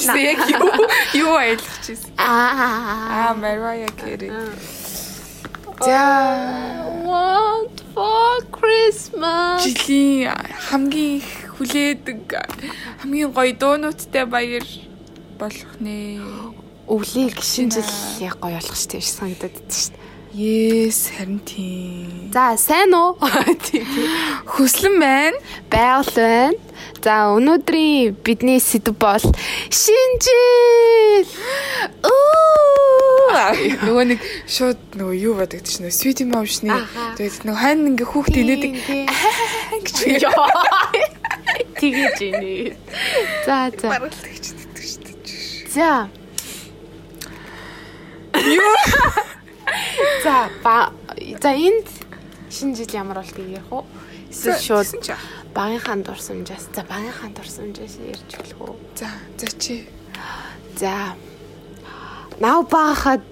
хэлсэн 0.00 0.16
яг 0.32 0.40
юу 0.48 1.28
юу 1.28 1.32
ойлгож 1.36 1.84
ирсэн. 1.92 2.12
Аа. 2.16 3.34
Mariah 3.36 3.92
Carey. 4.00 4.30
За 5.80 6.00
Want 7.04 7.76
for 7.94 8.40
Christmas. 8.56 9.64
жилийн 9.64 10.32
хамгийн 10.68 11.20
их 11.20 11.28
хүлээдэг 11.56 12.20
хамгийн 13.00 13.30
гоё 13.32 13.52
дуунуудтай 13.60 14.24
баяр 14.24 14.64
болох 15.38 15.72
нэ. 15.80 16.20
Өвлийг 16.88 17.36
гişin 17.36 17.68
жил 17.70 17.88
яг 18.20 18.36
гоё 18.40 18.56
болох 18.56 18.76
шүү 18.76 18.90
дээ 18.92 19.04
санагдаад 19.04 19.52
байдаг 19.56 19.72
шүү 19.72 19.92
дээ. 19.94 20.09
Yes, 20.32 21.10
харин 21.10 21.40
тийм. 21.42 22.30
За 22.32 22.54
сайн 22.56 22.94
уу? 22.94 23.18
Хүслэн 24.52 24.94
байна. 25.02 25.38
Байгаль 25.66 26.06
байна. 26.14 26.54
За 27.02 27.34
өнөөдрийн 27.34 28.14
бидний 28.22 28.60
сэдв 28.62 28.94
бол 28.94 29.18
шинжил. 29.74 31.26
Нөгөө 33.82 34.04
нэг 34.14 34.22
шууд 34.46 34.78
нөгөө 34.94 35.16
юу 35.18 35.34
бодогд 35.34 35.66
чинь 35.66 35.90
sweet 35.90 36.22
emotion-ы 36.22 36.78
тэгээд 37.18 37.42
нөгөө 37.50 37.58
хань 37.58 37.90
ингээ 37.90 38.06
хүүхд 38.06 38.34
инээдэг 38.38 38.72
гэж 39.82 39.96
Яа. 40.30 40.46
Тэгэж 41.80 42.18
ийнэ. 42.22 42.78
За 43.46 43.66
за. 43.74 43.86
баргалдаг 43.90 44.34
ч 44.38 44.54
гэдэг 44.54 44.86
шүү 44.86 45.02
дээ. 45.02 45.74
За. 45.74 46.06
Юу? 48.46 48.78
За 50.24 50.48
ба 50.62 50.92
за 51.42 51.50
энд 51.54 51.88
шинэ 52.50 52.76
жил 52.76 52.90
ямар 52.92 53.22
болдгийг 53.22 53.60
ярих 53.60 53.72
уу? 53.72 53.84
Эсвэл 54.30 54.58
шууд 54.58 54.88
багынхаа 55.54 55.96
дурсамжаас 55.96 56.68
за 56.74 56.82
багынхаа 56.84 57.30
дурсамжаас 57.34 57.94
ярьж 57.98 58.30
болох 58.38 58.60
уу? 58.60 58.76
За, 58.94 59.08
за 59.38 59.46
чи. 59.58 59.88
За. 60.76 61.14
Нав 62.40 62.68
багахад 62.70 63.22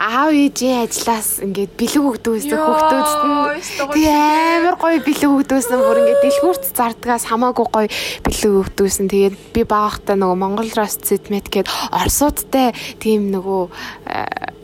аав 0.00 0.32
ээжийн 0.32 0.86
ажлаас 0.86 1.44
ингээд 1.44 1.72
бэлэг 1.76 2.04
өгдөөсөн 2.08 2.56
хүүхдүүдэд 2.56 3.10
нь 3.20 3.92
тий 3.92 4.08
амар 4.08 4.76
гоё 4.80 4.98
бэлэг 5.02 5.30
өгдөөсөн 5.34 5.80
бүр 5.82 6.00
ингээд 6.00 6.24
дэлгүүрт 6.24 6.64
зардгаас 6.72 7.24
хамаагүй 7.28 7.66
гоё 7.68 7.88
бэлэг 8.24 8.52
өгдөөсөн. 8.64 9.06
Тэгээд 9.10 9.36
би 9.52 9.62
багахтаа 9.66 10.16
нөгөө 10.16 10.38
Монгол 10.40 10.70
Рост 10.72 11.04
Зэтмет 11.04 11.52
гээд 11.52 11.68
Оросуудтай 11.92 12.72
тийм 13.02 13.28
нөгөө 13.34 13.62
э, 14.08 14.59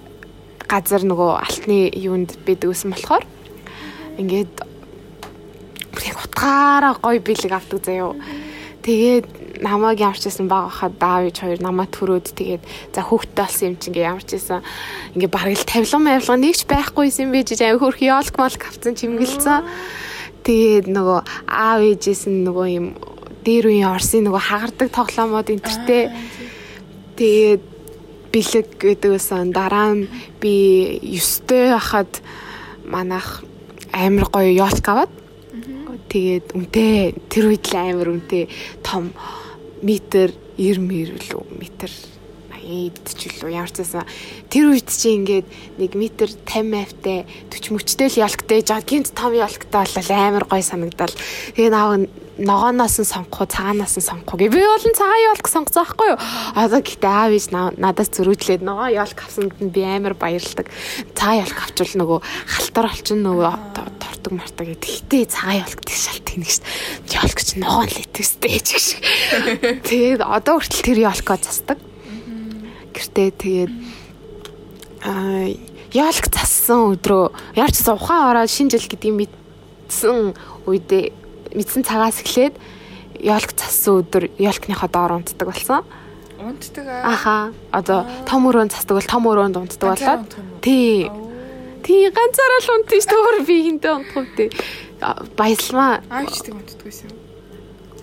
газар 0.67 1.03
нөгөө 1.07 1.31
алтны 1.43 1.79
юунд 1.95 2.37
бидгөөсөн 2.47 2.95
болохоор 2.95 3.25
ингээд 4.19 4.55
бүр 5.93 6.05
яг 6.07 6.19
утгаараа 6.25 6.95
гоё 7.01 7.21
бэлэг 7.23 7.53
авдаг 7.53 7.81
заяо. 7.85 8.15
Тэгээд 8.83 9.63
намайг 9.63 10.01
ямарчсан 10.01 10.49
баг 10.49 10.71
хахад 10.71 11.01
аав 11.01 11.27
ээж 11.27 11.37
хоёр 11.43 11.61
намайг 11.63 11.91
төрөөд 11.91 12.27
тэгээд 12.39 12.63
за 12.95 13.01
хүүхдтэй 13.03 13.43
болсон 13.43 13.67
юм 13.67 13.77
чи 13.81 13.91
ингээ 13.91 14.11
ямарчсан 14.11 14.63
ингээ 15.17 15.31
бараг 15.33 15.57
л 15.59 15.71
тавилан 15.71 16.03
мавилга 16.07 16.37
нэгч 16.37 16.61
байхгүй 16.71 17.07
юм 17.11 17.31
байж 17.35 17.51
аяа 17.59 17.79
хөрх 17.81 18.01
ёолк 18.03 18.35
молк 18.39 18.63
авцсан 18.63 18.95
чимгэлцэн. 18.95 19.67
Тэгээд 20.47 20.87
нөгөө 20.87 21.21
аав 21.51 21.81
ээжээс 21.83 22.31
нь 22.31 22.47
нөгөө 22.47 22.67
юм 22.79 22.87
дээр 23.43 23.67
үеийн 23.71 23.91
Орсын 23.91 24.27
нөгөө 24.27 24.43
хагардаг 24.43 24.89
тоглоомод 24.95 25.51
энтертэй 25.51 26.11
тэгээд 27.19 27.63
бэлэг 28.37 28.77
гэдэг 28.77 29.11
байсан. 29.17 29.49
Дараа 29.57 29.97
нь 29.97 30.13
би 30.37 31.01
9-тэй 31.01 31.73
хахад 31.73 32.21
манайх 32.85 33.41
амар 33.97 34.29
гоё 34.29 34.53
ёолк 34.53 34.85
аваад 34.85 35.13
тэгээд 36.13 36.53
үнтэй 36.53 37.17
тэр 37.33 37.45
үед 37.49 37.65
л 37.73 37.77
амар 37.81 38.09
үнтэй 38.13 38.53
том 38.85 39.17
метр 39.81 40.37
90 40.61 40.85
мэр 40.85 41.09
лөө 41.17 41.45
метр 41.57 41.91
80 42.61 43.17
ч 43.17 43.21
үлээ 43.31 43.57
ямар 43.57 43.73
ч 43.73 43.81
байсан. 43.81 44.05
Тэр 44.53 44.75
үед 44.75 44.91
чи 44.91 45.17
ингээд 45.17 45.47
нэг 45.81 45.93
метр 45.97 46.29
50 46.29 46.77
автай 46.77 47.19
40 47.49 47.73
мөчтэй 47.73 48.09
л 48.13 48.23
ялгтай 48.27 48.61
жаа 48.61 48.83
гинт 48.83 49.15
том 49.15 49.33
ялгтай 49.33 49.87
болол 49.87 50.11
амар 50.13 50.45
гой 50.45 50.63
санагдал. 50.63 51.15
Тэгээ 51.55 51.71
наав 51.73 52.05
ногооноос 52.39 53.01
нь 53.01 53.09
сонгох 53.09 53.49
цагаанаас 53.49 53.97
нь 53.97 54.05
сонгох 54.05 54.37
гэ 54.37 54.53
би 54.53 54.61
бол 54.61 54.85
цагаан 54.93 55.23
ялг 55.33 55.47
сонгоцсон 55.49 55.85
байхгүй 55.85 56.09
юу? 56.13 56.19
Одоо 56.53 56.81
гэхдээ 56.85 57.13
аав 57.13 57.33
ээж 57.33 57.47
на- 57.53 57.73
надаас 57.77 58.11
зөрүүдлээд 58.13 58.63
ногоо 58.63 58.89
ялг 58.93 59.19
авсанд 59.25 59.57
нь 59.57 59.73
би 59.73 59.81
амар 59.85 60.15
баярлдаг. 60.15 60.69
Цагаан 61.17 61.43
ялг 61.49 61.57
авчвал 61.57 61.95
нөгөө 61.97 62.19
халтар 62.53 62.87
олчин 62.93 63.21
нөгөө 63.25 63.53
то- 63.73 63.93
тортог 63.97 64.33
мартаг 64.37 64.67
гэдэг 64.69 64.85
гэхдээ 64.85 65.25
цагаан 65.33 65.65
ялг 65.65 65.81
тэг 65.81 65.97
шалт 65.97 66.25
тэнэг 66.29 66.51
шүү 66.53 66.65
дээ 67.09 67.17
ялг 67.25 67.39
чи 67.41 67.55
ногоон 67.57 67.89
л 67.89 68.01
итгэвстэй 68.05 68.59
ч 68.61 68.69
гэх 68.77 68.85
шиг. 68.85 69.01
Тэгээд 69.89 70.21
одоо 70.21 70.61
хүртэл 70.61 70.85
тэр 70.93 70.99
ялгоо 71.09 71.37
застдаг 71.41 71.79
гэртээ 72.93 73.31
тэгээд 73.33 73.73
аа 75.05 75.49
ялг 75.97 76.25
зассан 76.33 76.93
өдрөө 76.97 77.33
яар 77.57 77.71
ч 77.73 77.81
гэсэн 77.81 77.97
ухаан 77.97 78.29
ороод 78.37 78.51
шинэ 78.53 78.71
жил 78.77 78.89
гэдгийг 78.91 79.15
мэдсэн 79.17 80.35
үедээ 80.69 81.13
мэдсэн 81.57 81.83
цагаас 81.89 82.21
эхлээд 82.21 82.55
ялг 83.25 83.51
зассан 83.57 84.05
өдөр 84.05 84.29
ялгныхаа 84.37 84.89
доор 84.93 85.17
унтдаг 85.17 85.49
болсон. 85.49 85.83
Унтдаг 86.37 86.87
аа. 86.87 87.13
Аха. 87.13 87.37
Одоо 87.73 88.05
том 88.29 88.45
өрөөнд 88.47 88.77
засдаг 88.77 89.01
бол 89.01 89.09
том 89.09 89.25
өрөөнд 89.25 89.57
унтдаг 89.57 89.97
болоод. 89.97 90.37
Тий. 90.61 91.09
Тий 91.81 92.11
ганцаараа 92.13 92.61
л 92.61 92.73
унтчих 92.77 93.09
шүү 93.09 93.41
дээ. 93.41 93.47
Би 93.49 93.57
хинтээ 93.65 93.93
унтах 93.97 94.17
үедээ. 94.21 94.49
Баясалмаа. 95.37 96.05
Аавчдаг 96.13 96.55
унтдаг 96.55 96.85
байсан. 96.85 97.11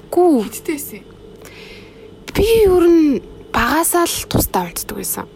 Гүү. 0.09 0.43
Хиттэй 0.49 0.75
байсан. 0.77 1.03
Би 2.33 2.47
ер 2.65 2.85
нь 2.89 3.21
багасаа 3.53 4.09
л 4.09 4.17
тусдаа 4.25 4.65
унтдаг 4.65 4.97
байсан. 4.97 5.29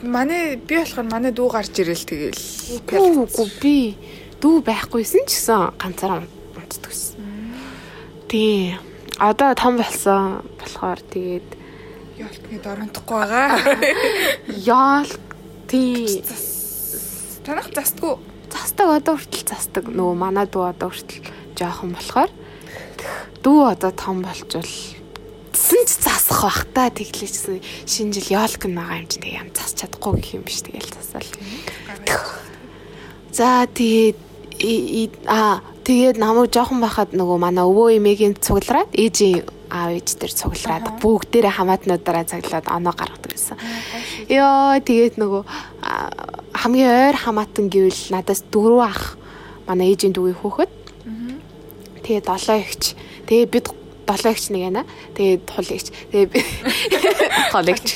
Манай 0.00 0.56
би 0.56 0.78
болохоор 0.78 1.10
манай 1.10 1.34
дүү 1.34 1.48
гарч 1.50 1.74
ирэл 1.82 2.06
тэгэл. 2.06 2.40
Гүү 2.86 3.26
гүү 3.34 3.48
би 3.60 3.76
дүү 4.40 4.56
байхгүйсэн 4.64 5.24
ч 5.28 5.36
гэсэн 5.36 5.76
ганцаараа 5.76 6.24
унтдаг 6.56 6.88
байсан. 6.88 7.20
Тий. 8.28 8.76
Одоо 9.20 9.52
том 9.54 9.76
болсон 9.76 10.40
болохоор 10.56 11.00
тэгээд 11.12 11.48
Ялтны 12.20 12.56
доронтохгүй 12.60 13.16
байгаа. 13.16 13.56
яал 14.76 15.08
тий 15.68 16.24
Танах 17.44 17.72
застгүй. 17.72 18.16
застаг 18.52 18.88
одоо 18.90 19.16
хүртэл 19.16 19.48
застаг 19.48 19.84
нөгөө 19.88 20.16
манай 20.16 20.46
дүү 20.48 20.64
одоо 20.72 20.90
хүртэл 20.92 21.24
жоохон 21.56 21.92
болохоор 21.96 22.30
дүү 23.44 23.60
одоо 23.72 23.92
том 23.92 24.20
болчвол 24.24 24.72
сэн 25.52 25.82
ч 25.88 25.90
засах 26.00 26.42
бах 26.44 26.60
та 26.74 26.90
тэглээчсэн 26.90 27.60
шинэ 27.88 28.12
жил 28.16 28.40
яолк 28.40 28.64
нь 28.66 28.76
байгаа 28.76 29.00
юм 29.00 29.08
чинь 29.08 29.24
тэг 29.24 29.34
ям 29.36 29.48
засч 29.54 29.84
чадахгүй 29.84 30.12
гэх 30.20 30.34
юм 30.36 30.44
биш 30.44 30.60
тэгэл 30.64 30.92
засаал. 30.92 31.28
За 33.32 33.64
тэгээд 33.64 34.29
аа 35.26 35.64
тэгээд 35.84 36.16
намайг 36.20 36.52
жоохон 36.52 36.80
байхад 36.84 37.16
нөгөө 37.16 37.38
манай 37.40 37.64
өвөө 37.64 37.96
эмээгийн 37.96 38.36
цуглараад 38.40 38.92
ээжийн 38.92 39.48
аав 39.70 39.96
ээж 39.96 40.08
дээр 40.18 40.34
цуглараад 40.34 40.86
бүгдээрээ 41.00 41.56
хамаатнуудаараа 41.56 42.26
цаглаад 42.26 42.66
оноо 42.68 42.92
гаргадаг 42.92 43.30
байсан. 43.30 43.56
Йоо 44.28 44.76
тэгээд 44.82 45.14
нөгөө 45.16 45.42
хамгийн 46.60 46.90
ойр 46.90 47.16
хамаатан 47.16 47.70
гэвэл 47.72 48.02
надаас 48.12 48.44
дөрөв 48.52 48.80
ах 48.82 49.02
манай 49.64 49.94
ээжийн 49.94 50.12
дүүгийн 50.12 50.40
хүүхэд. 50.42 50.72
Тэгээд 52.04 52.26
долоо 52.26 52.56
ихч. 52.58 52.82
Тэгээд 53.30 53.50
бид 53.54 53.66
долоо 54.04 54.30
ихч 54.34 54.44
нэг 54.50 54.62
яана. 54.68 54.84
Тэгээд 55.14 55.42
тул 55.46 55.68
ихч. 55.70 55.88
Тэгээд 56.10 56.30
тул 57.54 57.68
ихч. 57.70 57.88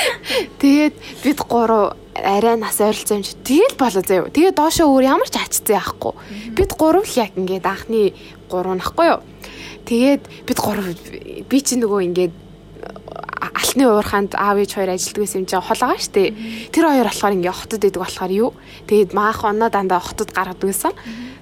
Тэгээд 0.62 0.94
бид 1.26 1.38
гурав 1.44 1.99
арай 2.24 2.56
нас 2.56 2.80
ойролцоо 2.80 3.16
юм 3.18 3.24
чи. 3.24 3.34
Тэгээд 3.34 3.74
болоо 3.80 4.02
заяа. 4.04 4.30
Тэгээд 4.30 4.56
доошоо 4.56 4.88
өөр 4.88 5.04
ямар 5.04 5.28
ч 5.28 5.36
ачцсан 5.40 5.76
яахгүй. 5.80 6.14
Бид 6.54 6.70
гурав 6.76 7.04
л 7.08 7.18
яг 7.18 7.32
ингээд 7.36 7.66
анхны 7.66 8.12
гурав 8.48 8.76
нахгүй 8.76 9.06
юу. 9.16 9.20
Тэгээд 9.88 10.22
бид 10.46 10.58
гурав 10.60 10.86
би 11.48 11.58
чи 11.60 11.74
нөгөө 11.80 12.00
ингээд 12.12 12.34
алтны 13.40 13.84
уурханд 13.88 14.36
аав 14.36 14.60
ээж 14.60 14.76
хоёр 14.76 14.94
ажилладаг 14.94 15.22
байсан 15.24 15.40
юм 15.42 15.48
чинь 15.48 15.64
хол 15.64 15.80
байгаа 15.80 16.00
штэ. 16.00 16.34
Тэр 16.70 16.84
хоёр 16.86 17.08
болохоор 17.08 17.36
ингээ 17.40 17.56
хотод 17.56 17.82
идэг 17.84 18.02
болохоор 18.04 18.32
юу. 18.32 18.50
Тэгээд 18.86 19.10
маах 19.16 19.44
оноо 19.44 19.70
дандаа 19.72 20.00
хотод 20.04 20.30
гаргадаг 20.30 20.66
байсан. 20.66 20.92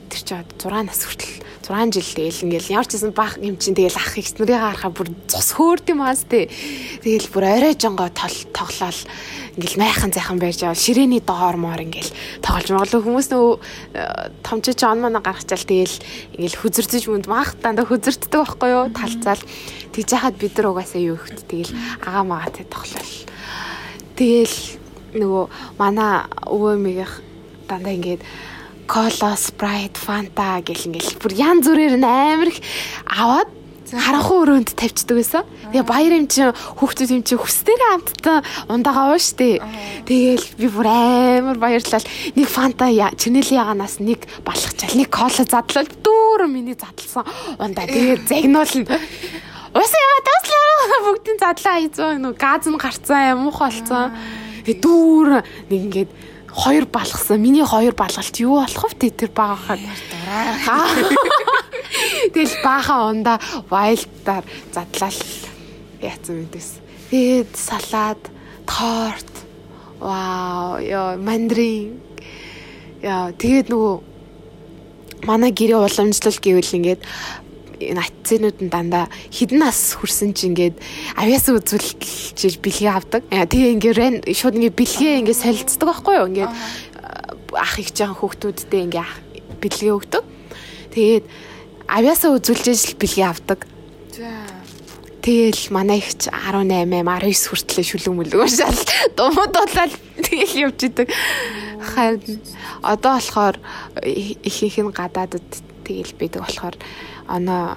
Тэр 0.09 0.21
чи 0.23 0.35
6 0.39 0.87
нас 0.87 1.03
хүртэл 1.03 1.48
6 1.69 1.93
жил 1.93 2.09
тэгэл 2.17 2.45
ингээл 2.49 2.73
ямар 2.81 2.89
ч 2.89 2.97
гэсэн 2.97 3.13
баах 3.13 3.37
юм 3.45 3.61
чинь 3.61 3.77
тэгэл 3.77 4.01
ах 4.01 4.17
их 4.17 4.33
нарыг 4.41 4.57
харахаа 4.57 4.89
бүр 4.89 5.13
цус 5.29 5.53
хөөрд 5.53 5.85
юм 5.93 6.01
аас 6.01 6.25
тээ. 6.25 6.49
Тэгэл 7.05 7.29
бүр 7.29 7.45
орой 7.45 7.77
жонгоо 7.77 8.09
тол 8.09 8.37
тоглоал. 8.57 9.01
Ингээл 9.61 9.77
майхан 9.77 10.09
зайхан 10.09 10.41
байж 10.41 10.65
авал 10.65 10.81
ширээний 10.81 11.21
доор 11.21 11.61
моор 11.61 11.85
ингээл 11.85 12.09
тоглож 12.41 12.73
моглоо. 12.73 13.05
Хүмүүс 13.05 13.29
нөгөө 13.29 13.55
э, 13.93 14.33
томчиж 14.41 14.81
он 14.89 15.05
манай 15.05 15.21
гаргачаал 15.21 15.69
тэгэл 15.69 15.97
ингээл 16.41 16.57
хүзэрдэж 16.57 17.05
мүнд 17.13 17.29
маах 17.29 17.53
дандаа 17.61 17.85
хүзэрддэг 17.85 18.33
байхгүй 18.33 18.71
юу? 18.73 18.89
Талцаал. 18.89 19.43
Тэгж 19.93 20.09
яхад 20.17 20.41
бид 20.41 20.57
нар 20.57 20.73
угаасаа 20.73 21.05
юу 21.05 21.21
ихт 21.21 21.45
тэгэл 21.53 21.77
агаа 22.01 22.25
магаатай 22.25 22.65
тоглоал. 22.65 23.15
Тэгэл 24.17 24.57
нөгөө 25.21 25.45
манай 25.77 26.25
өвөө 26.49 26.75
мэгийнх 26.81 27.15
дандаа 27.69 27.93
ингээд 27.93 28.23
кола, 28.89 29.37
спрайт, 29.37 30.01
фанта 30.01 30.65
гэл 30.65 30.89
ингээл 30.89 31.21
бүр 31.21 31.33
ян 31.37 31.61
зүрээр 31.61 32.01
нь 32.01 32.09
амар 32.09 32.49
их 32.49 32.65
аваад 33.05 33.53
харанхуй 33.93 34.39
өрөөнд 34.45 34.73
тавьчихдаг 34.77 35.17
байсан. 35.17 35.45
Тэгээ 35.73 35.85
баяр 35.85 36.13
юм 36.17 36.27
чи 36.29 36.45
хүүхдүүд 36.45 37.11
юм 37.13 37.23
чи 37.25 37.37
хүсдэрээ 37.37 37.89
хамтдаа 37.93 38.39
ундагаа 38.69 39.13
уу 39.13 39.21
штэ. 39.21 39.61
Тэгээл 40.09 40.47
би 40.61 40.67
бүр 40.73 40.89
амар 40.89 41.57
баярлал. 41.61 42.05
Нэг 42.37 42.49
фанта 42.49 42.89
чинэл 42.89 43.49
яганаас 43.49 44.01
нэг 44.01 44.25
балхачаал 44.45 44.97
нэг 44.97 45.09
кола 45.09 45.45
задлал 45.45 45.89
дүүрэн 45.89 46.53
миний 46.53 46.77
задлсан 46.77 47.25
ундаа. 47.61 47.89
Тэгээ 47.89 48.25
загнуулна. 48.29 48.97
Ус 49.77 49.93
яа 49.93 50.21
таслаа 50.25 51.01
бүгдийн 51.09 51.39
задлаа 51.41 51.77
хийзөө 51.81 52.11
нөө 52.25 52.35
газ 52.37 52.65
нь 52.69 52.81
гарцсан 52.81 53.37
юм 53.37 53.49
уу 53.49 53.57
холцсон. 53.57 54.13
Тэгээ 54.65 54.81
дүүр 54.85 55.29
нэг 55.69 55.81
ингээд 55.89 56.11
хоёр 56.59 56.85
балгасан. 56.91 57.39
Миний 57.41 57.65
хоёр 57.65 57.95
балгалт 57.95 58.37
юу 58.43 58.59
болох 58.59 58.91
вэ 58.99 59.11
тэр 59.15 59.31
багахад. 59.31 59.79
Тэгэл 62.35 62.57
баахан 62.67 63.23
унда 63.23 63.39
вайлдаар 63.71 64.45
задлал 64.75 65.19
яатсан 66.03 66.43
мэдээс. 66.43 66.71
Тэгээд 67.11 67.51
салаад, 67.55 68.21
торт. 68.67 69.35
Вау, 70.03 70.79
ёо, 70.83 71.17
мандрин. 71.19 72.03
Яа, 73.03 73.31
тэгээд 73.33 73.71
нөгөө 73.71 73.95
манай 75.27 75.51
гэрээ 75.51 75.79
уламжлал 75.79 76.39
гэвэл 76.39 76.77
ингээд 76.79 77.03
нацэнүүд 77.79 78.59
нь 78.67 78.71
дандаа 78.71 79.07
хідэн 79.31 79.63
нас 79.63 79.95
хүрсэн 79.99 80.35
чи 80.35 80.51
ингээд 80.51 80.77
авьяас 81.15 81.47
үзүүлж 81.47 82.59
бэлгээ 82.59 82.91
авдаг. 82.91 83.23
Тэгээ 83.31 83.75
ингээд 83.79 83.99
шууд 84.35 84.59
ингээд 84.59 84.79
бэлгээ 84.79 85.19
ингээд 85.23 85.43
солилцдог 85.43 85.87
байхгүй 85.87 86.15
юу? 86.19 86.29
Ингээд 86.29 86.53
ах 87.55 87.75
их 87.79 87.91
жаахан 87.95 88.19
хүүхдүүдтэй 88.19 88.83
ингээд 88.91 89.11
бэлгээ 89.63 89.93
өгдөг. 89.95 90.25
Тэгээд 90.93 91.25
авьяасаа 91.89 92.37
үзүүлж 92.37 92.67
л 92.69 93.01
бэлгээ 93.01 93.27
авдаг. 93.27 93.65
Тэгэл 95.23 95.75
манай 95.75 95.99
ихч 96.01 96.31
18 96.31 96.89
19 96.89 97.53
хүртлээ 97.53 97.85
шүлэг 97.85 98.15
мүлэг 98.17 98.39
уушаал 98.39 98.81
думууд 99.19 99.53
болол 99.53 99.95
тэгэл 100.25 100.73
явж 100.73 100.81
идэг. 100.89 101.09
Харин 101.83 102.41
одоо 102.81 103.19
болохоор 103.19 103.57
ихийнх 104.01 104.79
нь 104.79 104.95
гадаадд 104.95 105.51
тэгэл 105.85 106.17
бидэг 106.17 106.41
болохоор 106.41 106.77
оноо 107.29 107.77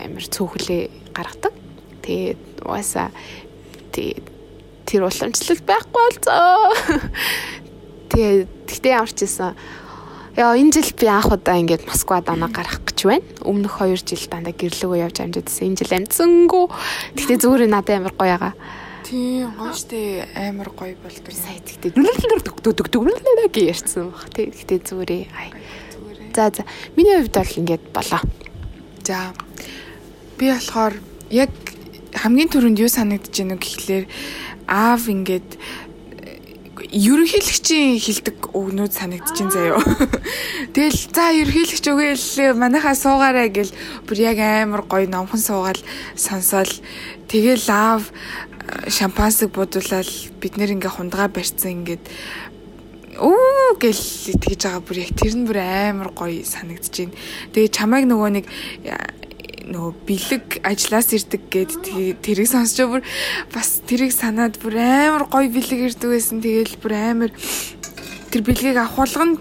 амир 0.00 0.24
цөөхлөө 0.24 0.82
гаргадаг. 1.12 1.54
Тэгээд 2.02 2.42
угаасаа 2.62 3.10
тэр 3.92 5.00
уламжлал 5.02 5.62
байхгүй 5.66 5.92
болцоо. 5.92 6.70
Тэгээд 8.14 8.48
тэгтээ 8.70 8.94
ямар 8.94 9.10
ч 9.10 9.26
байсан 9.26 9.54
Яа 10.34 10.58
энэ 10.58 10.74
жил 10.74 10.90
би 10.98 11.06
анх 11.06 11.30
удаа 11.30 11.62
ингээд 11.62 11.86
Москвад 11.86 12.26
оноо 12.26 12.50
гарах 12.50 12.82
гэж 12.82 13.06
байна. 13.06 13.22
Өмнөх 13.46 13.78
2 13.78 14.02
жил 14.02 14.26
дандаа 14.26 14.50
гэрлөөгөө 14.50 14.98
явж 15.06 15.22
амжаадсэн. 15.22 15.70
Энэ 15.70 15.78
жил 15.78 15.94
амцсангүй. 15.94 16.64
Гэтэ 17.14 17.38
зүгээр 17.38 17.70
надад 17.70 18.02
амар 18.02 18.14
гоё 18.18 18.34
ягаа. 18.34 18.54
Тийм 19.06 19.54
гоё 19.54 19.70
штэ 19.78 20.26
амар 20.34 20.74
гоё 20.74 20.98
болдог. 20.98 21.30
Сая 21.30 21.62
тэгтээ 21.62 21.94
дүлэлдэр 21.94 22.42
дөгдөг 22.50 22.74
дөгдөг 22.90 23.54
гэж 23.54 23.78
ярьсан 23.78 24.10
баг. 24.10 24.26
Тэгтээ 24.34 24.78
зүгээрээ. 24.82 25.24
За 26.34 26.50
за. 26.50 26.64
Миний 26.96 27.16
хувьд 27.16 27.34
бол 27.34 27.56
ингээд 27.56 27.84
болоо. 27.94 28.20
За. 29.04 29.32
Би 30.38 30.50
болохоор 30.50 30.94
яг 31.30 31.50
хамгийн 32.14 32.50
түрүүнд 32.50 32.82
юу 32.82 32.90
санагдаж 32.90 33.30
байна 33.30 33.56
гэхлээр 33.56 34.04
аав 34.66 35.06
ингээд 35.06 35.58
ерөнхийлөгчийн 36.94 37.98
хилдэг 37.98 38.54
үгнүүд 38.54 38.92
санагдаж 38.94 39.34
байна 39.38 39.54
заяо. 39.54 39.78
Тэгэл 40.74 41.00
за 41.14 41.24
ерөнхийлөгч 41.38 41.86
үгээл 41.90 42.58
манайхаа 42.58 42.94
суугаарай 42.94 43.50
гэл 43.50 43.70
бүр 44.06 44.18
яг 44.22 44.38
амар 44.42 44.82
гоё 44.86 45.06
номхон 45.06 45.38
суугаал 45.38 45.80
сонсоол 46.14 46.70
тэгэл 47.30 47.66
аав 47.70 48.10
шампансыг 48.90 49.50
будуулаад 49.54 50.08
бид 50.38 50.54
нэр 50.58 50.74
ингээ 50.78 50.92
хундгаа 50.98 51.28
барьцсан 51.30 51.82
ингээд 51.82 52.04
оо 53.18 53.76
гэл 53.78 54.04
тэгж 54.40 54.62
байгаа 54.64 54.82
бүр 54.82 54.98
яг 55.04 55.12
тэр 55.14 55.34
нь 55.34 55.46
бүр 55.46 55.58
амар 55.60 56.10
гоё 56.14 56.42
санагдаж 56.42 56.94
байна. 56.94 57.18
Тэгээ 57.54 57.70
чамайг 57.74 58.04
нөгөө 58.10 58.30
нэг 58.38 58.46
нөгөө 59.70 59.92
бэлэг 60.04 60.46
ажлаас 60.60 61.08
ирдэг 61.16 61.42
гэд 61.48 61.72
тэрийг 62.20 62.48
сонсч 62.48 62.84
бүр 62.84 63.02
бас 63.52 63.80
тэрийг 63.88 64.12
санаад 64.12 64.60
бүр 64.60 64.76
амар 64.80 65.24
гоё 65.30 65.48
бэлэг 65.48 65.94
ирдэг 65.94 66.10
байсан. 66.10 66.44
Тэгээл 66.44 66.80
бүр 66.82 66.92
амар 66.92 67.30
тэр 68.28 68.42
бэлгийг 68.44 68.76
авах 68.76 69.08
болгонд 69.08 69.40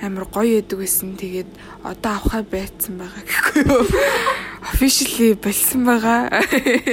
амар 0.00 0.24
гоё 0.30 0.62
яадаг 0.62 0.78
байсан. 0.78 1.18
Тэгээд 1.18 1.50
одоо 1.84 2.12
авахаа 2.16 2.42
байцсан 2.46 2.96
байгаа 2.96 3.22
гэхгүй 3.26 3.62
юу. 3.66 3.84
Officially 4.72 5.34
болсон 5.34 5.80
байгаа. 5.84 6.28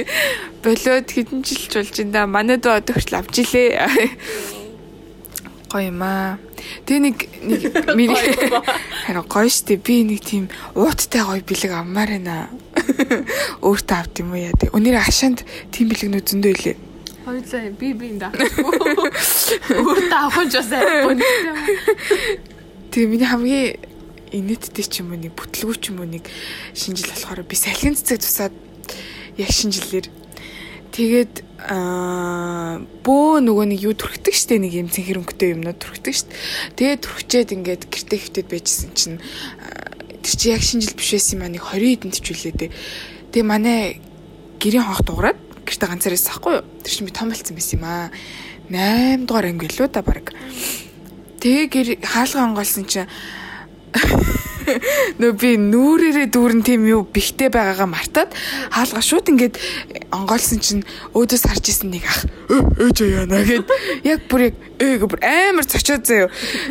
Болоод 0.64 1.08
хэдэн 1.08 1.40
жил 1.46 1.64
болж 1.70 1.96
энэ 1.96 2.12
да. 2.12 2.26
Манайд 2.26 2.66
одоо 2.66 2.92
хүртэл 2.92 3.20
авч 3.20 3.46
илээ 3.46 3.68
гоё 5.70 5.90
юм 5.90 6.02
аа. 6.02 6.38
Тэгээ 6.86 7.02
нэг 7.02 7.16
нэг 7.42 7.62
миний 7.98 8.16
харин 8.16 9.26
гоё 9.26 9.48
штэ 9.50 9.78
би 9.82 10.06
нэг 10.06 10.22
тийм 10.22 10.48
ууттай 10.74 11.22
гоё 11.26 11.42
бэлэг 11.42 11.72
авмаар 11.74 12.10
байна. 12.16 12.50
Өөртөө 13.66 13.96
авт 13.98 14.20
юм 14.22 14.34
уу 14.34 14.40
яа. 14.40 14.54
Өнөр 14.54 14.98
хашаанд 15.02 15.42
тийм 15.74 15.90
бэлэгнүүд 15.90 16.26
зөндөө 16.30 16.52
илээ. 16.54 16.76
Хоёулаа 17.26 17.70
би 17.74 17.88
би 17.92 18.06
энэ. 18.14 18.30
Өөртөө 19.74 20.18
авах 20.18 20.46
ч 20.46 20.62
бас 20.62 20.70
айгүй. 20.70 21.18
Тэгээ 22.94 23.10
миний 23.10 23.26
хамгийн 23.26 23.76
инээдтэй 24.30 24.86
ч 24.86 25.02
юм 25.02 25.14
уу 25.14 25.18
нэг 25.18 25.34
бүтлгүү 25.34 25.76
ч 25.78 25.90
юм 25.90 26.02
уу 26.02 26.08
нэг 26.10 26.26
шинжил 26.74 27.10
болохоор 27.10 27.42
би 27.46 27.56
салхин 27.58 27.94
цэцэг 27.94 28.22
тусаад 28.22 28.54
яг 29.38 29.50
шинжилээр 29.50 30.06
тэгээд 30.90 31.45
аа 31.66 32.78
бөө 33.02 33.42
нөгөө 33.42 33.66
нэг 33.74 33.80
юу 33.82 33.94
түрхдэг 33.98 34.34
штэ 34.34 34.62
нэг 34.62 34.72
юм 34.74 34.88
цэнхэр 34.90 35.18
өнгөтэй 35.22 35.58
юмнууд 35.58 35.78
түрхдэг 35.82 36.14
штэ. 36.14 36.30
Тэгээд 36.78 37.02
түрхчээд 37.02 37.48
ингээд 37.54 37.82
гэртээ 37.90 38.18
хөвтөд 38.22 38.46
байжсэн 38.46 38.90
чинь 38.94 39.18
тэр 39.18 40.34
чи 40.38 40.46
яг 40.54 40.62
шинжил 40.62 40.94
биш 40.94 41.10
байсан 41.10 41.38
юм 41.38 41.42
а 41.42 41.50
нэг 41.50 41.62
20 41.66 42.06
хэдэн 42.06 42.12
төвчлээ 42.14 42.54
дээ. 42.54 42.70
Тэгээ 43.34 43.46
манай 43.46 43.98
гэрийн 44.62 44.86
хонх 44.86 45.02
дуурайд 45.02 45.38
гэртээ 45.66 45.88
ганцаарээс 45.90 46.30
ахгүй 46.30 46.62
юу? 46.62 46.66
Тэр 46.86 46.92
чинь 46.94 47.08
би 47.10 47.14
том 47.14 47.34
болсон 47.34 47.54
байсан 47.58 47.78
юм 47.78 47.86
а. 47.86 48.10
8 48.70 49.26
дугаар 49.26 49.50
анги 49.50 49.66
лөө 49.66 49.88
да 49.90 50.02
баг. 50.06 50.34
Тэгээ 51.42 51.66
гэр 51.70 51.88
хаалга 52.02 52.46
онгоолсон 52.46 52.86
чинь 52.86 53.10
нөө 55.20 55.32
би 55.40 55.50
нүрээрээ 55.56 56.28
дүүрэн 56.30 56.62
тийм 56.66 56.86
юу 56.86 57.02
бихтэй 57.06 57.48
байгаагаа 57.50 57.88
мартаад 57.90 58.30
хаалга 58.70 59.02
шууд 59.02 59.30
ингээд 59.32 59.56
онгойлсон 60.12 60.60
чинь 60.60 60.82
өөдөөс 61.14 61.44
харж 61.46 61.64
исэн 61.70 61.90
нэг 61.94 62.04
ах 62.06 62.24
ээж 62.50 62.98
яана 63.02 63.42
гэд 63.42 63.66
яг 64.06 64.20
бүр 64.30 64.50
яг 64.50 64.54
ээг 64.78 65.02
бүр 65.06 65.20
амар 65.22 65.66
цочоод 65.66 66.06
заяо 66.06 66.28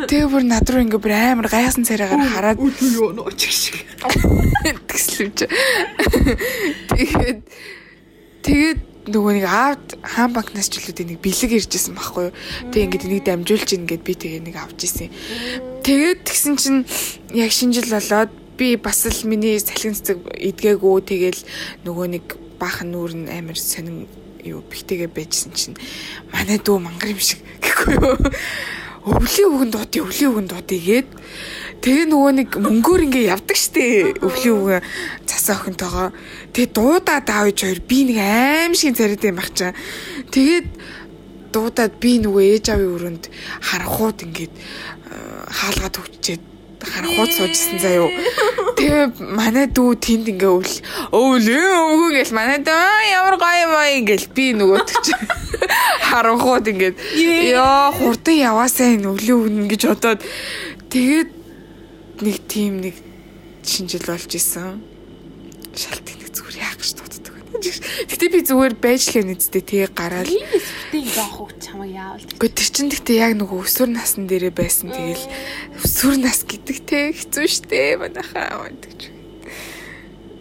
тэгээ 0.07 0.29
бүр 0.31 0.43
над 0.45 0.67
руу 0.69 0.83
ингээд 0.83 1.03
бүр 1.03 1.13
амар 1.15 1.47
гайхсан 1.51 1.87
царайгаар 1.87 2.29
хараад 2.31 2.59
юу 2.59 3.11
нөө 3.13 3.35
чиг 3.35 3.53
шиг 3.53 3.75
тэгслэмж 4.89 5.39
тэгээд 6.95 7.39
тэгээд 8.45 8.94
нөгөө 9.05 9.33
нэг 9.37 9.45
аавд 9.45 9.87
хаан 10.01 10.33
банкнаас 10.33 10.69
ч 10.69 10.81
үлээд 10.81 11.05
нэг 11.05 11.19
бэлэг 11.21 11.51
иржсэн 11.53 11.93
байхгүй 11.93 12.33
юу. 12.33 12.37
Тэгээ 12.73 12.85
ингээд 12.89 13.05
энийг 13.05 13.25
дамжуулж 13.29 13.69
ийн 13.77 13.85
гэд 13.85 14.01
би 14.01 14.13
тэгээ 14.17 14.41
нэг 14.49 14.55
авч 14.57 14.79
исэн. 14.89 15.13
Тэгээд 15.85 16.25
тэгсэн 16.25 16.53
чинь 16.57 16.81
яг 17.37 17.53
шинжил 17.53 17.85
болоод 17.85 18.33
би 18.57 18.75
бас 18.81 19.05
л 19.05 19.29
миний 19.29 19.61
салхин 19.61 19.93
цэцэг 19.93 20.17
идгээгүй 20.33 20.97
тэгэл 21.05 21.41
нөгөө 21.85 22.05
нэг 22.17 22.25
баахан 22.57 22.89
нүүр 22.89 23.11
нь 23.13 23.29
амар 23.29 23.59
сонин 23.59 24.09
юу 24.41 24.65
бихтэйгээ 24.65 25.13
байжсэн 25.13 25.53
чинь 25.53 25.77
манай 26.33 26.57
дүү 26.57 26.81
мангар 26.81 27.13
юм 27.13 27.21
шиг 27.21 27.45
гэхгүй 27.61 27.93
юу. 28.01 28.17
Өвлийн 29.05 29.53
үгэн 29.53 29.69
дуудыг 29.69 30.01
өвлийн 30.01 30.31
үгэн 30.33 30.49
дуудыг 30.49 30.81
гээд 30.81 31.09
Тэгээ 31.83 32.05
нөгөө 32.11 32.31
нэг 32.39 32.49
мөнгөөр 32.59 33.01
ингээ 33.09 33.31
явдаг 33.33 33.57
штэ. 33.57 34.15
Өвлийн 34.21 34.55
үгэн 34.55 34.81
цасаа 35.25 35.59
охинтойгоо. 35.59 36.09
Тэгээ 36.55 36.71
дуудаад 36.75 37.27
аавж 37.29 37.57
хоёр 37.65 37.79
би 37.83 37.99
нэг 38.07 38.17
аим 38.21 38.73
шиг 38.75 38.95
царайд 38.95 39.23
юм 39.25 39.37
бах 39.39 39.51
чаа. 39.51 39.75
Тэгээд 40.31 40.67
дуудаад 41.55 41.93
би 42.03 42.19
нөгөө 42.19 42.43
ээж 42.55 42.65
аавын 42.75 42.93
өрөөнд 42.95 43.23
харанхууд 43.63 44.17
ингээд 44.27 44.53
хаалгаад 45.55 45.95
хөвчээд 45.95 46.43
харанхууд 46.83 47.31
суужсэн 47.31 47.79
заяо. 47.79 48.09
Тэгээ 48.75 49.03
манай 49.19 49.67
дүү 49.71 49.95
тэнд 49.95 50.27
ингээ 50.35 50.51
өвл 50.51 50.73
өвлөө 51.15 51.65
өвгөн 51.79 52.11
гэл 52.19 52.35
манай 52.35 52.59
дүү 52.59 52.91
ямар 53.15 53.35
гоё 53.39 53.57
юм 53.63 53.73
аа 53.77 53.89
ингээл 53.95 54.27
би 54.35 54.45
нөгөө 54.51 54.79
төч 54.83 55.07
харанхууд 56.11 56.65
ингээд 56.71 56.95
ёо 57.55 57.95
хурдан 57.95 58.35
яваасаа 58.35 58.91
энэ 58.99 59.09
өвлөө 59.15 59.35
өвгөн 59.39 59.67
гэж 59.71 59.81
бодоод 59.87 60.21
тэгээд 60.91 61.29
нэг 62.21 62.37
тийм 62.47 62.79
нэг 62.83 62.95
шинжил 63.65 64.05
болж 64.07 64.31
исэн. 64.31 64.79
Шалтгаан 65.75 66.19
нэг 66.21 66.29
зүгээр 66.31 66.57
яах 66.61 66.77
гэж 66.79 66.91
дууддаг 66.95 67.33
байна. 67.35 67.59
Гэтэ 68.07 68.25
би 68.31 68.39
зүгээр 68.45 68.75
байж 68.79 69.03
л 69.11 69.27
нэцтэй 69.27 69.63
тэгээ 69.65 69.89
гараал. 69.91 70.29
Сүртэй 70.29 71.03
жоох 71.11 71.37
үг 71.43 71.51
чамаа 71.59 71.89
яавал. 71.89 72.23
Гэхдээ 72.23 72.55
тэр 72.55 72.69
чин 72.71 72.87
гэхдээ 72.93 73.17
яг 73.19 73.33
нөгөө 73.41 73.59
өсвөр 73.65 73.89
насн 73.91 74.29
дээрээ 74.29 74.53
байсан. 74.55 74.93
Тэгэл 74.93 75.25
өсвөр 75.83 76.15
нас 76.21 76.39
гэдэг 76.47 76.77
те 76.87 76.99
хэцүү 77.11 77.45
шттэ 77.49 77.99
манайхаа 77.99 78.71
ч. 78.95 79.11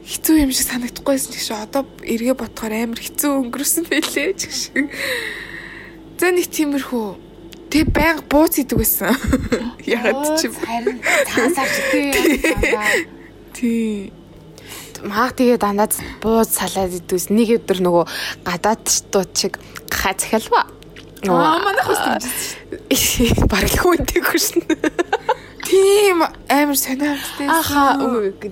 хэцүү 0.04 0.36
юм 0.44 0.52
шиг 0.52 0.68
санагдахгүйсэн 0.68 1.32
гэсэн 1.32 1.64
одоо 1.64 1.88
эргээ 2.04 2.36
бодохоор 2.36 2.74
амар 2.76 3.00
хэцүү 3.00 3.30
өнгөрсөн 3.40 3.88
байлээ 3.88 4.36
гэсэн. 4.36 4.92
За 6.20 6.28
нэг 6.28 6.46
тиймэрхүү 6.52 7.23
тэг 7.74 7.90
байнга 7.90 8.22
бууц 8.30 8.54
идэг 8.62 8.78
байсан. 8.78 9.10
Ягаад 9.82 10.38
чи 10.38 10.46
харин 10.54 11.02
цаасаар 11.02 11.70
ч 11.74 11.76
тий. 11.90 12.12
тий 13.50 14.12
Маа 15.02 15.34
тэгээ 15.34 15.58
дандаа 15.58 15.90
бууз 16.22 16.54
салаад 16.54 16.94
идвэс 16.94 17.34
нэг 17.34 17.58
өдөр 17.58 17.82
нөгөө 17.82 18.04
гадаад 18.46 18.86
штууд 18.86 19.34
шиг 19.34 19.58
гахаа 19.90 20.14
захиалва. 20.14 20.62
Аа 21.26 21.58
манайх 21.66 21.88
бас 21.90 22.22
тэгжсэн. 22.22 23.42
Бараг 23.50 23.74
хүнтэй 23.74 24.22
хүрсэн. 24.22 24.62
Тийм 25.66 26.22
амар 26.46 26.78
сониомжтой. 26.78 27.48
Аха 27.50 27.98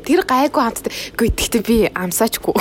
тэр 0.02 0.26
гайгүй 0.26 0.60
хамттай. 0.60 0.92
Үгүй 1.14 1.28
гэхдээ 1.30 1.62
би 1.62 1.78
амсаачгүй. 1.94 2.52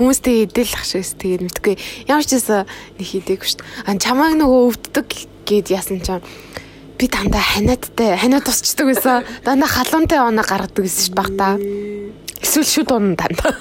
Хүмүүстэй 0.00 0.48
идэл 0.48 0.74
ах 0.74 0.84
шээс 0.88 1.14
тэгээд 1.20 1.44
мэдгүй. 1.46 1.76
Ямар 2.08 2.24
ч 2.24 2.40
гэсэн 2.40 2.64
нэг 2.66 3.06
хийдэггүй 3.06 3.60
дээ. 3.60 3.88
Ан 3.88 4.00
чамайг 4.00 4.40
нөгөө 4.40 4.60
өвддөг 4.72 5.08
гэд 5.48 5.72
яасан 5.72 6.04
чинь 6.04 6.20
би 7.00 7.08
дандаа 7.08 7.40
ханиадтай 7.40 8.20
ханиад 8.20 8.44
тусчдаг 8.44 8.92
байсан. 8.92 9.24
Дандаа 9.46 9.68
халуунтай 9.72 10.20
оноо 10.20 10.44
гаргадаг 10.44 10.84
байсан 10.84 11.04
шүү 11.08 11.16
багтаа. 11.16 11.56
Эсвэл 12.44 12.68
шүд 12.68 12.92
унан 12.92 13.16
дандаа. 13.16 13.56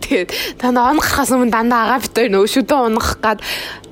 Тэгээд 0.00 0.30
та 0.56 0.72
нар 0.72 0.92
он 0.92 1.00
гарахаас 1.00 1.32
өмнө 1.36 1.52
дандаа 1.52 1.84
агаа 1.84 2.00
бит 2.04 2.16
хоёр 2.16 2.32
нөгөө 2.32 2.52
шүдэн 2.52 2.96
унах 2.96 3.20
гад 3.20 3.40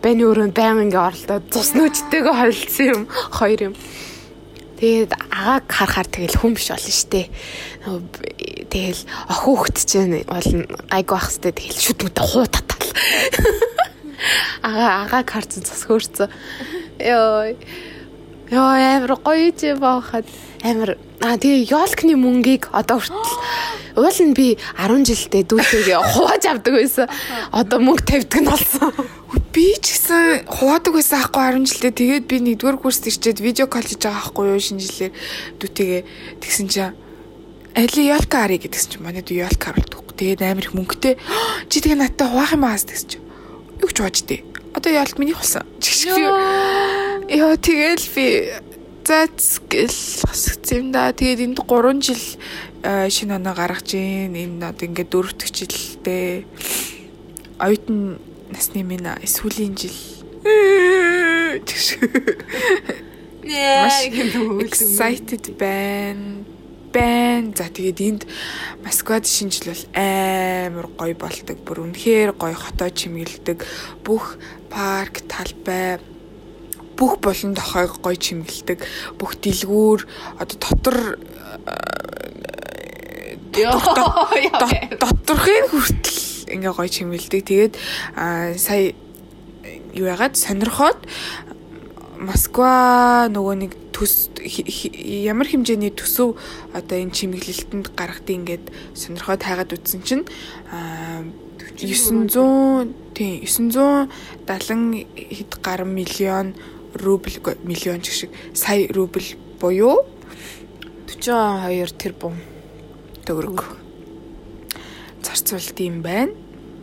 байны 0.04 0.22
өрөөнд 0.28 0.54
баян 0.56 0.84
ингээ 0.84 1.00
оролдоод 1.00 1.44
цус 1.52 1.72
нөөжтэйгээ 1.76 2.34
холилдсон 2.36 2.86
юм 2.92 3.02
хоёр 3.08 3.60
юм. 3.72 3.74
Тэгээд 4.78 5.12
агааг 5.32 5.64
харахаар 5.66 6.08
тэгэл 6.12 6.38
хүн 6.38 6.52
биш 6.54 6.68
болно 6.70 6.92
штэ. 6.92 7.32
Тэгэл 8.68 9.02
охин 9.32 9.56
хөхт 9.56 9.78
чинь 9.88 10.22
бол 10.28 10.48
гайг 10.92 11.08
байх 11.08 11.28
штэ 11.32 11.50
тэгэл 11.56 11.80
шүд 11.82 11.98
мүтэ 12.04 12.22
хуу 12.22 12.46
татал. 12.46 12.86
Ага 14.62 15.06
агааг 15.06 15.30
харсан 15.30 15.62
цус 15.62 15.86
хөөрцөн. 15.86 16.28
Йой. 16.98 17.56
Йоо 18.50 18.72
амар 18.74 19.12
гоё 19.22 19.52
ч 19.54 19.76
баахад 19.78 20.26
амар 20.64 20.98
аа 21.22 21.36
тэгээ 21.38 21.70
ёлкны 21.70 22.18
мөнгийг 22.18 22.72
одоо 22.74 22.98
хүртэл 22.98 23.22
уул 24.02 24.18
нь 24.24 24.34
би 24.34 24.58
10 24.74 25.06
жилдээ 25.06 25.42
дүүтэйгээ 25.46 25.98
хувааж 26.16 26.44
авдаг 26.48 26.74
байсан. 26.74 27.06
Одоо 27.54 27.78
мөнгө 27.78 28.02
тавьдаг 28.08 28.40
нь 28.42 28.50
болсон. 28.50 28.90
Би 29.54 29.78
ч 29.78 29.94
гэсэн 29.94 30.48
хуваадаг 30.50 30.92
байсан 30.96 31.22
аахгүй 31.22 31.60
10 31.60 31.70
жилдээ 31.70 31.92
тэгээд 31.92 32.24
би 32.26 32.36
нэгдүгээр 32.42 32.78
курст 32.82 33.06
ирчээд 33.06 33.38
видео 33.44 33.70
колл 33.70 33.86
хийж 33.86 34.02
байгаа 34.02 34.18
аахгүй 34.18 34.44
юу 34.50 34.58
шинэ 34.58 34.82
жилээр 34.82 35.12
дүүтэйгээ 35.60 36.02
тэгсэн 36.42 36.66
чинь 36.72 36.96
Али 37.78 38.10
ёлка 38.10 38.42
ари 38.42 38.58
гэдгсэн 38.58 38.90
чинь 38.90 39.04
манай 39.06 39.22
дүү 39.22 39.46
ёлка 39.46 39.70
харуулдаг. 39.70 40.02
Тэгээд 40.18 40.42
амар 40.42 40.66
их 40.66 40.74
мөнгөтэй 40.74 41.14
чи 41.70 41.78
тэгээ 41.78 42.00
надтай 42.00 42.26
хуваах 42.26 42.58
юм 42.58 42.66
аас 42.66 42.82
гэсэн 42.82 43.06
чинь 43.06 43.24
юу 43.78 43.90
ч 43.92 44.02
хувааж 44.02 44.18
дээ. 44.26 44.47
Одоо 44.74 44.92
ёлк 44.92 45.18
миний 45.18 45.34
болсон. 45.34 45.64
Яа 47.28 47.56
тэгэл 47.56 48.04
би 48.14 48.26
заац 49.04 49.60
гэл 49.68 49.98
хасгцсан 50.28 50.92
да. 50.92 51.12
Тэгээд 51.12 51.44
энд 51.44 51.58
3 51.64 52.02
жил 52.02 52.22
шинэ 52.84 53.36
оноо 53.36 53.54
гаргаж 53.54 53.92
гин. 53.92 54.34
Энэ 54.36 54.68
одоо 54.68 54.84
ингээд 54.88 55.12
дөрөвдөг 55.12 55.48
жилдээ 55.48 56.44
оюутан 57.58 58.18
насны 58.52 58.82
минь 58.84 59.08
сүүлийн 59.24 59.74
жил 59.76 59.96
Маш 63.48 64.04
excited 64.60 65.56
байна. 65.56 66.44
Байн. 66.92 67.52
За 67.56 67.68
тэгээд 67.68 68.00
энд 68.00 68.22
Москвад 68.84 69.26
шинжил 69.26 69.72
бол 69.72 69.84
амар 69.92 70.86
гоё 70.96 71.14
болдог. 71.16 71.56
Бүр 71.64 71.84
үнэхээр 71.88 72.32
гоё 72.32 72.56
хотоо 72.56 72.88
чимгэлдэг. 72.88 73.64
Бүх 74.04 74.36
парк, 74.70 75.24
талбай 75.28 75.98
бүх 76.98 77.18
болон 77.22 77.54
дохойг 77.54 78.02
гоё 78.02 78.16
чимгэлдэг. 78.18 78.82
Бүх 79.18 79.38
дэлгүүр 79.38 80.00
одоо 80.42 80.56
дотор 80.58 80.98
доторхын 84.98 85.66
хүртэл 85.70 86.20
ингээ 86.54 86.72
гоё 86.74 86.90
чимгэлдэг. 86.90 87.40
Тэгээд 87.46 87.74
сая 88.58 88.94
юу 89.94 90.06
ягаад 90.06 90.34
сонирхоод 90.34 90.98
Москва 92.18 93.30
нөгөө 93.30 93.54
нэг 93.62 93.72
төс 93.94 94.34
ямар 94.42 95.46
хэмжээний 95.46 95.94
төсөв 95.94 96.34
одоо 96.74 96.98
энэ 96.98 97.14
чимэглэлтэнд 97.14 97.94
гаргадیں۔ 97.94 98.42
ингээд 98.42 98.64
сонирхоод 98.98 99.46
хайгаад 99.46 99.70
үтсэн 99.70 100.02
чинь 100.02 100.24
900 101.78 102.94
тийм 103.14 103.42
970 103.46 105.06
хэд 105.14 105.50
гаруй 105.62 105.86
миллион 105.86 106.54
рубль 106.94 107.38
миллион 107.62 108.00
ч 108.02 108.10
шиг 108.10 108.30
сая 108.54 108.86
рубль 108.92 109.36
буюу 109.60 110.06
42 111.06 111.98
тэрбум 111.98 112.34
төгрөг 113.26 113.64
зарцуулт 115.22 115.78
юм 115.80 116.02
байна. 116.02 116.32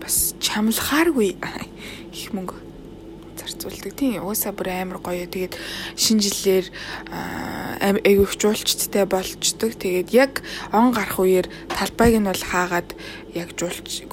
Бас 0.02 0.36
чамлахааргүй 0.40 1.36
их 2.14 2.34
мөнгө 2.34 2.56
зарцуулдаг. 3.40 3.96
Тийм 3.98 4.24
уусаа 4.24 4.54
бүр 4.54 4.70
амар 4.70 5.00
гоё. 5.02 5.26
Тэгээд 5.26 5.58
шинэ 5.98 6.22
жилээр 6.22 6.66
айгүй 7.82 8.28
хжуулчдтай 8.30 9.06
болчдөг. 9.10 9.76
Тэгээд 9.82 10.10
яг 10.14 10.44
он 10.72 10.94
гарах 10.94 11.20
үеэр 11.20 11.50
талбайг 11.74 12.20
нь 12.22 12.30
бол 12.30 12.44
хаагаад 12.44 12.94
яг 13.34 13.56
жуулч 13.58 14.06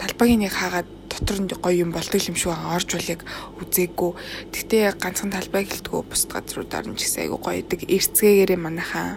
талбайг 0.00 0.32
нь 0.36 0.48
хаагаад 0.48 0.88
дотор 1.10 1.38
нь 1.40 1.48
гоё 1.48 1.84
юм 1.84 1.90
болдог 1.92 2.20
юм 2.20 2.36
шиг 2.36 2.52
орж 2.52 2.88
бол 2.92 3.12
яг 3.12 3.20
үзээгүй. 3.60 4.10
Гэхдээ 4.52 5.00
ганцхан 5.00 5.32
талбай 5.32 5.64
гэлтгөө 5.64 6.02
бус 6.04 6.22
газруудаар 6.28 6.86
нь 6.88 6.96
ч 6.96 7.08
гэсэн 7.08 7.28
айгүй 7.28 7.40
гоё 7.40 7.60
идэг. 7.60 7.80
Эрцгээгээрээ 7.88 8.60
манайхаа 8.60 9.16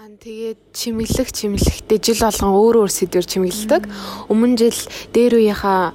Ан 0.00 0.16
тэгээд 0.16 0.72
чимэглэх 0.72 1.28
чимэглэхдээ 1.28 1.98
жил 2.00 2.24
болгон 2.24 2.56
өөр 2.56 2.76
өөр 2.82 2.90
сэдвэр 2.90 3.26
чимэглэдэг. 3.30 3.82
Өмнө 4.32 4.56
жил 4.56 4.80
дээр 5.12 5.36
үеийнхаа 5.36 5.92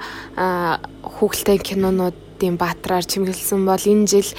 хүүхэлтэй 1.02 1.58
кинонууд 1.58 2.14
тийм 2.38 2.56
баатраар 2.62 3.02
чимгэлсэн 3.02 3.66
бол 3.66 3.82
энэ 3.82 4.06
жил 4.06 4.30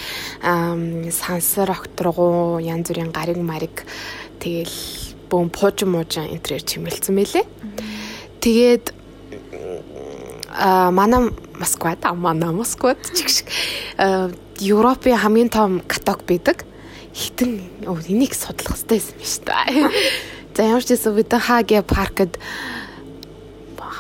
сансар 1.11 1.75
окторгуу 1.75 2.63
янз 2.63 2.89
бүрийн 2.89 3.11
гариг 3.11 3.43
мариг 3.43 3.83
тэгэл 4.39 5.17
бөм 5.29 5.51
пууж 5.51 5.83
муужан 5.83 6.31
энтрээр 6.31 6.63
чимгэлсэн 6.63 7.13
байлээ. 7.19 7.45
Тэгээд 8.41 8.96
манай 10.57 11.31
Москвад 11.59 12.01
манай 12.17 12.51
Москвад 12.51 12.99
ч 13.13 13.29
шиг 13.29 13.47
Европын 14.61 15.17
хамгийн 15.17 15.51
том 15.51 15.81
каток 15.87 16.25
бидэг. 16.25 16.65
Хитэн 17.13 17.61
энийг 17.85 18.35
судлах 18.35 18.77
хэрэгтэй 18.77 19.01
юм 19.01 19.21
шүү 19.21 19.45
дээ. 19.45 19.89
За 20.57 20.63
ямар 20.65 20.85
ч 20.85 20.97
гэсэн 20.97 21.13
бид 21.13 21.33
Хагийн 21.33 21.85
паркд 21.85 22.41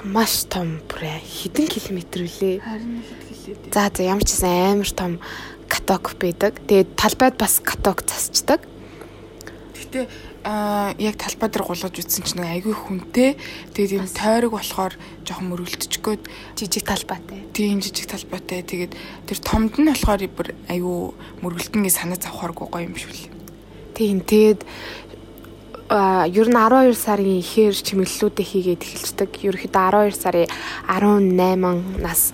маш 0.06 0.46
том 0.46 0.80
бүрээ 0.88 1.18
хэдэн 1.20 1.66
километр 1.66 2.24
үлээ. 2.24 2.62
Харин 2.62 3.02
хэд 3.02 3.20
километр. 3.26 3.72
За 3.74 3.90
за 3.90 4.02
ямар 4.06 4.24
ч 4.24 4.30
гэсэн 4.32 4.52
амар 4.78 4.90
том 4.94 5.12
каток 5.68 6.14
байдаг. 6.16 6.56
Тэгээд 6.64 6.94
талбайд 6.94 7.36
бас 7.36 7.58
каток 7.60 8.06
засчдаг. 8.06 8.62
Гэтэ 9.74 10.06
аа 10.46 10.94
яг 11.02 11.18
талбай 11.18 11.50
дээр 11.50 11.66
гулгаж 11.66 11.98
үтсэн 11.98 12.22
чинь 12.22 12.46
айгүй 12.46 12.70
хүнтэй. 12.70 13.34
Тэгээд 13.74 13.98
энэ 13.98 14.14
тойрог 14.14 14.54
болохоор 14.54 14.94
жоохон 15.26 15.50
мөрөлдчихгөөд 15.50 16.22
Жижиг 16.54 16.86
талбайтай. 16.86 17.42
тийм 17.50 17.82
жижиг 17.82 18.06
талбайтай. 18.06 18.62
Тэгээд 18.62 18.94
тэр 19.26 19.38
томд 19.42 19.74
нь 19.74 19.90
болохоор 19.90 20.22
бүр 20.30 20.54
айгүй 20.70 21.18
мөрөлдөнгөө 21.42 21.90
санаа 21.90 22.22
завхааргүй 22.22 22.66
гоё 22.70 22.86
юм 22.86 22.94
шүү 22.94 23.10
лээ. 23.10 23.34
Тийм 23.98 24.22
тэгээд 24.22 24.62
а 25.90 26.30
ер 26.30 26.46
нь 26.46 26.54
12 26.54 26.94
сарын 26.94 27.42
ихээр 27.42 27.74
чимэглэлүүдээ 27.74 28.46
хийгээд 28.46 28.82
эхэлждэг. 28.86 29.30
Ерөнхийдөө 29.42 29.82
12 29.82 30.14
сарын 30.14 30.46
18 30.86 31.98
нас 31.98 32.30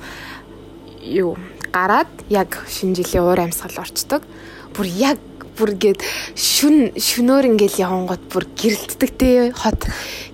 юу 1.00 1.40
гараад 1.73 2.12
яг 2.28 2.61
шинэ 2.69 3.00
жилийн 3.00 3.25
уур 3.25 3.40
амьсгал 3.40 3.81
орчдөг. 3.81 4.21
Бүр 4.76 4.87
яг 4.88 5.16
бүр 5.56 5.76
гээд 5.76 6.00
шүн 6.32 6.97
шөнөөр 6.97 7.52
ингээл 7.52 7.85
явангууд 7.85 8.25
бүр 8.32 8.44
гэрэлтдэг 8.56 9.11
те 9.21 9.30
хот 9.52 9.85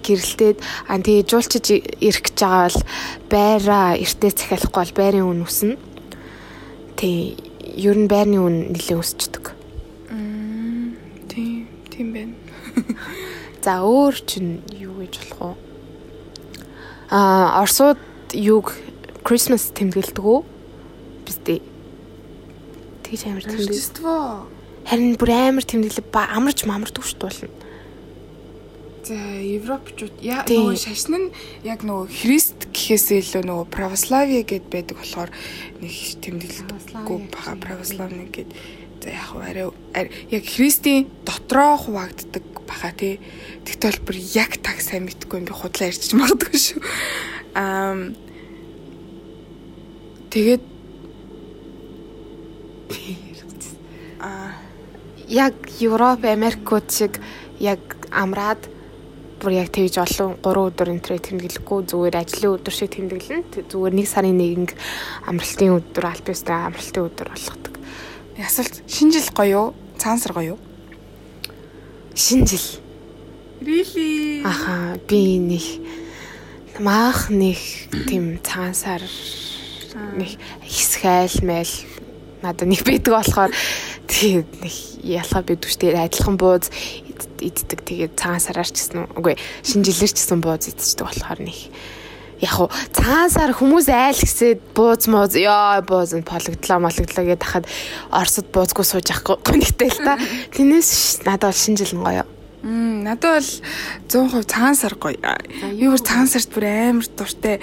гэрэлтээд 0.06 0.58
а 0.86 0.98
тэгээ 1.02 1.26
жуулчиж 1.26 1.66
ирэх 1.98 2.22
гэж 2.22 2.38
байгаа 2.38 2.70
бол 2.70 2.80
байраа 3.28 3.88
эртээ 3.98 4.32
захиалахгүй 4.32 4.82
бол 4.82 4.98
байрын 4.98 5.26
үн 5.26 5.42
өснө. 5.42 5.76
Тэг 6.94 7.42
ер 7.78 7.96
нь 7.98 8.10
байрны 8.10 8.38
үн 8.38 8.56
нэлээд 8.72 9.02
өсчдөг. 9.02 9.44
Тийм, 11.28 11.66
тийм 11.90 12.08
байна. 12.14 12.34
За 13.64 13.82
өөр 13.82 14.14
чинь 14.24 14.62
юу 14.74 15.02
гэж 15.02 15.18
болох 15.34 15.58
вэ? 15.58 15.68
Аа 17.10 17.62
Оросууд 17.62 17.98
юуг 18.32 18.72
Christmas 19.26 19.68
тэмдэглэдэг 19.74 20.24
үү? 20.24 20.40
Бистэ. 21.26 21.60
Тэгж 23.04 23.22
амар 23.28 23.44
тэмдэглэдэг. 23.44 24.57
Харин 24.88 25.20
бүр 25.20 25.30
амар 25.36 25.64
тэмдэглээ 25.68 26.08
ба 26.08 26.32
амарч 26.32 26.64
шүү 27.04 27.20
дээ 27.20 27.28
болно. 27.28 27.52
За 29.08 29.16
Европчууд 29.16 30.16
яа 30.24 30.44
нөгөө 30.48 30.76
шашин 30.80 31.28
нь 31.28 31.34
яг 31.64 31.84
нөгөө 31.84 32.08
христ 32.08 32.68
гэхээсээ 32.72 33.20
илүү 33.20 33.42
нөгөө 33.44 33.66
православие 33.72 34.44
гэд 34.48 34.68
байдаг 34.72 34.96
болохоор 34.96 35.30
нэг 35.80 35.92
тэмдэглэдэггүй 36.24 37.18
бага 37.32 37.52
православны 37.56 38.28
гэд 38.32 38.48
за 39.04 39.08
яг 39.12 39.28
арай 39.36 39.68
яг 40.32 40.44
христийн 40.44 41.08
дотроо 41.24 41.76
хуваагддаг 41.76 42.44
бага 42.68 42.92
тий. 42.96 43.20
Тэгтэл 43.64 44.04
бүр 44.04 44.16
яг 44.36 44.56
таг 44.60 44.80
сайн 44.80 45.08
мэдгүй 45.08 45.44
би 45.44 45.52
худлаа 45.52 45.88
ярьчих 45.88 46.16
магадгүй 46.16 46.56
шүү. 46.56 46.80
Аа 47.60 48.12
тэгээд 50.32 50.64
аа 54.20 54.67
яг 55.28 55.54
Европ, 55.80 56.24
Америкууд 56.24 56.90
шиг 56.90 57.20
яг 57.60 57.78
амраад 58.10 58.68
бүр 59.38 59.52
яг 59.54 59.70
тэгж 59.70 60.00
олон 60.02 60.34
3 60.42 60.66
өдөр 60.66 60.88
энтрээ 60.98 61.20
тэмдэглэхгүй 61.22 61.80
зүгээр 61.86 62.16
ажлын 62.18 62.54
өдөр 62.58 62.74
шиг 62.74 62.90
тэмдэглэн 62.96 63.70
зүгээр 63.70 63.94
нэг 63.94 64.06
сарын 64.10 64.34
нэгэн 64.34 64.66
амралтын 65.30 65.78
өдөр 65.78 66.04
альпист 66.10 66.48
амралтын 66.50 67.06
өдөр 67.06 67.28
болгодог. 67.30 67.74
асуулт 68.38 68.82
шинэ 68.90 69.12
жил 69.14 69.30
гоё 69.30 69.50
юу? 69.50 69.66
Цаансар 69.98 70.32
гоё 70.34 70.56
юу? 70.56 70.60
Шинэ 72.18 72.46
жил. 72.46 72.66
Really? 73.62 74.42
Аха 74.42 74.98
би 75.06 75.38
нэг 75.38 75.66
маах 76.78 77.30
нэг 77.30 77.58
тийм 78.06 78.38
цаансаар 78.42 79.02
нэг 80.14 80.38
хэсгээл 80.62 81.42
майл 81.42 81.74
надад 82.42 82.70
нэг 82.70 82.82
байдаг 82.86 83.14
болохоор 83.18 83.50
тэгээд 84.08 84.48
нэг 84.64 84.74
ялгаа 85.04 85.42
бидвч 85.44 85.76
тэгээд 85.78 86.00
адилхан 86.08 86.36
бууз 86.40 86.66
ид- 86.72 87.40
иддэг 87.44 87.80
тэгээд 87.84 88.12
цаансараар 88.16 88.66
ч 88.66 88.76
гэсэн 88.80 89.12
үгүй 89.14 89.36
шинэ 89.62 89.84
жилээр 89.84 90.12
ч 90.12 90.16
гэсэн 90.18 90.40
бууз 90.40 90.64
идчихдэг 90.72 91.04
болохоор 91.06 91.40
нэг 91.44 91.58
яг 92.40 92.52
хуу 92.54 92.68
цаансаар 92.94 93.52
хүмүүс 93.52 93.86
айл 93.92 94.16
гэсээд 94.18 94.60
бууз 94.72 95.04
мууз 95.12 95.34
ёо 95.36 95.82
бууз 95.84 96.14
нь 96.16 96.24
пологдлоо 96.24 96.78
моложглоо 96.80 97.24
гэдээ 97.26 97.46
хахад 97.46 97.66
орсод 98.14 98.46
буузгүй 98.54 98.86
сууж 98.86 99.06
явахгүй 99.12 99.36
гонхтэй 99.44 99.90
л 99.92 100.00
та 100.06 100.14
тэрнээс 100.54 100.88
ш- 100.88 101.22
надад 101.28 101.50
бол 101.52 101.62
шинэ 101.62 101.78
жил 101.84 101.94
нь 101.98 102.04
гоё 102.06 102.24
Мм 102.58 103.06
надад 103.06 103.38
бол 103.38 103.50
100% 104.10 104.50
цаансар 104.50 104.94
гоё. 104.98 105.14
Би 105.78 105.86
бүр 105.86 106.02
цаансарт 106.02 106.50
бүр 106.50 106.66
амар 106.66 107.06
дуртай. 107.14 107.62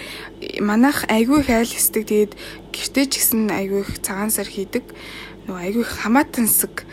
Манайх 0.63 1.03
айгүй 1.11 1.43
их 1.43 1.51
айл 1.51 1.67
хэсдэг. 1.67 2.07
Тэгээд 2.07 2.33
гэртээ 2.71 3.05
ч 3.11 3.13
гэсэн 3.19 3.51
айгүй 3.51 3.83
их 3.83 3.99
цаансар 3.99 4.47
хийдэг. 4.47 4.87
Нөгөө 5.45 5.61
айгүй 5.61 5.85
хамаатансаг 5.85 6.85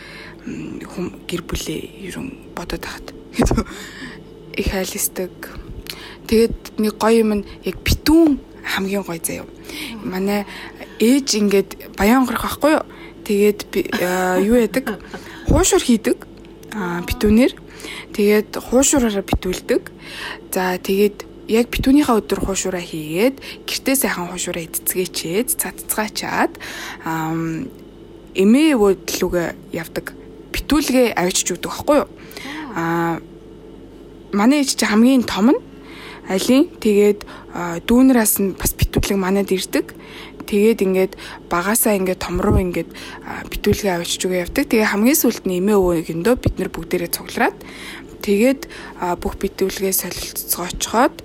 хүм 0.45 1.07
гэр 1.25 1.43
бүлээ 1.49 1.81
ерөн 2.09 2.29
бодоод 2.57 2.85
тахад. 2.85 3.15
Их 4.61 4.71
айл 4.75 4.93
хэсдэг. 4.93 5.33
Тэгээд 6.29 6.77
нэг 6.77 7.01
гоё 7.01 7.25
юм 7.25 7.33
нь 7.41 7.47
яг 7.65 7.81
битүүн 7.81 8.37
хамгийн 8.63 9.07
гоё 9.09 9.21
заяа. 9.23 9.49
Манай 10.05 10.45
ээж 11.01 11.41
ингээд 11.41 11.97
баян 11.97 12.23
онгорох 12.23 12.45
байхгүй 12.45 12.77
юу? 12.77 12.85
Тэгээд 13.25 13.61
юу 14.45 14.57
яадаг? 14.61 15.01
Хуушур 15.49 15.81
хийдэг. 15.81 16.27
Аа 16.77 17.01
битүүнээр. 17.09 17.55
Тэгээд 18.13 18.51
хуушураараа 18.59 19.25
битүүлдэг. 19.25 19.83
За 20.53 20.77
тэгээд 20.79 21.25
яг 21.49 21.67
битүүнийхээ 21.73 22.19
өдөр 22.23 22.41
хуушураа 22.45 22.85
хийгээд 22.85 23.67
гэртээ 23.67 23.97
сайхан 23.99 24.31
хуушураа 24.31 24.63
эдцгээчээд 24.63 25.49
цаццгаачаад 25.59 26.53
аа 27.05 27.35
эмээ 28.35 28.77
өвдлүгэ 28.77 29.45
явдаг. 29.77 30.13
Битүүлгээ 30.53 31.17
авчиж 31.17 31.57
өгдөг 31.57 31.71
байхгүй 31.73 31.97
юу? 32.05 32.09
Аа 32.77 33.21
манай 34.33 34.65
ээж 34.65 34.81
чи 34.81 34.87
хамгийн 34.89 35.25
том 35.29 35.53
нь 35.53 35.61
алин 36.29 36.71
тэгээд 36.81 37.25
аа, 37.53 37.77
дүүнераас 37.85 38.41
нь 38.41 38.57
бас 38.57 38.73
битүүлэг 38.73 39.19
манад 39.21 39.53
ирдэг. 39.53 39.93
Тэгээд 40.49 40.81
ингээд 40.83 41.13
багасаа 41.53 41.97
ингээд 41.97 42.25
том 42.25 42.41
руу 42.41 42.59
ингээд 42.59 42.91
битүүлгээ 43.53 44.01
авчиж 44.01 44.27
өгөө 44.27 44.43
явдаг. 44.49 44.65
Тэгээ 44.69 44.91
хамгийн 44.91 45.19
сүүлд 45.21 45.45
нь 45.47 45.61
эмээ 45.61 45.77
өвөөгөндөө 45.77 46.35
бид 46.41 46.55
нэр 46.59 46.71
бүгдээрээ 46.73 47.11
цуглараад 47.13 47.57
тэгээд 48.23 48.61
бүх 49.23 49.35
битүүлгээ 49.39 49.93
солилцоочхоод 49.93 51.17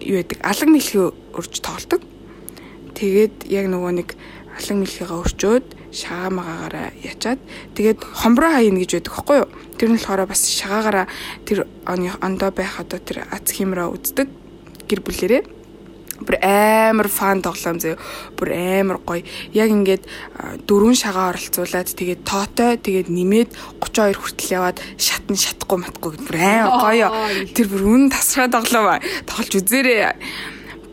юу 0.00 0.16
яадаг 0.18 0.38
алаг 0.40 0.68
мэлхий 0.70 1.10
өрж 1.36 1.54
тоглодог. 1.60 2.02
Тэгээд 2.96 3.48
яг 3.48 3.66
нөгөө 3.70 3.92
нэг 4.02 4.08
алан 4.56 4.78
мэлхийгээ 4.82 5.20
өрчөөд 5.22 5.66
шагаамаагаараа 5.90 6.88
ячаад 7.02 7.40
тэгээд 7.74 7.98
хомброо 8.02 8.50
хаяна 8.54 8.82
гэж 8.82 8.90
байдаг 8.98 9.14
байхгүй 9.14 9.38
юу? 9.42 9.48
Тэр 9.78 9.88
нь 9.90 9.98
болохоор 9.98 10.30
бас 10.30 10.42
шагаагаараа 10.46 11.06
тэр 11.46 11.66
оны 11.86 12.10
ондоо 12.22 12.50
байх 12.54 12.78
одоо 12.78 12.98
тэр 13.02 13.26
ац 13.30 13.50
химраа 13.50 13.90
үздэг 13.90 14.28
гэр 14.86 15.00
бүлэрээ. 15.02 15.42
Бүр 16.20 16.36
амар 16.44 17.08
фан 17.08 17.40
тоглоом 17.40 17.80
зөө 17.80 17.96
бүр 18.36 18.52
амар 18.52 19.00
гоё. 19.00 19.24
Яг 19.56 19.72
ингээд 19.72 20.04
дөрвөн 20.68 20.94
шагаа 20.94 21.32
оролцуулаад 21.32 21.88
тэгээд 21.96 22.28
тоотой 22.28 22.76
тэгээд 22.76 23.08
нэмээд 23.08 23.50
32 23.80 24.20
хүртэл 24.20 24.52
яваад 24.52 24.78
шатн 25.00 25.34
шатахгүй 25.34 25.78
матгүй 25.80 26.20
бүр 26.20 26.36
амар 26.36 26.76
гоё. 26.76 27.08
Тэр 27.56 27.66
бүр 27.72 27.82
үн 27.88 28.12
тасраа 28.12 28.52
тоглоом 28.52 29.00
тоглож 29.24 29.54
үзээрэй. 29.64 30.12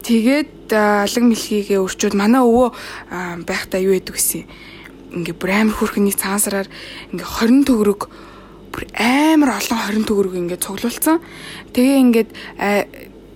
Тэгээд 0.08 0.57
а, 0.74 1.06
алаг 1.06 1.24
мэлхийгээ 1.24 1.80
өрчөөд 1.80 2.16
манай 2.18 2.42
өвөө 2.42 2.70
байхдаа 3.48 3.80
юу 3.84 3.96
яадаг 3.96 4.18
гэсэн 4.18 4.44
ингээ 5.14 5.36
бүр 5.40 5.52
амар 5.56 5.76
хүрхний 5.76 6.12
цаансараар 6.12 6.68
ингээ 7.16 7.26
20 7.26 7.68
төгрөг 7.68 8.02
бүр 8.72 8.84
амар 9.00 9.58
олон 9.58 10.04
20 10.04 10.06
төгрөг 10.06 10.34
ингээ 10.36 10.60
цуглуулсан. 10.62 11.18
Тэгээ 11.74 11.98
ингээд 12.04 12.30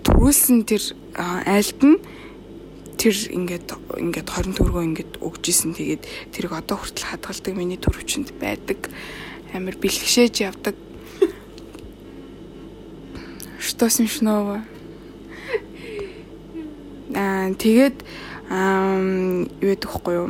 төрүүлсэн 0.06 0.58
тэр 0.68 0.84
а, 1.18 1.42
айлд 1.48 1.82
нь 1.82 1.98
тэр 3.02 3.16
ингээд 3.34 3.68
ингээд 3.98 4.30
20 4.30 4.58
төгрөгөө 4.60 4.84
ингээд 4.94 5.12
өгж 5.26 5.44
исэн. 5.50 5.74
Тэгээд 5.74 6.06
тэрийг 6.36 6.54
одоо 6.54 6.78
хүртэл 6.78 7.10
хадгалдаг 7.10 7.54
миний 7.58 7.82
төрөвчөнд 7.82 8.30
байдаг. 8.38 8.94
Амар 9.58 9.74
бэлгшээж 9.82 10.46
явдаг. 10.46 10.78
Что 13.66 13.90
смешного? 13.90 14.62
Тэгээд 17.12 17.98
юу 19.60 19.70
ядах 19.72 19.96
вэ 20.04 20.12
юу? 20.16 20.30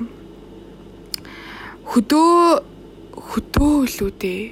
Хөдөө 1.91 2.63
хөдөө 3.13 3.71
үлүү 3.85 4.11
дээ. 4.21 4.43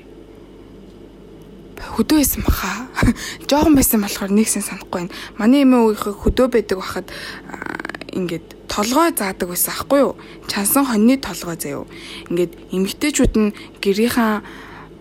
Хөдөө 1.95 2.17
байсан 2.19 2.43
баха. 2.43 2.89
Жохон 3.49 3.73
байсан 3.75 4.01
болохоор 4.03 4.31
нэгсэн 4.33 4.63
санахгүй 4.65 5.07
байна. 5.07 5.15
Манай 5.37 5.63
эмээ 5.63 5.79
уугийнхаа 5.79 6.13
хөдөө 6.17 6.47
байдаг 6.51 6.77
бахад 6.77 7.07
аа, 7.47 7.79
ингээд 8.11 8.47
толгой 8.67 9.15
заадаг 9.15 9.47
байсан 9.49 9.73
аахгүй 9.73 9.99
юу? 10.03 10.13
Чансан 10.51 10.85
хоньны 10.85 11.17
толгой 11.17 11.55
заяо. 11.55 11.87
Ингээд 12.27 12.53
эмгтээчүүд 12.75 13.33
нь 13.39 13.55
гэрийнхэн 13.79 14.43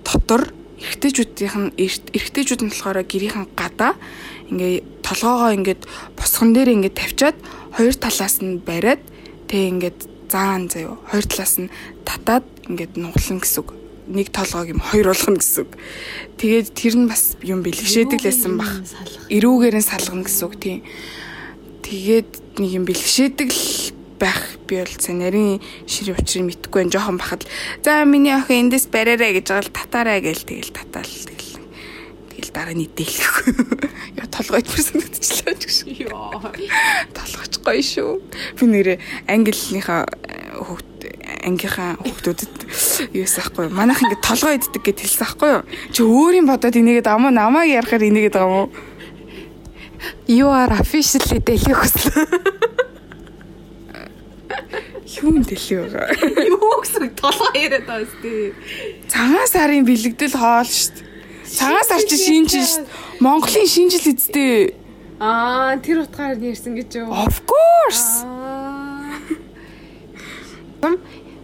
дотор 0.06 0.54
эрт- 0.78 2.10
эрэгтэйчүүд 2.14 2.62
нь 2.62 2.70
болохоор 2.70 3.02
гэрийнхэн 3.02 3.46
гадаа 3.58 3.98
ингээ 4.48 5.04
толгоогоо 5.04 5.52
ингээд 5.56 5.82
босгон 6.16 6.52
дээр 6.56 6.74
ингээд 6.76 6.96
тавьчаад 6.96 7.37
хоёр 7.76 7.94
талаас 7.94 8.37
нь 8.40 8.61
бариад 8.64 9.02
тэг 9.48 9.62
ингээд 9.72 9.98
заан 10.28 10.68
заяо. 10.68 11.00
Хоёр 11.08 11.24
талаас 11.24 11.54
нь 11.58 11.72
татаад 12.04 12.44
ингээд 12.68 12.96
нуглан 13.00 13.40
гэсэн 13.40 13.61
үг. 13.64 13.72
Нэг 14.08 14.28
толгойг 14.32 14.72
юм 14.72 14.80
хоёр 14.80 15.12
болгоно 15.12 15.40
гэсэн 15.40 15.64
үг. 15.64 15.72
Тэгээд 16.40 16.68
тэр 16.72 16.94
нь 16.96 17.08
бас 17.08 17.37
юм 17.44 17.61
бэлгшээдэг 17.64 18.20
лсэн 18.24 18.54
бах. 18.56 18.84
Ирүүгээр 19.28 19.76
нь 19.80 19.88
салгана 19.88 20.24
гэсэн 20.24 20.44
үг 20.48 20.54
тийм. 20.61 20.80
Тэгээд 21.84 22.30
нэг 22.61 22.70
юм 22.72 22.84
бэлгшээдэг 22.84 23.48
л 23.52 23.92
байх 24.18 24.58
би 24.66 24.82
бол 24.82 24.96
за 24.98 25.12
нарийн 25.14 25.62
ширийн 25.87 26.18
учрыг 26.18 26.44
мэдхгүй 26.44 26.84
байх 26.84 26.92
жоохон 26.92 27.16
бахад 27.22 27.46
за 27.84 28.04
миний 28.04 28.34
охин 28.34 28.66
эндээс 28.66 28.90
бариараа 28.90 29.30
гэж 29.30 29.46
байгаа 29.46 29.64
л 29.64 29.76
татаарай 29.78 30.18
гээл 30.20 30.42
тэгэл 30.42 30.74
татаал 30.74 31.38
тэгэл 32.38 32.55
дараа 32.55 32.74
нь 32.79 32.87
идэлэхгүй 32.87 33.51
яа 34.22 34.31
толгойд 34.31 34.70
бүр 34.70 34.79
санагдчихлаа 34.79 35.55
ч 35.59 35.62
гэж 35.66 35.79
Йоо. 36.07 36.38
толгойч 37.11 37.55
гоё 37.59 37.83
шүү. 37.83 38.22
Би 38.55 38.64
нэрээ 38.70 38.98
английнхаа 39.27 40.07
э, 40.07 40.55
хүүхд 40.62 40.90
ангийнхаа 41.42 41.98
хүүхдүүдэд 41.98 42.55
юусэн 43.11 43.42
ахгүй 43.42 43.66
манайх 43.74 43.98
ингэ 44.07 44.22
толгой 44.22 44.55
иддэг 44.62 44.83
гэж 44.87 44.98
хэлсэн 45.03 45.27
ахгүй 45.27 45.51
юу? 45.51 45.62
Чи 45.90 46.01
өөрийн 46.07 46.46
бодоод 46.46 46.79
энийгээд 46.79 47.11
амаа 47.11 47.35
намайг 47.35 47.74
ярахаар 47.74 48.07
энийгээд 48.07 48.38
байгаа 48.38 48.46
юм 48.46 48.70
уу? 48.70 48.70
You 50.31 50.46
are 50.46 50.79
officially 50.79 51.42
дэлгэх 51.42 51.74
хүслээ. 51.74 52.22
юу 55.27 55.35
юм 55.35 55.42
дэлээ 55.42 55.90
байгаа? 55.90 56.07
Юу 56.55 56.79
гэсэн 56.87 57.18
толгой 57.18 57.51
яриад 57.59 57.83
байгаа 57.90 58.07
сте. 58.07 58.55
Цагаан 59.11 59.46
сарын 59.51 59.83
бэлэгдэл 59.83 60.38
хоол 60.38 60.70
шүү 60.70 61.07
дээ. 61.48 61.56
Цагаан 61.56 61.84
сар 61.88 62.02
чи 62.04 62.16
шинжил 62.20 62.66
шүү 62.68 62.84
дээ. 62.84 63.24
Монголын 63.24 63.66
шинжил 63.66 64.06
эзтэй. 64.12 64.74
Аа, 65.18 65.74
тэр 65.80 66.04
утгаар 66.04 66.38
ярьсан 66.38 66.76
гэж 66.76 66.90
юу? 67.02 67.11
Of 67.11 67.42
course. 67.48 68.22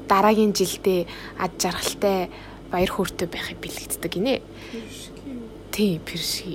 Дараагийн 0.06 0.52
жилдээ 0.52 1.08
ад 1.40 1.56
жаргалтай 1.58 2.30
баяр 2.70 2.90
хөөртэй 2.92 3.26
байхыг 3.26 3.58
бэлэгддэг 3.58 4.12
гинэ. 4.12 4.42
тий 5.74 5.98
перши 5.98 6.54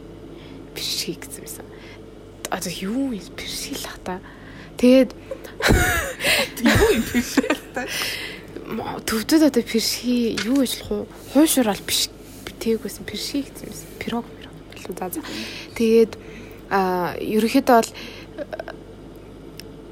перши 0.71 1.19
гэсэн 1.19 1.43
юмсан. 1.43 1.65
Одоо 2.47 2.71
юу 2.71 3.11
юм 3.11 3.29
перши 3.35 3.75
л 3.75 3.83
хата. 3.83 4.21
Тэгээд 4.79 5.11
юу 6.63 6.87
юм 6.95 7.03
перши 7.03 7.43
л 7.43 7.63
та. 7.75 7.83
төвдөд 9.03 9.43
одоо 9.43 9.63
перши 9.63 10.39
юу 10.39 10.63
ажиллах 10.63 10.91
уу? 10.91 11.07
Хуушрал 11.33 11.83
биш 11.83 12.07
тээгүйсэн 12.59 13.03
перши 13.07 13.43
гэсэн 13.47 13.71
юмсан. 13.71 13.89
Пирог 13.99 14.25
пирог 14.37 14.55
илүү 14.75 14.95
за 14.99 15.07
за. 15.09 15.21
Тэгээд 15.79 16.13
а 16.69 17.15
ерөнхийдөө 17.17 17.75
бол 17.79 17.91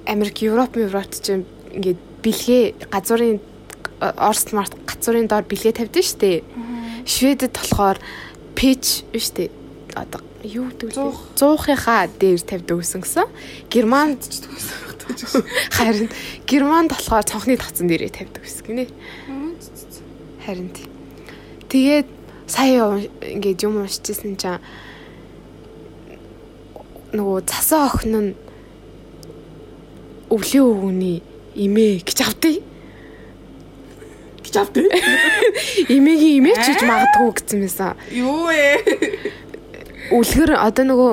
Америк, 0.08 0.42
Европ, 0.44 0.78
Европт 0.78 1.20
ч 1.20 1.44
ингээд 1.74 2.00
бэлгээ 2.24 2.64
газрын 2.92 3.40
Оросд 4.00 4.54
март 4.54 4.78
газрын 4.86 5.28
доор 5.28 5.44
бэлгээ 5.44 5.74
тавьдсан 5.74 6.04
шүү 6.06 6.20
дээ. 6.22 6.40
Шведэд 7.08 7.54
болохоор 7.58 7.98
пэч 8.54 9.10
биш 9.10 9.34
үү? 9.34 9.50
Одоо 9.98 10.22
юу 10.46 10.70
гэдэг 10.70 10.94
вэ? 10.94 11.12
100-ынхаа 11.36 12.08
дээр 12.08 12.42
тавьдаг 12.46 12.78
гэсэн 12.78 13.02
гисэн. 13.02 13.28
Германд 13.74 14.22
ч 14.22 14.46
гэсэн. 14.46 15.44
Харин 15.74 16.10
Германд 16.46 16.94
болохоор 16.94 17.26
цонхны 17.26 17.58
тацсан 17.58 17.90
дээрээ 17.90 18.12
тавьдаг 18.14 18.44
гэсэн 18.46 18.64
гинэ. 18.70 18.86
Харин 20.46 20.70
тий. 20.72 20.88
Тэгээд 21.68 22.08
сая 22.48 23.04
ингээд 23.22 23.64
юм 23.68 23.84
уншижсэн 23.84 24.40
чинь 24.40 24.64
нөгөө 27.12 27.44
цасан 27.48 27.82
охин 27.88 28.16
нь 28.16 28.32
өвлийн 30.32 30.64
өвгөний 30.64 31.18
имээ 31.56 32.04
гэж 32.04 32.20
авдээ. 32.24 32.58
Гэж 34.44 34.56
авдээ. 34.60 34.88
Имээгийн 35.96 36.40
имээч 36.44 36.64
гэж 36.68 36.82
магадгүй 36.84 37.30
гэсэн 37.36 37.60
байсан. 37.64 37.96
Юу 38.12 38.52
ээ? 38.52 38.76
Үлгэр 40.12 40.56
одоо 40.56 40.84
нөгөө 40.88 41.12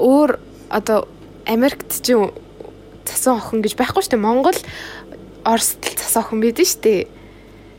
өөр 0.00 0.30
одоо 0.68 1.08
Америкт 1.48 1.88
ч 2.04 2.16
цасан 3.04 3.40
охин 3.40 3.64
гэж 3.64 3.76
байхгүй 3.76 4.04
шүү 4.04 4.16
дээ. 4.16 4.26
Монгол 4.28 4.58
Оросд 5.44 5.80
цасан 5.80 6.22
охин 6.24 6.40
байдаг 6.44 6.68
шүү 6.68 6.80
дээ. 6.84 7.02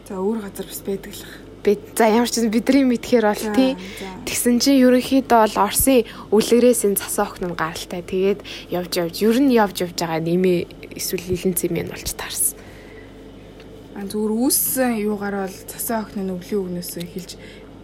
За 0.10 0.18
өөр 0.18 0.44
газар 0.50 0.66
бас 0.68 0.82
байдаг 0.82 1.14
л 1.14 1.43
бид 1.64 1.82
за 1.96 2.12
ямар 2.12 2.30
ч 2.30 2.44
бидний 2.52 2.84
мэдхээр 2.84 3.26
бол 3.32 3.46
тий 3.56 3.80
тэгсэн 4.28 4.60
чинь 4.60 4.84
ерөнхийдөө 4.84 5.40
бол 5.48 5.58
Орсын 5.64 6.04
үлгэрээс 6.30 6.84
энэ 6.86 7.00
цас 7.00 7.18
охин 7.24 7.52
нь 7.52 7.56
гаралтай 7.56 8.04
тэгээд 8.04 8.40
явж 8.70 8.92
явж 9.00 9.16
ер 9.24 9.38
нь 9.40 9.56
явж 9.56 9.88
явж 9.88 9.96
байгаа 9.96 10.20
нэмээ 10.20 10.60
эсвэл 11.00 11.56
зэм 11.56 11.76
нь 11.80 11.90
болж 11.90 12.10
таарсан. 12.14 12.60
А 13.96 14.04
зүгээр 14.04 14.34
үүссэн 14.34 14.92
юугаар 15.06 15.48
бол 15.48 15.58
цасаа 15.70 16.04
охин 16.04 16.28
нь 16.28 16.34
өвлийн 16.34 16.62
өгнөөс 16.66 16.92
эхэлж 16.98 17.32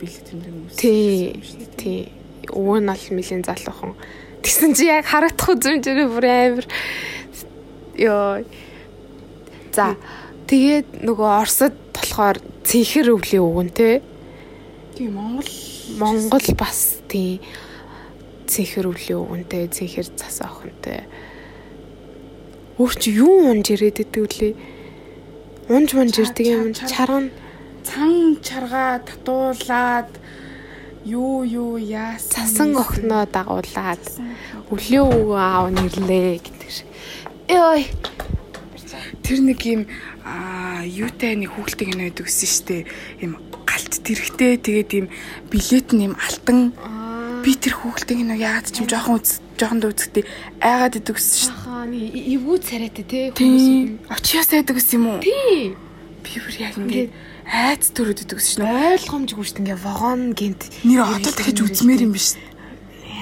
бэлэг 0.01 0.23
тэмдэг 0.25 0.53
үүссэн. 0.57 0.81
Тий. 0.81 1.37
Тий. 1.77 2.01
Өвөө 2.49 2.77
нь 2.81 2.89
бол 2.89 3.05
нэлийн 3.13 3.43
залуухан. 3.45 3.93
Тэгсэн 4.41 4.73
чи 4.73 4.89
яг 4.89 5.05
харагдах 5.05 5.53
үзмжээрээ 5.53 6.07
бүр 6.09 6.25
амар 6.25 6.67
ёо. 7.99 8.43
За 9.71 9.95
тэгээд 10.49 11.05
нөгөө 11.05 11.29
Оросд 11.29 11.77
болохоор 11.93 12.41
цэнхэр 12.65 13.13
өвлийн 13.13 13.45
өвгөн 13.45 13.69
те. 13.69 14.01
Тийм 14.97 15.13
Монгол 15.13 15.53
Монгол 16.01 16.47
бас 16.57 16.99
тийм 17.05 17.37
цэнхэр 18.49 18.89
өвлийн 18.89 19.21
өвгөнтэй 19.21 19.69
цэнхэр 19.69 20.09
цас 20.17 20.41
охинтой. 20.41 21.05
Өөр 22.81 22.93
чи 22.97 23.13
юу 23.13 23.53
унж 23.53 23.69
ирээд 23.69 24.01
идэг 24.09 24.25
үлээ? 24.25 24.53
Унж 25.69 25.89
унж 25.93 26.15
ирдэг 26.17 26.45
юм 26.49 26.73
чарган 26.73 27.29
цан 27.85 28.37
чаргаа 28.41 28.99
татуулаад 29.05 30.09
юу 31.05 31.45
юу 31.45 31.77
яасан 31.77 32.49
цасан 32.49 32.71
охиноо 32.73 33.25
дагуулад 33.29 34.03
өвлийн 34.73 35.05
өвгөө 35.05 35.37
аав 35.37 35.67
нэрлээ 35.73 36.41
гэдэг 36.41 36.69
шиг. 36.69 36.89
Ой. 37.49 37.85
Тэр 39.29 39.45
нэг 39.45 39.61
юм 39.61 39.85
аа 40.25 40.81
юутай 40.81 41.37
нэг 41.37 41.53
хүүхэлтэй 41.53 41.93
кино 41.93 42.09
байдаг 42.09 42.25
гэсэн 42.25 42.49
штэ. 42.49 42.89
Им 43.21 43.37
галт 43.61 43.93
тэрхтэй 44.01 44.57
тэгээд 44.57 44.91
им 44.97 45.05
билет 45.53 45.93
нь 45.93 46.09
им 46.09 46.13
алтан. 46.17 46.73
Би 47.45 47.53
тэр 47.53 47.77
хүүхэлтэй 47.77 48.25
кино 48.25 48.33
яагаад 48.33 48.73
ч 48.73 48.81
юм 48.81 48.89
жоохон 48.89 49.21
үз 49.21 49.37
жоохон 49.53 49.85
үзэхдээ 49.85 50.25
айгаад 50.65 50.97
идэг 50.97 51.13
гэсэн 51.13 51.37
штэ. 51.45 51.53
Ахаа 51.61 51.85
нэг 51.85 52.09
эвгүй 52.09 52.57
царайтай 52.57 53.05
те 53.05 53.19
хүмүүс. 53.37 54.09
Очиос 54.09 54.49
айдаг 54.49 54.75
гэсэн 54.81 54.97
юм 54.97 55.05
уу? 55.13 55.21
Тий. 55.21 55.77
Би 56.25 56.31
бүр 56.41 56.55
яг 56.57 56.73
ингээд 56.81 57.13
айц 57.45 57.93
төрөд 57.93 58.25
идэг 58.25 58.41
гэсэн 58.41 58.65
шнэ. 58.65 58.97
Ойлгомжгүй 58.97 59.45
штэ 59.45 59.61
ингээ 59.61 59.77
вагон 59.77 60.33
гинт 60.33 60.73
нэр 60.81 61.05
одоо 61.05 61.29
дахиж 61.37 61.61
үзмээр 61.61 62.09
юм 62.09 62.17
биш. 62.17 62.33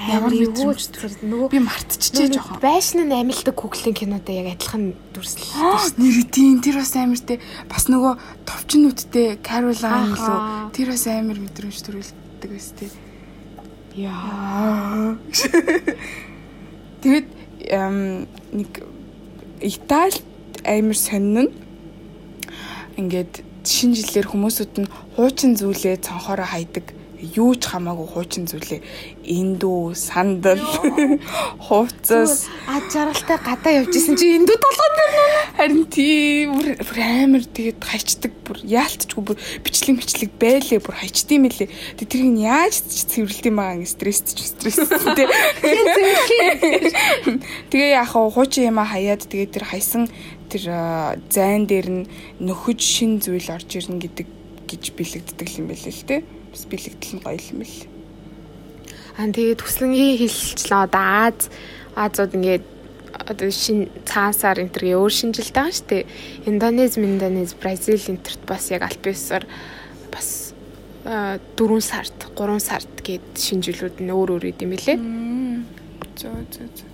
Ямар 0.08 0.32
мэдрэмж 0.32 1.20
нөгөө 1.20 1.48
би 1.52 1.60
мартчихжээ 1.60 2.28
жоохон. 2.32 2.60
Байшин 2.64 3.06
нь 3.08 3.14
амилдаг 3.14 3.54
Google-ийн 3.54 3.92
кинотой 3.92 4.40
яг 4.40 4.56
адилхан 4.56 4.96
дүрслэлтэй. 5.12 6.00
Нэр 6.00 6.16
идэв 6.24 6.60
тэр 6.64 6.76
бас 6.80 6.92
амар 6.96 7.20
те 7.20 7.36
бас 7.68 7.84
нөгөө 7.92 8.12
товчнүүдтэй 8.48 9.38
Caroline 9.44 10.16
лөө 10.16 10.72
тэр 10.72 10.88
бас 10.96 11.04
амар 11.12 11.38
мэдрэмж 11.38 11.78
төрүүлдэг 11.84 12.48
байс 12.48 12.72
те. 12.72 12.88
Яа. 13.94 15.16
Тэгэд 17.04 17.28
нэг 18.56 18.72
Италид 19.60 20.24
амар 20.64 20.96
сонин 20.96 21.52
ингээд 22.96 23.44
шинэ 23.66 23.94
жилээр 24.00 24.26
хүмүүсүүд 24.32 24.74
нь 24.82 24.90
хуучин 25.14 25.54
зүйлээ 25.58 26.02
цонхороо 26.02 26.48
хайдаг 26.48 26.97
юу 27.18 27.54
ч 27.58 27.70
хамаагүй 27.70 28.06
хуучин 28.14 28.46
зүйлээ. 28.46 28.80
Эндүү 29.26 29.94
сандал 29.98 30.62
хувцас. 31.58 32.46
Ад 32.68 32.86
жаргалтай 32.92 33.38
гадаа 33.42 33.72
явж 33.82 33.92
исэн 33.96 34.14
чи 34.14 34.38
эндүү 34.38 34.56
толгойн 34.56 34.94
дээр 34.98 35.18
харин 35.58 35.84
тийм 35.90 36.54
бүр 36.54 36.98
амар 37.02 37.42
тэгээд 37.42 37.82
хайчдаг 37.82 38.32
бүр 38.46 38.62
яалтчгүй 38.62 39.22
бүр 39.26 39.36
бичлэг 39.66 39.98
бичлэг 39.98 40.30
байлээ 40.38 40.78
бүр 40.78 40.94
хайчдсан 41.02 41.42
мэлээ 41.42 41.68
тэг 41.98 42.06
тэрийг 42.06 42.30
нь 42.38 42.46
яаж 42.46 42.78
цэвэрлдэм 42.78 43.58
байгаа 43.58 43.74
ингэ 43.82 43.90
стрессч 43.90 44.38
стресс 44.38 44.78
тий 45.18 45.26
тэгээ 47.74 47.98
яг 47.98 48.06
хуучин 48.14 48.70
юм 48.70 48.78
хаяад 48.86 49.26
тэгээд 49.26 49.54
тэр 49.58 49.66
хайсан 49.66 50.06
тэр 50.46 50.62
зайн 51.26 51.66
дээр 51.66 51.88
нь 51.90 52.08
нөхөж 52.38 52.78
шин 52.78 53.18
зүйл 53.18 53.50
орж 53.50 53.82
ирнэ 53.82 53.98
гэдэг 53.98 54.28
гэж 54.70 54.82
бэлэгддэг 54.94 55.48
юм 55.58 55.74
байлээ 55.74 55.90
л 55.90 56.06
тий 56.06 56.20
бас 56.52 56.62
бэлэгдэл 56.70 57.14
нь 57.16 57.22
гоё 57.24 57.40
юм 57.52 57.58
бэл. 57.62 57.78
Аа 59.18 59.28
тэгээд 59.34 59.60
төслөнгийн 59.62 60.18
хилчлээ 60.20 60.82
одоо 60.86 61.04
Аз 61.28 61.50
Азууд 61.98 62.32
ингээд 62.38 62.64
одоо 63.18 63.50
шин 63.50 63.90
цаасаар 64.06 64.62
энэ 64.62 64.72
төргийн 64.72 65.00
өөр 65.02 65.12
шинжилт 65.12 65.54
байгаа 65.54 65.74
шүү 65.74 65.88
дээ. 65.90 66.04
Индонез, 66.46 66.94
Индонез, 66.96 67.52
Бразил 67.58 67.98
энтерт 67.98 68.42
бас 68.46 68.70
яг 68.70 68.86
альпиусаар 68.86 69.44
бас 70.12 70.54
4 71.04 71.80
сард, 71.82 72.14
3 72.36 72.60
сард 72.62 72.92
гээд 73.02 73.26
шинжилүүд 73.34 73.98
нь 73.98 74.14
өөр 74.14 74.38
өөр 74.38 74.44
идэм 74.54 74.70
билээ. 74.70 74.98
Зөө 76.18 76.46
зөө 76.52 76.68
зөө. 76.78 76.88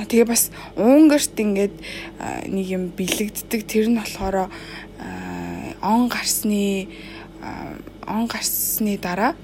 А 0.00 0.08
тэгээ 0.08 0.32
бас 0.32 0.48
Унгарт 0.80 1.36
ингээд 1.36 1.76
нэг 2.48 2.66
юм 2.72 2.88
бэлэгддэг 2.96 3.68
тэр 3.68 3.92
нь 3.92 4.00
болохоор 4.00 4.48
он 5.84 6.08
гарсны 6.08 6.88
он 8.10 8.26
гарсны 8.26 8.98
дараа 8.98 9.36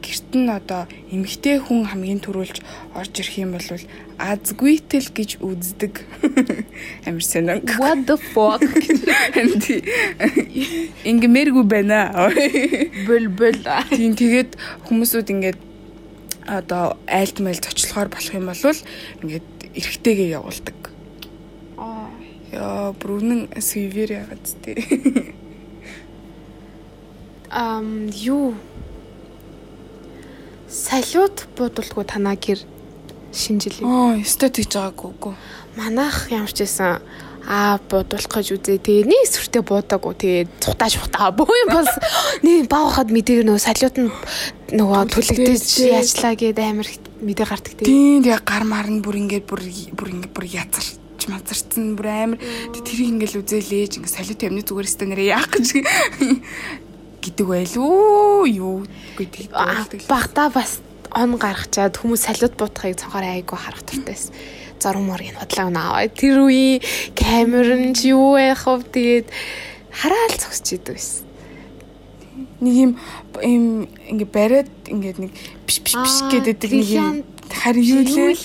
гэрт 0.00 0.30
нь 0.38 0.48
одоо 0.48 0.86
эмгтэй 1.10 1.58
хүн 1.58 1.90
хамгийн 1.90 2.22
түрүүлж 2.22 2.62
орж 2.94 3.12
ирэх 3.20 3.36
юм 3.42 3.52
бол 3.56 3.68
азгүйтэл 4.16 5.08
гэж 5.12 5.30
үздэг. 5.42 6.06
Амар 7.06 7.24
сонин. 7.24 7.60
What 7.76 8.06
the 8.06 8.16
fuck? 8.16 8.62
Ингмэргүй 11.10 11.64
байна. 11.66 12.30
Бөл 13.04 13.28
бөл. 13.28 13.60
Тийм 13.92 14.16
тэгээд 14.16 14.56
хүмүүсүүд 14.86 15.32
ингээд 15.34 15.60
одоо 16.46 16.96
айлт 17.10 17.42
майл 17.42 17.60
зочлохоор 17.60 18.08
болох 18.08 18.32
юм 18.32 18.46
бол 18.46 18.80
ингээд 19.26 19.48
эргэтэйгээ 19.74 20.38
явуулдаг. 20.38 20.78
Аа. 21.76 22.08
Яа, 22.54 22.94
бүрнэн 22.96 23.50
свивэр 23.58 24.22
ягаад 24.22 24.46
тээ 24.62 24.78
ам 27.50 28.08
юу 28.10 28.54
салют 30.68 31.46
буудалгүй 31.56 32.04
танаа 32.04 32.36
гэр 32.36 32.60
шинжилээ. 33.32 33.86
Аа, 33.86 34.18
өстой 34.18 34.50
тэгж 34.50 34.72
байгаагүй 34.74 35.08
үгүй. 35.14 35.34
Манайх 35.76 36.28
ямар 36.32 36.52
ч 36.52 36.66
байсан 36.66 37.00
аа 37.46 37.78
буудуулах 37.78 38.26
гэж 38.26 38.58
үзээ. 38.58 38.82
Тэгээ 38.82 39.06
нэг 39.06 39.24
сүртэй 39.30 39.62
буудаагүй. 39.62 40.14
Тэгээ 40.18 40.44
цухтаа 40.58 40.90
шухтаа 40.90 41.30
боо 41.30 41.46
юм 41.46 41.70
бас 41.70 41.90
нэг 42.46 42.66
баахад 42.66 43.14
мэдээ 43.14 43.46
нөгөө 43.46 43.62
салют 43.62 43.96
нь 44.02 44.10
нөгөө 44.74 45.02
төлөгдөж 45.14 45.64
яачлаа 45.86 46.34
гээд 46.34 46.58
амар 46.58 46.88
мэдээ 47.22 47.46
гардаг 47.46 47.72
тэгээ. 47.78 47.86
Тийм 47.86 48.26
тэгээ 48.26 48.42
гар 48.42 48.64
мар 48.66 48.90
нь 48.90 49.00
бүр 49.04 49.16
ингээд 49.22 49.46
бүр 49.46 49.62
бүр 49.94 50.08
ингээд 50.10 50.34
бүр 50.34 50.46
язар 50.50 50.86
мазарцсан 51.26 51.94
бүр 51.98 52.06
амар 52.06 52.38
тэрийг 52.70 53.18
ингээл 53.18 53.42
үзээлээж 53.42 53.98
ингээ 53.98 54.14
салют 54.14 54.40
амны 54.46 54.62
зүгээр 54.62 54.86
өстой 54.86 55.06
нэрээ 55.10 55.34
яах 55.34 55.50
гэж 55.50 55.66
гэдэг 57.26 57.46
байлуу 57.46 58.46
юу 58.46 58.86
гэдэг. 59.18 60.06
Багтаа 60.06 60.48
бас 60.54 60.78
он 61.10 61.34
гаргачаад 61.40 61.98
хүмүүс 61.98 62.22
салют 62.28 62.54
буутахыг 62.54 63.00
цонхоор 63.00 63.26
айгу 63.26 63.56
харах 63.58 63.82
туртайс. 63.82 64.30
Зурм 64.78 65.10
моргийн 65.10 65.34
бодлоо 65.40 65.70
наваа. 65.70 66.06
Тэр 66.06 66.46
үе 66.46 66.78
камер 67.16 67.74
нь 67.74 67.96
ч 67.96 68.12
юу 68.14 68.36
байх 68.38 68.62
вэ 68.68 68.84
тэгээд 68.94 69.26
хараал 69.90 70.34
зогсож 70.36 70.68
идэв 70.76 70.94
байсан. 70.94 71.24
Нэг 72.60 72.74
юм 72.76 72.92
юм 73.40 73.64
ингээ 74.12 74.28
бариад 74.28 74.70
ингээд 74.84 75.18
нэг 75.18 75.32
биш 75.64 75.80
биш 75.80 75.96
биш 75.96 76.16
гэдэг 76.28 76.70
нэг 76.70 76.88
юм 76.92 77.24
хариулээ. 77.48 78.36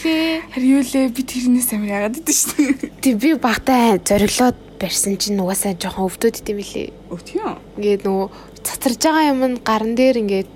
Хариулээ 0.55 1.05
би 1.11 1.21
тэрнээс 1.27 1.75
амар 1.75 1.91
яагаад 2.07 2.19
идэв 2.23 2.35
шүү 2.35 2.55
дээ. 2.55 2.91
Тэг 3.03 3.15
би 3.19 3.35
багтаа 3.35 3.99
зориглоод 3.99 4.57
барьсан 4.79 5.19
чинь 5.19 5.41
угаасаа 5.43 5.75
жоохон 5.75 6.07
өвдөд 6.07 6.39
идэм 6.39 6.57
билээ. 6.57 6.87
Өө 7.11 7.19
тийм. 7.21 7.59
Ингээд 7.77 8.07
нөгөө 8.07 8.27
цацарж 8.63 8.99
байгаа 9.01 9.31
юм 9.33 9.41
нь 9.45 9.57
гаран 9.61 9.93
дээр 9.95 10.17
ингээд 10.21 10.49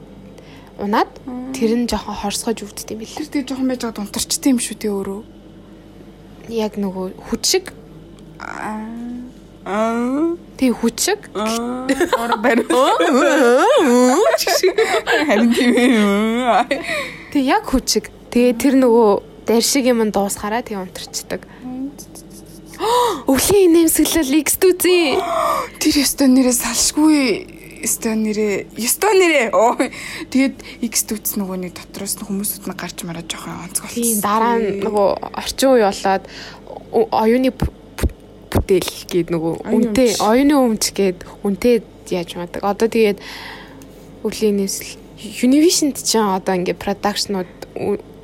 унаад 0.80 1.12
тэр 1.56 1.72
нь 1.80 1.88
жоохон 1.88 2.16
хорсгож 2.20 2.68
өвддөг 2.68 2.92
юм 2.92 3.00
билээ. 3.00 3.20
Тэр 3.24 3.30
тэгээ 3.32 3.48
жоохон 3.48 3.70
байж 3.72 3.82
байгаа 3.84 4.04
унтарчтай 4.04 4.52
юм 4.52 4.60
шүү 4.60 4.76
дээ 4.76 4.92
өөрөө. 4.92 5.22
Яг 6.52 6.74
нөгөө 6.78 7.06
хүч 7.32 7.44
шиг 7.48 7.66
тэг 9.66 10.72
хүч 10.78 10.98
шиг 11.00 11.22
Ора 11.34 12.38
барь. 12.38 12.62
Харин 15.26 15.52
тийм 15.56 15.74
юм. 15.74 16.68
тэг 17.32 17.44
яг 17.44 17.64
хүч 17.66 17.86
шиг. 17.88 18.06
Тэгээ 18.30 18.54
тэр 18.60 18.76
нөгөө 18.84 19.10
дайр 19.48 19.64
шиг 19.64 19.88
юм 19.88 20.04
дуусгараа 20.12 20.62
тэг 20.62 20.78
унтарчдаг. 20.84 21.48
Өвлийн 23.32 23.72
нэмсгэлэл 23.72 24.44
X 24.44 24.60
дүүзээ. 24.60 25.24
Тэр 25.80 25.94
ёстой 26.04 26.28
нэрээ 26.28 26.52
салшгүй 26.52 27.55
ёстой 27.86 28.16
нэрээ 28.18 28.56
ёстой 28.76 29.14
нэрээ 29.16 29.48
оо 29.54 29.78
тэгээд 30.34 30.56
X 30.90 31.06
дүүц 31.08 31.38
нөгөө 31.38 31.58
нэг 31.70 31.74
дотроос 31.78 32.18
нь 32.18 32.26
хүмүүсүүд 32.26 32.66
нь 32.66 32.76
гарч 32.76 32.98
мараад 33.06 33.30
жоохон 33.30 33.64
онцгой 33.70 33.94
Тийм 33.94 34.20
дараа 34.26 34.58
нь 34.58 34.82
нөгөө 34.82 35.08
орчин 35.38 35.70
үе 35.78 35.86
болоод 35.86 36.24
оюуны 36.92 37.50
бүтээл 37.54 38.92
гээд 39.12 39.28
нөгөө 39.30 39.54
үнтэй 39.70 40.10
оюуны 40.20 40.56
өмч 40.58 40.92
гээд 40.98 41.18
үнтэй 41.46 41.86
яаж 42.10 42.36
мадаг. 42.36 42.62
Одоо 42.64 42.88
тэгээд 42.90 43.20
өвлийн 44.26 44.58
нэмсэл 44.62 44.98
Univision 45.42 45.94
ч 45.96 46.18
одоо 46.20 46.54
ингээ 46.58 46.78
продакшнууд 46.78 47.50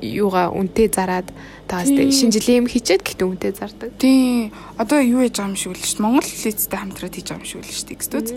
юугаа 0.02 0.50
үнтэй 0.50 0.90
зараад 0.90 1.30
таас 1.72 1.88
Тийм. 1.88 2.12
шинэ 2.12 2.34
жилийн 2.36 2.60
юм 2.60 2.68
хийчихэд 2.68 3.00
гэхдээ 3.00 3.28
үнтэй 3.32 3.52
зардаг. 3.56 3.90
Тийм. 3.96 4.52
Одоо 4.76 5.00
юу 5.00 5.24
яж 5.24 5.40
байгаа 5.40 5.48
юм 5.48 5.56
шиг 5.56 5.72
үл 5.72 5.80
шүү 5.80 5.96
дээ. 5.96 6.04
Монгол 6.04 6.28
лицтэй 6.28 6.76
хамтраад 6.76 7.14
хийж 7.16 7.28
байгаа 7.32 7.40
юм 7.40 7.48
шиг 7.48 7.60
үл 7.64 7.72
шүү 7.72 7.86
дээ. 7.88 7.96
X 7.96 8.02
дүүц. 8.12 8.28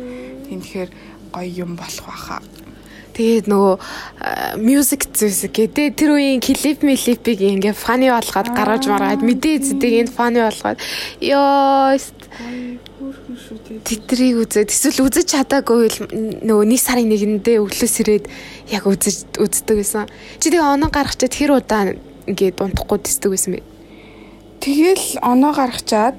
Тийм 0.47 0.59
тэгэхээр 0.63 0.91
гоё 1.35 1.51
юм 1.67 1.71
болох 1.75 2.07
байхаа. 2.07 2.39
Тэгээд 3.15 3.47
нөгөө 3.47 3.75
мьюзик 4.59 5.07
зүйлс 5.07 5.47
гэдэг 5.47 5.95
тэр 5.95 6.19
үеийн 6.19 6.43
клип 6.43 6.83
милипиг 6.83 7.39
ингээ 7.39 7.71
фаны 7.71 8.11
болгоод 8.11 8.51
гаргаж 8.51 8.83
маргаад 8.91 9.23
мэдээ 9.23 9.63
зэдэг 9.63 9.91
энд 10.03 10.11
фаны 10.11 10.43
болгоод 10.43 10.79
ёо. 11.23 11.95
Тэтрийг 13.87 14.35
үзээд 14.43 14.67
эсвэл 14.67 15.07
үзэж 15.07 15.31
чадаагүй 15.31 15.87
л 15.95 15.99
нөгөө 16.43 16.65
нэг 16.67 16.81
сарын 16.83 17.07
нэгэндээ 17.07 17.63
өглөөс 17.63 17.95
ирээд 18.03 18.25
яг 18.75 18.83
үзэж 18.83 19.39
үздэг 19.39 19.75
байсан. 19.79 20.11
Чи 20.43 20.51
тэгээ 20.51 20.75
оноо 20.75 20.91
гаргачаад 20.91 21.31
хэр 21.31 21.55
удаа 21.55 21.95
ингээд 22.29 22.61
унтахгүй 22.61 22.99
тэсдэг 23.01 23.29
байсан 23.31 23.51
бэ? 23.57 23.61
Тэгэл 24.61 25.05
оноо 25.21 25.53
гаргачаад 25.53 26.15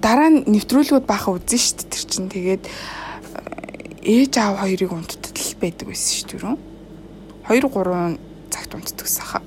дараа 0.00 0.30
нь 0.30 0.46
нэвтрүүлгүүд 0.46 1.06
баха 1.06 1.34
үзэн 1.34 1.82
дээ. 1.82 1.90
Тэр 1.90 2.04
чинь 2.06 2.30
тэгээд 2.30 2.64
э, 2.64 2.70
ээж 4.06 4.32
аав 4.38 4.62
хоёрыг 4.62 4.92
унтдад 4.94 5.34
л 5.34 5.58
байдаг 5.58 5.86
байсан 5.90 6.12
шүү 6.16 6.28
дээ. 6.38 6.56
2 7.50 7.66
3 7.66 8.18
цагт 8.50 8.72
унтдаг 8.74 9.06
гэсэн 9.06 9.26
хаа. 9.26 9.42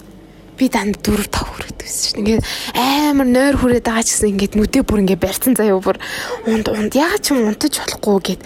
Би 0.59 0.67
данд 0.67 0.99
4 0.99 1.23
5 1.23 1.49
хүрээд 1.49 1.77
байсан 1.79 2.03
шүү. 2.03 2.19
Ингээд 2.19 2.43
амар 2.75 3.27
нойр 3.31 3.55
хүрээд 3.57 3.87
байгаа 3.87 4.03
ч 4.03 4.09
гэсэн 4.11 4.31
ингээд 4.35 4.53
нүдээ 4.59 4.83
бүр 4.83 5.01
ингээд 5.07 5.23
барьсан 5.23 5.55
заяа 5.55 5.79
бүр 5.79 5.97
унд 6.51 6.67
унд 6.67 6.91
яагаад 6.93 7.23
ч 7.23 7.31
юм 7.31 7.47
унтаж 7.47 7.73
болохгүй 7.79 8.19
гэд 8.35 8.41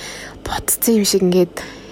бодсон 0.46 0.94
юм 1.02 1.06
шиг 1.10 1.26
ингээд 1.26 1.83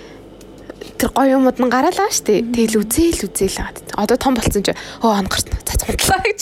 тэр 1.02 1.12
гоё 1.18 1.42
юмуд 1.42 1.58
нь 1.58 1.74
гараалаа 1.74 2.14
штэ. 2.14 2.46
Тэгэл 2.54 2.86
үзээл 2.86 3.26
үзээл 3.26 3.58
хагаад. 3.58 3.90
Одоо 3.98 4.18
том 4.22 4.38
болцсон 4.38 4.62
чи 4.62 4.78
өө 5.02 5.10
он 5.10 5.26
гарсан. 5.26 5.58
За 5.66 5.74
цунтлаа 5.82 6.22
гэж. 6.22 6.42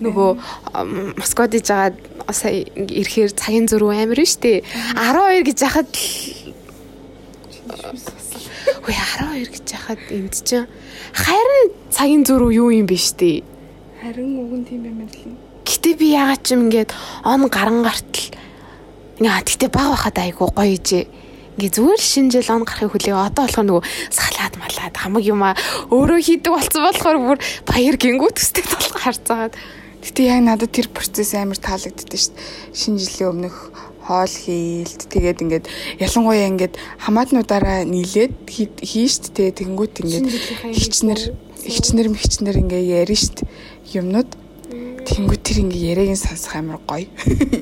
Нөгөө 0.00 0.30
Москвад 1.20 1.52
иж 1.60 1.68
байгаа 1.68 2.32
сая 2.32 2.64
ирэхээр 2.64 3.36
цагийн 3.36 3.68
зөрүү 3.68 4.00
амар 4.00 4.24
нь 4.24 4.32
штэ. 4.32 4.64
12 4.96 5.44
гэж 5.44 5.58
яхад 5.60 5.92
Үгүй 8.80 8.96
12 8.96 9.52
гэж 9.52 9.66
яхад 9.76 10.00
энд 10.08 10.34
чинь 10.40 10.64
харин 11.12 11.68
цагийн 11.92 12.24
зөрүү 12.24 12.50
юу 12.64 12.72
юм 12.72 12.88
бэ 12.88 12.96
штэ. 12.96 13.44
Харин 14.00 14.40
уг 14.40 14.56
нь 14.56 14.64
тийм 14.64 14.88
юм 14.88 15.04
л. 15.04 15.36
Гэтэ 15.68 16.00
би 16.00 16.16
ягаад 16.16 16.40
ч 16.48 16.56
юм 16.56 16.72
ингээд 16.72 16.96
он 17.28 17.44
гаран 17.52 17.84
гартал 17.84 18.32
ингээ 19.20 19.44
гэтэ 19.44 19.68
баг 19.68 19.92
байхад 19.92 20.16
айгу 20.16 20.48
гоё 20.48 20.80
ижээ. 20.80 21.04
Ингээ 21.60 21.76
зүгээр 21.76 22.00
л 22.00 22.08
шинэ 22.08 22.32
жил 22.32 22.48
он 22.56 22.64
гарахыг 22.64 22.88
хүлээ. 22.96 23.12
Одоо 23.20 23.44
болох 23.44 23.60
нөгөө 23.68 23.84
салаад 24.08 24.54
малаад 24.56 24.96
хамаг 24.96 25.24
юм 25.28 25.44
а 25.44 25.52
өөрөө 25.92 26.20
хийдэг 26.24 26.48
болсон 26.56 26.80
болохоор 26.88 27.18
бүр 27.20 27.38
баяр 27.68 27.96
гингүүт 28.00 28.40
өстэй 28.40 28.64
толго 28.64 28.96
харцаагаад. 28.96 29.54
Гэтэ 30.00 30.20
яг 30.24 30.40
надад 30.40 30.72
тэр 30.72 30.88
процесс 30.88 31.36
амар 31.36 31.60
таалагддээ 31.60 32.16
шүү 32.16 32.32
дээ. 32.32 32.72
Шинэ 32.72 32.96
жилийн 33.04 33.28
өмнөх 33.36 33.56
хоол 34.08 34.32
хийлт 34.32 35.00
тэгээд 35.12 35.44
ингээд 35.44 35.66
ялангуяа 36.00 36.48
ингээд 36.48 36.74
хамаатнуудаараа 37.04 37.84
нийлээд 37.84 38.32
хий- 38.48 38.72
хийн 38.80 39.12
шүү 39.12 39.28
дээ. 39.36 39.60
Тэгэнгүүт 39.60 39.94
ингээд 40.00 40.26
хичнэр 40.72 41.20
хичнэр 41.60 42.08
хичнэр 42.16 42.56
ингээ 42.56 43.04
ярина 43.04 43.28
дээ. 43.36 43.48
Юмнууд 44.00 44.30
Тэнгүү 44.70 45.38
тэр 45.42 45.58
ингээ 45.66 45.90
яриаг 45.90 46.14
нь 46.14 46.22
сонсох 46.22 46.54
амар 46.54 46.78
гоё. 46.86 47.10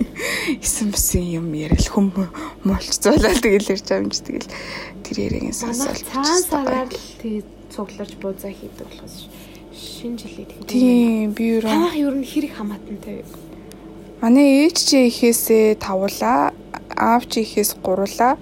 Исэн 0.65 0.93
бүсэн 0.93 1.25
юм 1.41 1.49
яриад 1.57 1.89
хүм 1.89 2.13
муулч 2.65 3.01
зуулаад 3.01 3.41
тэгэл 3.41 3.73
ярьж 3.73 3.89
байгаа 3.89 4.05
юм 4.05 4.13
чи 4.13 4.21
тэгэл 4.29 4.49
тэр 5.05 5.17
яриаг 5.17 5.45
нь 5.49 5.57
сонсоод 5.57 6.05
цаан 6.05 6.43
сараар 6.45 6.89
л 6.93 7.09
тэгээ 7.25 7.45
цугларч 7.73 8.13
буузаа 8.21 8.53
хийдэг 8.53 8.85
болохоос 8.85 9.29
шинэ 9.73 10.19
жилийн 10.21 10.49
тэгээ. 10.49 10.69
Тийм 10.69 11.33
би 11.33 11.45
юу 11.57 11.63
Танах 11.65 11.97
ер 11.97 12.13
нь 12.13 12.27
хэрэг 12.27 12.53
хамаатантай 12.59 13.23
вэ? 13.23 13.31
Манай 14.21 14.67
ээж 14.67 14.77
чи 14.83 15.07
ихээсээ 15.07 15.79
тавуулаа, 15.79 16.53
аав 16.93 17.23
чи 17.31 17.47
ихээс 17.47 17.79
гуруулаа. 17.79 18.35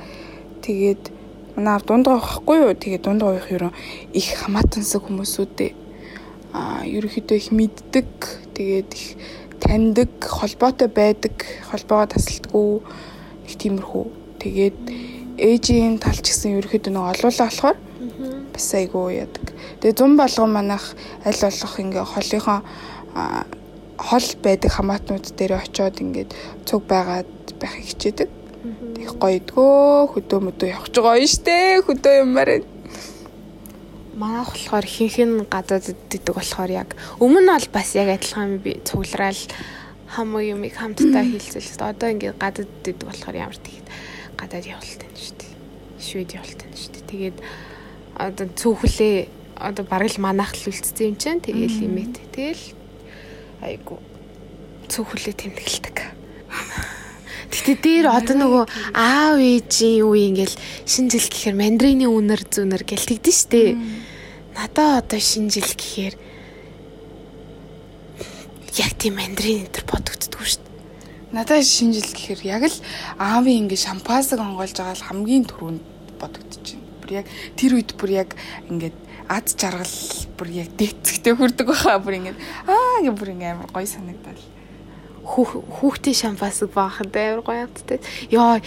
Тэгээд 0.64 1.12
манай 1.55 1.76
аав 1.76 1.85
дундгаа 1.85 2.18
байхгүй 2.18 2.57
юу? 2.64 2.72
Тэгээд 2.72 3.05
дундгаа 3.05 3.37
явах 3.37 3.52
ерөн 3.52 3.72
их 4.16 4.29
хамаатансаг 4.40 5.05
хүмүүсүүдээ 5.05 5.72
аа 6.57 6.88
ерөөхдөө 6.88 7.37
их 7.37 7.48
мэддэг. 7.52 8.09
Тэгээд 8.57 8.90
их 8.97 9.07
таньдаг, 9.61 10.11
холбоотой 10.25 10.88
байдаг, 10.88 11.37
холбоогоо 11.71 12.09
тасалдаггүй 12.16 12.81
их 13.47 13.55
тиймэрхүү. 13.61 14.05
Тэгээд 14.40 14.79
ээжийн 15.37 16.01
тал 16.01 16.16
ч 16.16 16.33
гэсэн 16.33 16.57
ерөөхдөө 16.57 16.92
нэг 16.97 17.05
олуулаа 17.05 17.49
болохоор 17.53 17.77
бас 18.57 18.69
айгуу 18.73 19.12
яадаг. 19.12 19.53
Тэгээ 19.85 19.99
зун 20.01 20.16
болгон 20.16 20.51
манах 20.57 20.97
аль 21.25 21.37
болох 21.37 21.75
ингээ 21.77 22.05
холынхоо 22.05 22.61
аа, 23.12 23.45
хол 24.01 24.29
байдаг 24.40 24.71
хамаатнууд 24.73 25.27
дээр 25.37 25.61
очиод 25.61 26.01
ингээд 26.01 26.31
цуг 26.64 26.88
байгаад 26.88 27.29
байхыг 27.61 27.85
хичээдэг. 27.85 28.31
Их 29.05 29.12
гоё 29.21 29.37
идгөө 29.37 30.16
хөдөө 30.16 30.40
мөдөө 30.40 30.69
явах 30.73 30.88
ч 30.88 30.97
гоё 31.05 31.27
штэ 31.29 31.85
хөдөө 31.85 32.14
юмар. 32.25 32.64
Манайх 34.16 34.48
болохоор 34.48 34.87
нь 34.88 35.44
гадаад 35.44 35.92
иддэг 35.92 36.33
болохоор 36.33 36.70
яг 36.72 36.96
өмнө 37.20 37.44
нь 37.44 37.52
бол 37.52 37.68
бас 37.68 37.92
яг 37.92 38.09
адилхан 38.16 38.57
би 38.64 38.81
цуглараад 38.81 39.52
хамаг 40.09 40.42
юмыг 40.42 40.72
хамтдаа 40.72 41.24
хийлцэл. 41.29 41.85
Одоо 41.85 42.09
ингээд 42.16 42.40
гадаад 42.40 42.70
иддэг 42.81 43.05
болохоор 43.05 43.37
ямар 43.37 43.59
тэгээд 43.61 43.87
гадаад 44.40 44.64
явуултай 44.64 45.09
нь 45.12 45.20
шүү 45.20 45.37
дээ. 45.37 45.52
Швед 46.00 46.31
явуултай 46.33 46.68
нь 46.72 46.81
шүү 46.81 46.92
дээ. 46.96 47.11
Тэгээд 47.12 47.38
одоо 48.16 48.46
цөөхлөө 48.57 49.14
одоо 49.61 49.85
бараг 49.85 50.11
л 50.12 50.24
манайх 50.24 50.52
л 50.57 50.72
үлдсэн 50.72 51.12
юм 51.12 51.16
чинь 51.20 51.44
тэгээл 51.44 51.85
имэт. 51.85 52.16
Тэгэл 52.33 52.64
айгу 53.61 54.00
цөөхлөө 54.88 55.35
тэмдэглэдэг. 55.37 55.96
Гэтэ 57.46 57.72
дээр 57.83 58.07
одоо 58.12 58.37
нөгөө 58.37 58.64
аав 58.94 59.38
ээжийн 59.40 60.05
үе 60.07 60.29
ингээл 60.31 60.57
шинэ 60.87 61.11
жил 61.14 61.29
гэхээр 61.31 61.57
мандрины 61.57 62.07
үнэр 62.07 62.42
зүнэр 62.46 62.83
гэлтэгдэн 62.85 63.35
штэ. 63.35 63.76
Надаа 64.57 64.99
одоо 65.05 65.21
шинэ 65.21 65.51
жил 65.53 65.69
гэхээр 65.69 66.14
яг 68.77 68.92
тийм 69.01 69.16
мандрин 69.21 69.64
энэ 69.64 69.73
төр 69.73 69.85
бодогддгүй 69.88 70.47
штэ. 70.49 70.64
Надад 71.33 71.64
шинэ 71.64 71.92
жил 72.01 72.09
гэхээр 72.12 72.40
яг 72.45 72.62
л 72.69 72.77
аавын 73.21 73.69
ингээ 73.69 73.77
шампасаг 73.81 74.40
онгойлж 74.40 74.77
байгаа 74.77 74.97
л 74.97 75.07
хамгийн 75.12 75.45
түрүүнд 75.49 75.83
бодогдож 76.21 76.64
байна. 76.73 76.85
Бүр 77.01 77.11
яг 77.21 77.27
тэр 77.57 77.73
үед 77.77 77.90
бүр 78.01 78.11
яг 78.16 78.31
ингээд 78.69 78.97
ад 79.29 79.47
жаргал 79.53 79.97
бүр 80.40 80.49
яг 80.57 80.69
дээцэгтэй 80.77 81.35
хүрдэг 81.37 81.66
байхаа 81.69 82.01
бүр 82.01 82.14
ингээд 82.21 82.38
аа 82.69 83.01
гэ 83.05 83.12
бүр 83.12 83.29
ингээ 83.37 83.53
амар 83.57 83.69
гоё 83.73 83.85
санагдал. 83.88 84.40
Хүүх- 85.27 85.64
Хүүхдийн 85.81 86.16
шампасыг 86.37 86.71
баахад 86.73 87.12
амар 87.16 87.42
гоё 87.45 87.64
амттай. 87.69 88.01
Йоо 88.33 88.61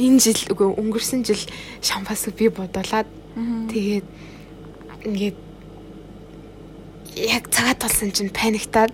энэ 0.00 0.18
жил 0.22 0.40
үгүй 0.50 0.68
өнгөрсөн 0.80 1.22
жил 1.26 1.42
шампасыг 1.84 2.34
би 2.38 2.48
бодуулаад 2.48 3.06
тэгээд 3.70 4.06
ингээд 5.04 5.38
яг 7.16 7.44
цагаат 7.50 7.78
толсон 7.80 8.12
чинь 8.12 8.30
паниктаад 8.30 8.92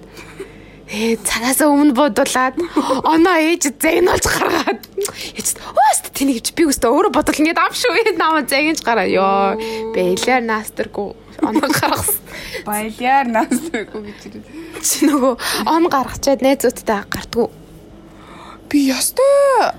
ээ 0.86 1.18
цагаас 1.26 1.58
өмнө 1.66 1.98
бодуулаад 1.98 2.54
оноо 3.02 3.36
ээж 3.42 3.74
зэгнүүлж 3.82 4.26
гаргаад 4.30 4.82
ээж 5.34 5.48
өөст 5.58 6.14
тэнийг 6.14 6.54
би 6.54 6.62
өстө 6.70 6.94
өөрөө 6.94 7.10
бодвол 7.10 7.40
ингээд 7.42 7.58
ам 7.58 7.74
шүү 7.74 8.14
намаа 8.14 8.46
зэгнэж 8.46 8.80
гараа. 8.86 9.10
Ёо 9.10 9.58
бэлэр 9.94 10.46
наастергүй 10.46 11.10
оноо 11.42 11.68
гаргасан 11.74 12.22
баялаар 12.62 13.26
наастергүй 13.26 14.00
гэж 14.06 14.22
чи 14.86 15.10
нөгөө 15.10 15.34
он 15.66 15.90
гаргачаад 15.90 16.40
найзуудтай 16.46 17.02
гартгүй 17.10 17.50
би 18.68 18.90
ёстой. 18.90 19.72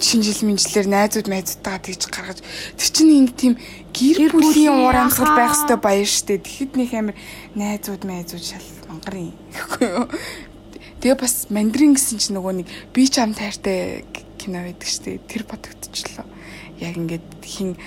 Шинжил 0.00 0.46
минжлэр 0.46 0.86
найзууд 0.86 1.28
майзуудтайгаа 1.28 1.80
тэгж 1.80 2.02
гаргаж 2.08 2.38
тэр 2.76 2.90
чинь 2.92 3.16
ингэ 3.24 3.34
тийм 3.34 3.54
гэр 3.92 4.32
бүлийн 4.32 4.76
уур 4.76 4.96
амьсгал 4.96 5.34
байх 5.36 5.56
хэвээр 5.56 5.80
баяр 5.80 6.08
штэ. 6.08 6.38
Тэгэхэд 6.38 6.72
нэг 6.76 6.90
амир 6.94 7.16
найзууд 7.56 8.02
майзууд 8.04 8.44
шал 8.44 8.68
мангарын 8.88 9.32
гэхгүй 9.32 9.88
юу? 9.88 10.06
Тэгээ 11.00 11.16
бас 11.16 11.48
мандрин 11.48 11.96
гэсэн 11.96 12.20
чинь 12.20 12.36
нөгөө 12.36 12.54
нэг 12.60 12.68
би 12.92 13.02
ч 13.08 13.24
ам 13.24 13.32
тайртай 13.32 14.04
кино 14.36 14.62
байдаг 14.68 14.88
штэ. 14.88 15.20
Тэр 15.24 15.48
бодогдчихлоо. 15.48 16.28
Яг 16.76 16.96
ингээд 17.00 17.24
хин 17.40 17.80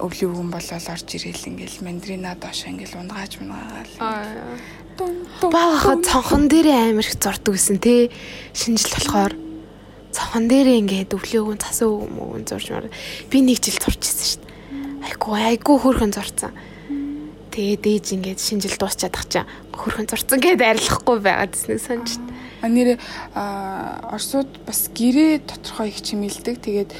өвлийн 0.00 0.32
өвгөн 0.32 0.50
болол 0.52 0.86
орж 0.92 1.08
ирээл 1.16 1.48
ингээл 1.50 1.84
мандрина 1.84 2.36
доош 2.36 2.64
ингээл 2.68 3.00
унгааж 3.04 3.32
мунгагаал 3.40 3.92
Бааха 5.40 5.96
цонхон 6.02 6.48
дээрээ 6.48 6.92
амир 6.92 7.06
их 7.06 7.16
зурдаг 7.16 7.54
гэсэн 7.54 7.78
тий. 7.78 8.10
Шинжил 8.52 8.92
болохоор 8.92 9.32
цонхон 10.12 10.44
дээрээ 10.50 10.80
ингээд 10.84 11.14
өвлөөгөн 11.16 11.58
цасан 11.62 11.88
өвгөн 11.88 12.44
зурж 12.44 12.66
маар. 12.70 12.90
Би 13.30 13.38
нэг 13.40 13.62
жил 13.62 13.78
зурчихсан 13.78 14.26
шүү 14.26 14.40
дээ. 14.44 14.54
Айгу 15.06 15.28
айгу 15.34 15.72
хөрхөн 15.80 16.12
зурцсан. 16.12 16.52
Тэгээд 17.50 17.84
ээж 17.86 18.06
ингээд 18.18 18.40
шинжил 18.42 18.76
дуусчаад 18.76 19.14
ах 19.16 19.26
чаа 19.30 19.44
хөрхөн 19.72 20.06
зурцсан 20.10 20.38
гэдээ 20.38 20.70
арилахгүй 20.76 21.18
байгаад 21.24 21.56
гэснэг 21.56 21.80
сонж. 21.80 22.20
Нэрээ 22.62 22.98
Оросууд 24.14 24.50
бас 24.66 24.90
гэрээ 24.92 25.44
тодорхой 25.48 25.88
их 25.88 26.00
чимэлдэг. 26.04 26.60
Тэгээд 26.60 26.90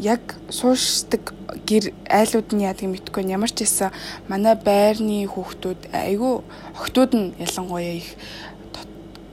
яг 0.00 0.40
суушдаг 0.48 1.34
гэр 1.68 1.92
айлууд 2.08 2.48
нь 2.56 2.64
яадаг 2.64 2.88
мэдгүй 2.88 3.28
ямар 3.28 3.52
ч 3.52 3.64
байсан 3.68 3.92
манай 4.28 4.56
байрны 4.56 5.28
хүүхдүүд 5.28 5.92
айгүй 5.92 6.40
охтууд 6.80 7.12
нь 7.14 7.34
ялангуяа 7.36 8.00
их 8.00 8.16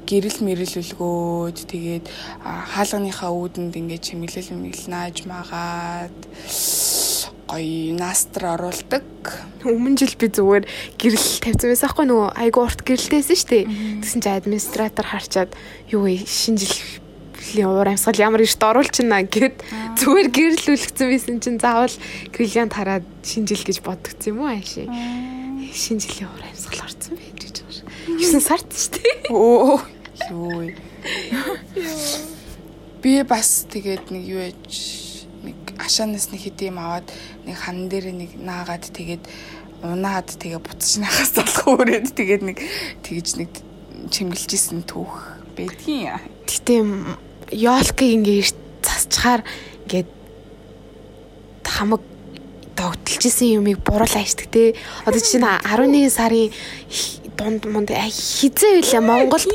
гэрэл 0.07 0.39
мэрэлүүлгөөд 0.43 1.57
тэгээд 1.71 2.05
хаалганыхаа 2.43 3.31
үүдэнд 3.31 3.75
ингээд 3.75 4.05
чимэглэл 4.07 4.55
мэмэглэнаж 4.55 5.17
магаад 5.27 6.17
гоё 7.47 7.95
настр 7.95 8.53
оруулдаг. 8.53 9.03
Өмнө 9.63 9.97
жил 9.97 10.13
би 10.19 10.27
зүгээр 10.27 10.67
гэрэл 10.99 11.27
тавьсан 11.41 11.71
байсан 11.71 11.89
хгүй 11.91 12.05
нөгөө 12.11 12.29
айгу 12.35 12.61
урт 12.67 12.83
гэрэлтэйсэн 12.83 13.37
шүү 13.39 13.49
дээ. 13.49 13.65
Тэгсэн 14.03 14.21
чинь 14.21 14.37
администратор 14.37 15.05
харчаад 15.07 15.51
юу 15.87 16.03
вэ 16.05 16.27
шинэ 16.27 16.59
жилийн 16.59 17.71
уур 17.71 17.87
амьсгал 17.87 18.19
ямар 18.19 18.43
ирт 18.43 18.59
оруулчихна 18.59 19.23
гэд 19.23 19.63
зүгээр 19.95 20.27
гэрэл 20.27 20.75
үлгцэн 20.75 21.07
байсан 21.07 21.39
чинь 21.39 21.59
заавал 21.63 21.95
грилянт 22.35 22.75
хараад 22.75 23.07
шинэ 23.23 23.47
жил 23.47 23.63
гэж 23.63 23.79
бодгдсон 23.79 24.27
юм 24.35 24.43
уу 24.43 24.51
ааши. 24.51 24.83
Шинэ 25.71 26.03
жилийн 26.03 26.27
уур 26.27 26.43
амьсгал 26.43 26.83
орсон 26.83 27.15
байж 27.15 27.39
гэж 27.39 27.55
байгаа. 27.63 27.87
9 28.19 28.43
сард 28.43 28.69
шүү 28.75 28.91
дээ. 28.99 29.15
Оо 29.31 29.79
юу. 30.31 30.71
Би 33.01 33.23
бас 33.23 33.65
тэгээд 33.71 34.11
нэг 34.11 34.23
юу 34.27 34.41
яж 34.43 35.06
ашаанаас 35.79 36.29
нэг 36.33 36.41
хэд 36.43 36.59
юм 36.67 36.77
аваад 36.81 37.07
нэг 37.45 37.55
хан 37.57 37.87
дээр 37.89 38.11
нэг 38.13 38.31
наагаад 38.37 38.85
тэгээд 38.91 39.23
унаад 39.83 40.27
тэгээ 40.41 40.61
буцаж 40.61 40.93
нахаас 41.01 41.31
залах 41.37 41.65
өрөөд 41.69 42.13
тэгээд 42.17 42.43
нэг 42.43 42.57
тэгж 43.05 43.27
нэг 43.37 43.51
чимгэлжсэн 44.09 44.85
түүх 44.89 45.37
байдгийн. 45.53 46.17
Гэтэ 46.49 46.75
ёолкыг 47.53 48.09
ингээ 48.09 48.53
засчаар 48.81 49.41
ингээд 49.85 50.09
хамаг 51.65 52.01
тогтолжсэн 52.77 53.57
юмыг 53.57 53.81
буруулаа 53.81 54.21
ичдэг 54.21 54.47
те. 54.53 54.77
Одоо 55.03 55.19
чинь 55.19 55.41
11 55.41 56.13
сарын 56.13 56.53
дунд 57.37 57.65
мунд 57.69 57.89
хизээ 57.93 58.81
үлээ 58.81 59.01
Монгол 59.01 59.45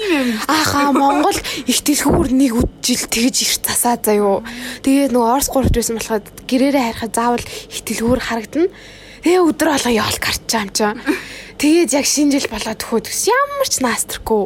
ааха 0.46 0.94
Монгол 0.94 1.34
их 1.66 1.78
дэлгүүр 1.82 2.30
нэг 2.30 2.54
жил 2.82 3.02
тэгж 3.10 3.36
их 3.42 3.52
засаа 3.58 3.98
заяо. 3.98 4.46
Тэгээд 4.86 5.10
нөгөө 5.10 5.30
Орос 5.34 5.50
гуравт 5.50 5.74
байсан 5.74 5.98
болоход 5.98 6.26
гэрээрээ 6.46 6.94
харихад 6.94 7.14
заавал 7.14 7.42
их 7.42 7.80
дэлгүүр 7.82 8.20
харагдана. 8.22 8.70
Тэгээ 9.26 9.42
өдөр 9.42 9.68
болго 9.74 9.90
яол 9.90 10.18
гарчаа 10.22 10.62
юм 10.62 10.70
чаа. 10.70 10.94
Тэгээд 11.58 11.90
яг 11.94 12.06
шинэ 12.06 12.38
жил 12.38 12.46
болоод 12.50 12.78
төхөөд 12.78 13.06
ямар 13.06 13.66
ч 13.66 13.74
наастрахгүй. 13.82 14.44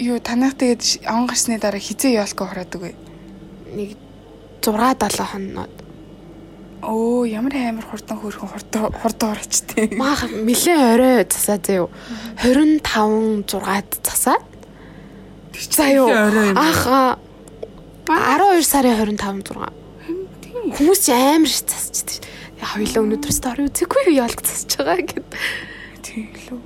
Юу 0.00 0.18
танах 0.24 0.56
тэгээд 0.56 1.04
он 1.08 1.28
гарсны 1.28 1.60
дараа 1.60 1.80
хизээ 1.80 2.16
яолко 2.16 2.48
хороодаг 2.48 2.80
вэ? 2.80 2.92
Нэг 3.76 3.96
6 4.64 4.72
7 4.72 5.20
хоноод 5.24 5.83
Оо 6.84 7.24
ямар 7.24 7.54
амар 7.56 7.86
хурдан 7.88 8.20
хөөрхөн 8.20 8.50
хурдан 8.52 8.92
хурдан 8.92 9.32
орчтой. 9.32 9.88
Маа 9.96 10.20
нилээ 10.28 10.78
орой 10.92 11.24
засаа 11.24 11.56
заяо. 11.56 11.88
25 12.44 13.48
6-ад 13.48 13.88
засаад. 14.04 14.44
Заяо. 15.72 16.08
Аха 16.52 17.18
12 18.04 18.68
сарын 18.68 19.16
25 19.16 19.56
6. 19.56 19.72
Хүмүүс 20.76 21.00
ч 21.00 21.08
амар 21.16 21.48
их 21.48 21.64
засчихдээ. 21.64 22.20
Я 22.60 22.66
хоёлаа 22.68 23.00
өнөөдөр 23.00 23.32
стори 23.32 23.64
үзээгүй 23.64 24.12
яалт 24.20 24.44
засч 24.44 24.76
байгаа 24.76 25.08
гэд. 25.08 25.28
Тийм 26.04 26.28
лөө. 26.36 26.60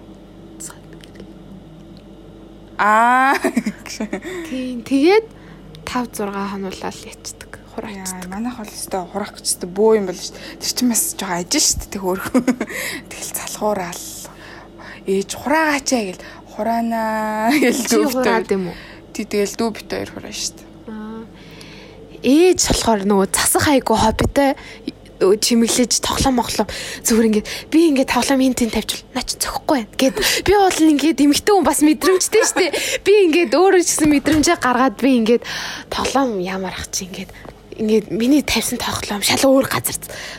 Аа. 2.79 3.35
Тийм 4.51 4.83
тэгээд 4.83 5.27
5 5.87 6.27
6 6.27 6.31
хонуулаад 6.31 6.99
ячдаг 7.07 7.38
хураачдаг. 7.79 8.27
Манайх 8.27 8.59
бол 8.59 8.67
өстой 8.67 9.03
хураах 9.07 9.33
гэж 9.39 9.47
өстой 9.47 9.71
бөө 9.71 9.93
юм 10.03 10.07
бол 10.11 10.19
шүү 10.19 10.35
дээ. 10.35 10.59
Тэр 10.59 10.73
чинь 10.75 10.91
бас 10.91 11.03
жоо 11.15 11.31
ажин 11.39 11.63
шүү 11.63 11.79
дээ. 11.79 11.91
Тэг 11.95 12.03
хөөрхөн. 12.03 12.45
Тэгэл 13.15 13.37
залхуураал. 13.39 14.05
Ээж 15.07 15.31
хураагаачаа 15.39 16.03
гэл 16.11 16.23
хураанаа 16.59 17.55
гэл 17.63 17.83
дүүбтэй 17.87 18.59
юм 18.59 18.65
уу? 18.75 18.77
Тий 19.15 19.25
тэгэл 19.25 19.55
дүү 19.55 19.71
бит 19.79 19.89
хоёр 19.95 20.11
хураа 20.11 20.35
шүү 20.35 20.55
дээ. 20.59 20.67
Ээж 22.19 22.61
болохоор 22.67 23.03
нөгөө 23.07 23.29
засах 23.31 23.71
хайгуу 23.71 23.95
хоббитой 23.95 24.59
чимэглэж 25.19 25.99
тоглоом 25.99 26.39
моглоом 26.39 26.69
зүгээр 27.03 27.27
ингээд 27.27 27.49
би 27.71 27.79
ингээд 27.91 28.13
тоглоом 28.15 28.41
ин 28.43 28.55
тэн 28.55 28.71
тавьчихвал 28.71 29.15
наач 29.19 29.35
зөхгүй 29.35 29.83
байна 29.83 29.99
гэд 29.99 30.17
би 30.47 30.53
бол 30.55 30.79
ингээд 30.79 31.19
эмхтэн 31.27 31.55
хүн 31.59 31.67
бас 31.67 31.83
мэдрэмжтэй 31.83 32.45
штэ 32.47 32.67
би 33.03 33.13
ингээд 33.27 33.53
өөрөө 33.59 33.83
ч 33.83 33.99
гэсэн 33.99 34.11
мэдрэмжээ 34.15 34.57
гаргаад 34.63 34.97
би 35.03 35.11
ингээд 35.19 35.43
тоглоом 35.91 36.39
ямар 36.39 36.75
ах 36.75 36.87
чи 36.95 37.11
ингээд 37.11 37.31
ингээд 37.79 38.11
миний 38.11 38.43
тавьсан 38.43 38.79
тоглоом 38.79 39.23
шал 39.23 39.47
өөр 39.47 39.67
газар. 39.71 39.97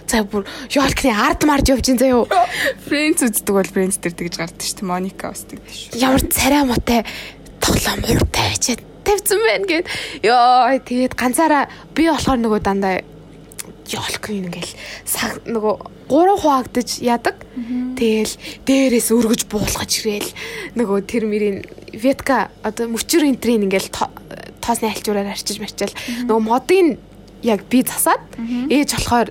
За 0.07 0.23
бүр 0.23 0.43
ёлкны 0.75 1.11
ард 1.15 1.47
марж 1.47 1.71
явж 1.71 1.89
ин 1.89 1.99
заяо. 1.99 2.27
Френдс 2.87 3.23
үздэг 3.23 3.55
бол 3.55 3.63
френдс 3.63 3.97
дээр 4.03 4.15
тэгж 4.15 4.35
гардаг 4.37 4.63
шүү 4.63 4.83
дээ. 4.83 4.91
Моника 4.91 5.31
бас 5.31 5.47
тэгдэг 5.47 5.71
шүү. 5.71 5.99
Ямар 6.03 6.23
царай 6.27 6.63
мотай 6.67 7.01
тоглоом 7.63 8.03
уу 8.03 8.27
тавьчаад 8.27 8.83
тавьсан 9.07 9.39
байна 9.39 9.65
гэд. 9.65 9.87
Йоо 10.27 10.77
тэгээд 10.83 11.15
ганцаараа 11.15 11.71
би 11.95 12.11
болохоор 12.11 12.39
нөгөө 12.43 12.59
дандаа 12.59 13.01
ёлкын 13.89 14.45
ингээл 14.45 14.73
саг 15.05 15.41
нөгөө 15.49 15.75
гурван 16.09 16.37
хуваагдаж 16.37 17.01
ядаг. 17.01 17.41
Тэгэл 17.97 18.33
дээрээс 18.65 19.09
өргөж 19.13 19.49
буулгаж 19.49 19.91
ирээл 20.03 20.29
нөгөө 20.77 20.99
тэр 21.09 21.23
мөрийн 21.25 21.57
ветка 21.97 22.53
одоо 22.61 22.89
мөчөр 22.93 23.25
энтрийн 23.25 23.65
ингээл 23.65 23.89
тоосны 24.61 24.93
альчуураар 24.93 25.33
арчиж 25.33 25.57
марчаал 25.57 25.93
нөгөө 26.29 26.43
модын 26.45 26.87
яг 27.43 27.63
би 27.69 27.83
засаад 27.83 28.21
ээж 28.69 28.89
болохоор 28.95 29.29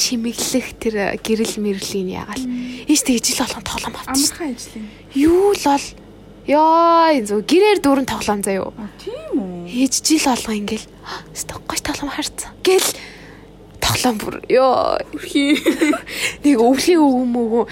чимэглэх 0.00 0.68
тэр 0.80 0.94
гэрэл 1.20 1.60
мэрлийн 1.60 2.08
ягаал. 2.24 2.44
Ээж 2.88 3.00
тэгж 3.04 3.26
ил 3.36 3.42
болгон 3.44 3.64
тоглоом 3.68 3.96
авчих. 4.00 4.32
Амархан 4.32 4.56
ажил 4.56 4.76
юм. 4.80 4.86
Юу 5.12 5.52
л 5.52 5.64
бол 5.68 5.86
ёо 6.48 7.20
зөв 7.20 7.40
гэрээр 7.44 7.78
дүүрэн 7.84 8.08
тоглоом 8.08 8.40
заяо. 8.40 8.72
Тийм 9.04 9.36
үү. 9.36 9.68
Ээж 9.68 10.00
жил 10.00 10.24
болго 10.24 10.52
ингээл 10.56 10.86
стокгоч 11.36 11.80
тоглоом 11.84 12.12
харцсан. 12.16 12.56
Гэл 12.64 12.88
тоглоом 13.76 14.16
бүр 14.16 14.34
ёо 14.48 14.96
нэг 16.44 16.56
өвлийн 16.56 17.04
өвгөн 17.04 17.28
мөгөө 17.28 17.64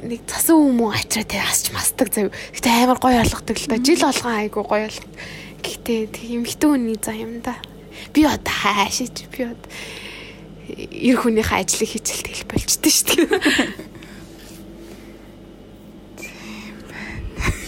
нэг 0.00 0.20
цасан 0.24 0.56
өмнө 0.64 0.96
ачраа 0.96 1.28
тэ 1.28 1.44
асч 1.44 1.76
мастдаг 1.76 2.08
заяо. 2.08 2.32
Гэтэ 2.56 2.72
амар 2.72 2.96
гоё 2.96 3.20
ойлгодог 3.20 3.56
л 3.60 3.68
да. 3.68 3.76
Жил 3.76 4.00
болгон 4.00 4.32
айгу 4.32 4.64
гоё 4.64 4.88
ойлгох. 4.88 5.12
Гэтэ 5.60 6.08
тийм 6.08 6.48
ихтэй 6.48 6.68
хүний 6.72 6.96
зам 6.96 7.20
юм 7.20 7.34
да 7.44 7.52
би 8.14 8.20
одоо 8.24 8.54
хаашиж 8.62 9.26
би 9.32 9.40
одоо 9.50 9.70
эр 10.70 11.16
хүнийхээ 11.18 11.58
ажлыг 11.60 11.88
хийчихэл 11.90 12.26
тэгэл 12.26 12.50
болчтой 12.50 12.92
шүү 12.92 13.06
дээ. 13.26 13.90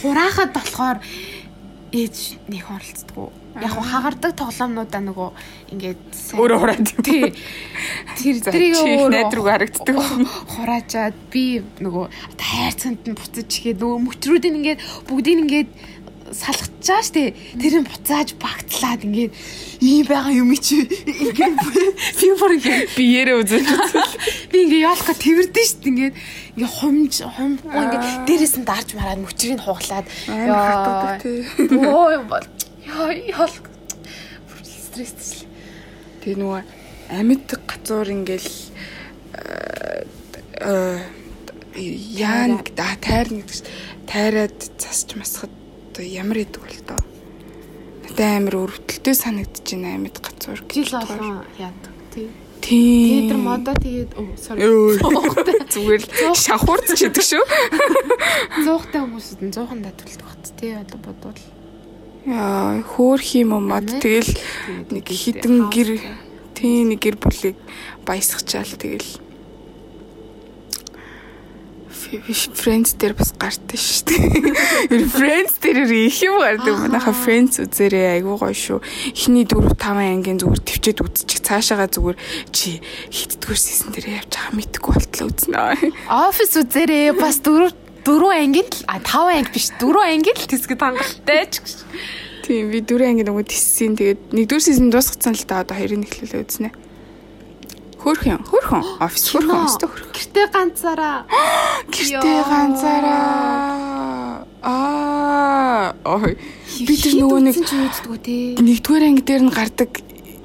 Хураахад 0.02 0.50
болохоор 0.54 0.98
ээж 1.92 2.40
нэг 2.48 2.64
оролцдог. 2.66 3.30
Яг 3.60 3.76
хагардаг 3.76 4.32
тоглоомнуудаа 4.32 5.02
нөгөө 5.04 5.30
ингээд 5.76 6.00
Өөрөө 6.40 6.58
хураад. 6.58 6.88
тий. 7.04 7.36
Тэр 8.16 8.36
тэрийг 8.40 8.74
чи 8.80 8.88
их 8.96 9.04
өөрөө 9.04 9.12
найд 9.12 9.34
руу 9.36 9.46
харагддаг. 9.46 9.96
хураачаад 10.56 11.16
би 11.28 11.60
нөгөө 11.84 12.04
хайрцанд 12.40 13.04
нь 13.04 13.12
буцаж 13.12 13.50
игээд 13.52 13.78
нөгөө 13.84 13.98
мөчрүүдийн 14.08 14.56
ингээд 14.56 14.80
бүгдийг 15.04 15.38
ингээд 15.44 15.70
салгачаа 16.32 17.00
штэ 17.04 17.36
тэр 17.60 17.74
нь 17.80 17.88
буцааж 17.88 18.34
багтлаад 18.40 19.04
ингээд 19.06 19.32
ийм 19.84 20.04
байгаа 20.08 20.32
юм 20.32 20.50
чи 20.56 20.84
ингээд 20.88 21.56
би 22.18 22.26
бүр 22.40 22.52
ингээд 22.56 22.88
биеэрээ 22.96 23.36
үзэж 23.40 23.66
би 24.50 24.56
ингээд 24.66 24.86
яалах 24.88 25.06
га 25.06 25.14
тэрдэн 25.14 25.66
штэ 25.68 25.88
ингээд 25.92 26.14
ингээд 26.56 26.74
хумж 26.80 27.14
хумгүй 27.22 27.68
ингээд 27.68 28.04
дээрээс 28.26 28.56
нь 28.58 28.66
дарж 28.66 28.88
мараад 28.96 29.20
мөчрийг 29.22 29.60
хуглаад. 29.60 30.06
Оо 31.86 32.08
юм 32.10 32.26
бол. 32.26 32.46
Яа 32.82 33.12
яал 33.12 33.54
стресстэй 34.66 35.52
Тэгээ 36.22 36.38
нөгөө 36.38 36.62
амьд 37.18 37.50
гацуур 37.66 38.08
ингээл 38.14 38.50
э 40.62 41.02
яан 42.14 42.62
да 42.78 42.94
тайрна 43.02 43.42
гэдэг 43.42 43.56
чинь 43.58 43.70
тайраад 44.06 44.58
засч 44.78 45.18
масахад 45.18 45.50
одоо 45.92 46.04
ямар 46.08 46.40
идэг 46.40 46.64
бол 46.64 46.80
тоо. 46.88 47.00
Надад 48.08 48.20
амар 48.32 48.54
өрөвдөлтөй 48.64 49.12
санагдаж 49.12 49.68
байна 49.68 50.00
амьд 50.00 50.16
гацуур 50.24 50.64
жил 50.72 50.88
олон 50.96 51.44
яадаг 51.60 51.92
тий 52.08 52.32
Тийм. 52.62 53.28
Тэр 53.28 53.38
модоо 53.42 53.74
тэгээд 53.74 54.14
оо 54.16 54.32
sorry. 54.38 54.62
Зүгээр 55.74 56.02
л 56.30 56.38
шавхуурч 56.38 56.94
идэг 56.94 57.26
шүү. 57.26 57.42
зуухтай 58.64 59.02
хүмүүсүүд 59.02 59.40
нь 59.42 59.52
зуухан 59.52 59.82
датвалдаг 59.82 60.22
бат 60.30 60.46
тий 60.56 60.72
одоо 60.78 60.98
бодвол 61.02 61.40
Яа, 62.22 62.78
хөөх 62.86 63.34
юм 63.34 63.58
уу 63.58 63.62
мод 63.66 63.90
тэгэл 63.98 64.30
нэг 64.94 65.10
хідэн 65.10 65.74
гэр 65.74 65.98
тийм 66.54 66.94
нэг 66.94 67.02
гэр 67.02 67.18
бүлийг 67.18 67.58
баясгачаал 68.06 68.78
тэгэл 68.78 69.10
Friends 72.52 72.92
дээр 73.00 73.14
бас 73.16 73.32
гардаг 73.32 73.80
шүү 73.80 74.04
дээ. 74.12 75.08
Friends 75.08 75.56
дээр 75.64 75.88
их 75.88 76.20
юм 76.20 76.36
гардаг. 76.42 76.76
Манайха 76.84 77.16
Friends 77.16 77.56
үзээрээ 77.62 78.20
айгуу 78.20 78.36
гоё 78.36 78.52
шүү. 78.52 78.80
Эхний 79.16 79.48
4 79.48 79.72
5 79.72 79.80
ангийн 79.80 80.36
зүгээр 80.36 80.60
төвчээд 80.60 81.00
үзчих. 81.00 81.40
Цаашаага 81.40 81.88
зүгээр 81.88 82.16
чи 82.52 82.84
хитдгүүр 83.08 83.56
сисэн 83.56 83.96
дээр 83.96 84.20
явж 84.20 84.30
байгаа 84.36 84.52
мэдгүй 84.60 84.92
болтлоо 84.92 85.28
үзнэ. 85.32 85.56
офис 86.12 86.52
үзээрээ 86.60 87.16
бас 87.16 87.40
дөрөв 87.40 87.72
дөрөв 88.04 88.32
ангийн 88.36 88.68
л 88.68 88.84
а 88.92 89.00
тав 89.00 89.32
анги 89.32 89.48
биш 89.48 89.72
дөрөв 89.80 90.04
ангийн 90.04 90.36
л 90.36 90.50
тэсгэд 90.52 90.82
хангалттай 90.84 91.48
ч 91.48 91.64
гэж 91.64 91.78
Тийм 92.42 92.74
би 92.74 92.82
4 92.82 93.06
ангийн 93.06 93.28
нөгөө 93.30 93.46
тиссэн. 93.46 93.94
Тэгээд 93.96 94.34
1 94.34 94.50
дөрөв 94.50 94.64
сисэн 94.66 94.90
дуусгацсан 94.90 95.32
л 95.38 95.44
да 95.46 95.62
одоо 95.62 95.78
хоёрын 95.78 96.02
эхлүүлээ 96.04 96.42
үзнэ. 96.42 96.68
Хөөрхөн, 98.02 98.42
хөөрхөн. 98.50 98.82
Офис 98.98 99.24
хөөрхөн 99.30 99.62
өстой 99.62 99.88
хөөрхөн. 99.88 100.10
гэртээ 100.10 100.46
ганцаараа 100.50 101.18
Гэртээ 101.86 102.40
ганцаараа. 102.50 104.42
Аа. 104.62 105.94
Ой. 106.02 106.34
Би 106.82 106.94
тэр 106.98 107.14
нөгөө 107.22 107.40
нэг 107.46 107.56
нэгдүгээр 108.58 109.04
анги 109.06 109.22
дээр 109.22 109.42
нь 109.46 109.54
гардаг 109.54 109.90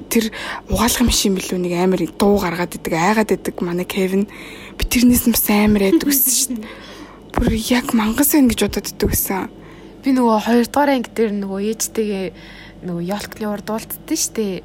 тэр 0.06 0.30
угаалгын 0.70 1.10
машин 1.10 1.34
билүү 1.34 1.58
нэг 1.58 1.74
амар 1.78 2.02
дуу 2.14 2.38
гаргаад 2.38 2.78
идэг, 2.78 2.94
айгаад 2.94 3.34
идэг 3.34 3.58
манай 3.58 3.84
Кевин. 3.84 4.30
Би 4.78 4.84
тэрнээс 4.86 5.26
нь 5.26 5.34
бас 5.34 5.46
амар 5.50 5.90
айдаг 5.90 6.08
гэсэн 6.08 6.34
шүү 6.34 6.62
дээ. 6.62 6.70
Бүр 7.34 7.52
яг 7.58 7.90
мангас 7.92 8.32
байна 8.32 8.50
гэж 8.54 8.60
бодоод 8.70 8.90
идэг 8.90 9.10
гэсэн. 9.12 9.50
би 10.08 10.14
нөгөө 10.16 10.38
хоёрдугаар 10.46 10.90
анги 10.94 11.10
дээр 11.12 11.32
нөгөө 11.36 11.60
ээжтэйгээ 11.68 12.26
нөгөө 12.86 13.04
ёлкны 13.12 13.44
урд 13.50 13.68
уулздаг 13.68 14.16
штэ 14.16 14.62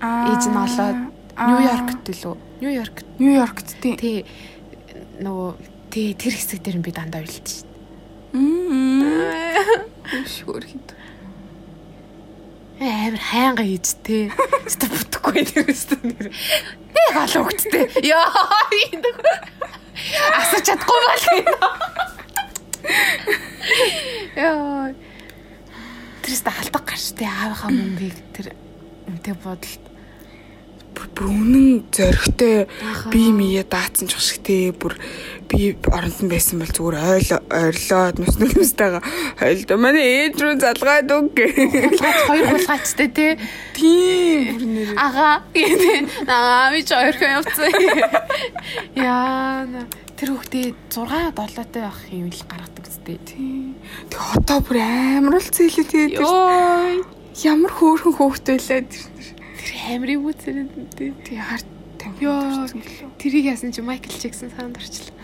ээж 0.00 0.42
нь 0.48 0.56
олоод 0.56 0.98
Нью-Йоркт 1.38 2.06
лөө 2.10 2.36
Нью-Йорк 2.60 2.96
Нью-Йоркт 3.18 3.68
тийм. 3.80 3.96
тий 3.96 4.26
нөгөө 5.22 5.50
тий 5.90 6.14
тэр 6.14 6.34
хэсэг 6.34 6.62
дээр 6.62 6.78
би 6.82 6.90
дандаа 6.90 7.22
штэ 7.26 7.64
Мм. 8.32 9.24
Шүр 10.26 10.64
хит. 10.66 10.88
амар 12.78 13.18
хайнга 13.18 13.64
хийж 13.64 13.96
те. 14.06 14.30
Өстө 14.66 14.86
бүтэхгүй 14.92 15.42
тэрээс 15.48 15.88
нэр. 15.98 16.28
Нэг 16.94 17.14
олон 17.16 17.44
хөвгттэй. 17.48 17.84
Яа 18.06 18.28
асууж 20.38 20.62
чадахгүй 20.62 21.00
бол. 21.08 21.24
Яа. 24.36 24.94
Тэрс 26.22 26.42
та 26.44 26.50
халдаг 26.54 26.84
гарч 26.86 27.06
те 27.18 27.26
аавынхаа 27.26 27.70
мөнгийг 27.72 28.16
тэр 28.36 28.52
үнтэй 29.10 29.34
бодолд 29.42 29.84
Бүр 30.94 31.28
үнэн 31.30 31.84
зөрөгтэй 31.94 32.66
Ахаа. 32.66 33.10
би 33.12 33.30
мие 33.34 33.62
даацсан 33.62 34.06
ч 34.10 34.18
шиг 34.18 34.42
те 34.42 34.70
бүр 34.74 34.94
би 35.50 35.74
оронд 35.90 36.18
нь 36.22 36.30
байсан 36.30 36.58
бол 36.62 36.70
зүгээр 36.70 36.96
ойл 36.98 37.30
ойрлоод 37.50 38.16
нүс 38.22 38.36
нүстэйгээ 38.38 39.02
хойлдоо 39.38 39.78
манай 39.78 40.04
ээж 40.30 40.34
рүү 40.38 40.54
залгаад 40.62 41.10
үг 41.14 41.34
хоёр 41.34 42.46
хулгайчтай 42.50 43.08
те. 43.14 43.26
Тийм 43.74 44.94
Ага. 44.98 45.42
гэдэг. 45.54 46.06
Аа 46.26 46.70
ми 46.74 46.82
ч 46.82 46.90
ойрхон 46.94 47.30
явцсан. 47.42 47.70
Яа. 48.94 49.66
Тэр 50.18 50.34
хүүхдээ 50.34 50.74
6 50.90 51.30
долоотой 51.38 51.82
байх 51.86 51.98
юм 52.10 52.26
ил 52.26 52.42
гаргадаг 52.50 52.84
үстэй. 52.90 53.18
тийм. 53.22 53.78
Тэг 54.10 54.18
одоо 54.34 54.58
бүр 54.66 54.82
амар 54.82 55.38
л 55.38 55.46
зээлээ 55.46 56.18
Йой. 56.18 57.06
ямар 57.46 57.70
хөөрхөн 57.70 58.14
хөөхтэй 58.18 58.58
лээ 58.58 58.82
тэр. 58.90 59.06
Тэр 59.58 59.70
амир 59.94 60.10
юм 60.16 60.24
үзэрэн 60.30 60.68
тий. 60.96 61.10
Йоо. 62.22 62.38
тавьсан 62.62 62.78
гэлөө. 62.78 63.10
Тэрийг 63.18 63.44
яасан 63.52 63.70
чи 63.74 63.82
Майкл 63.82 64.14
Джексон 64.14 64.50
санд 64.54 64.78
орчлаа. 64.78 65.14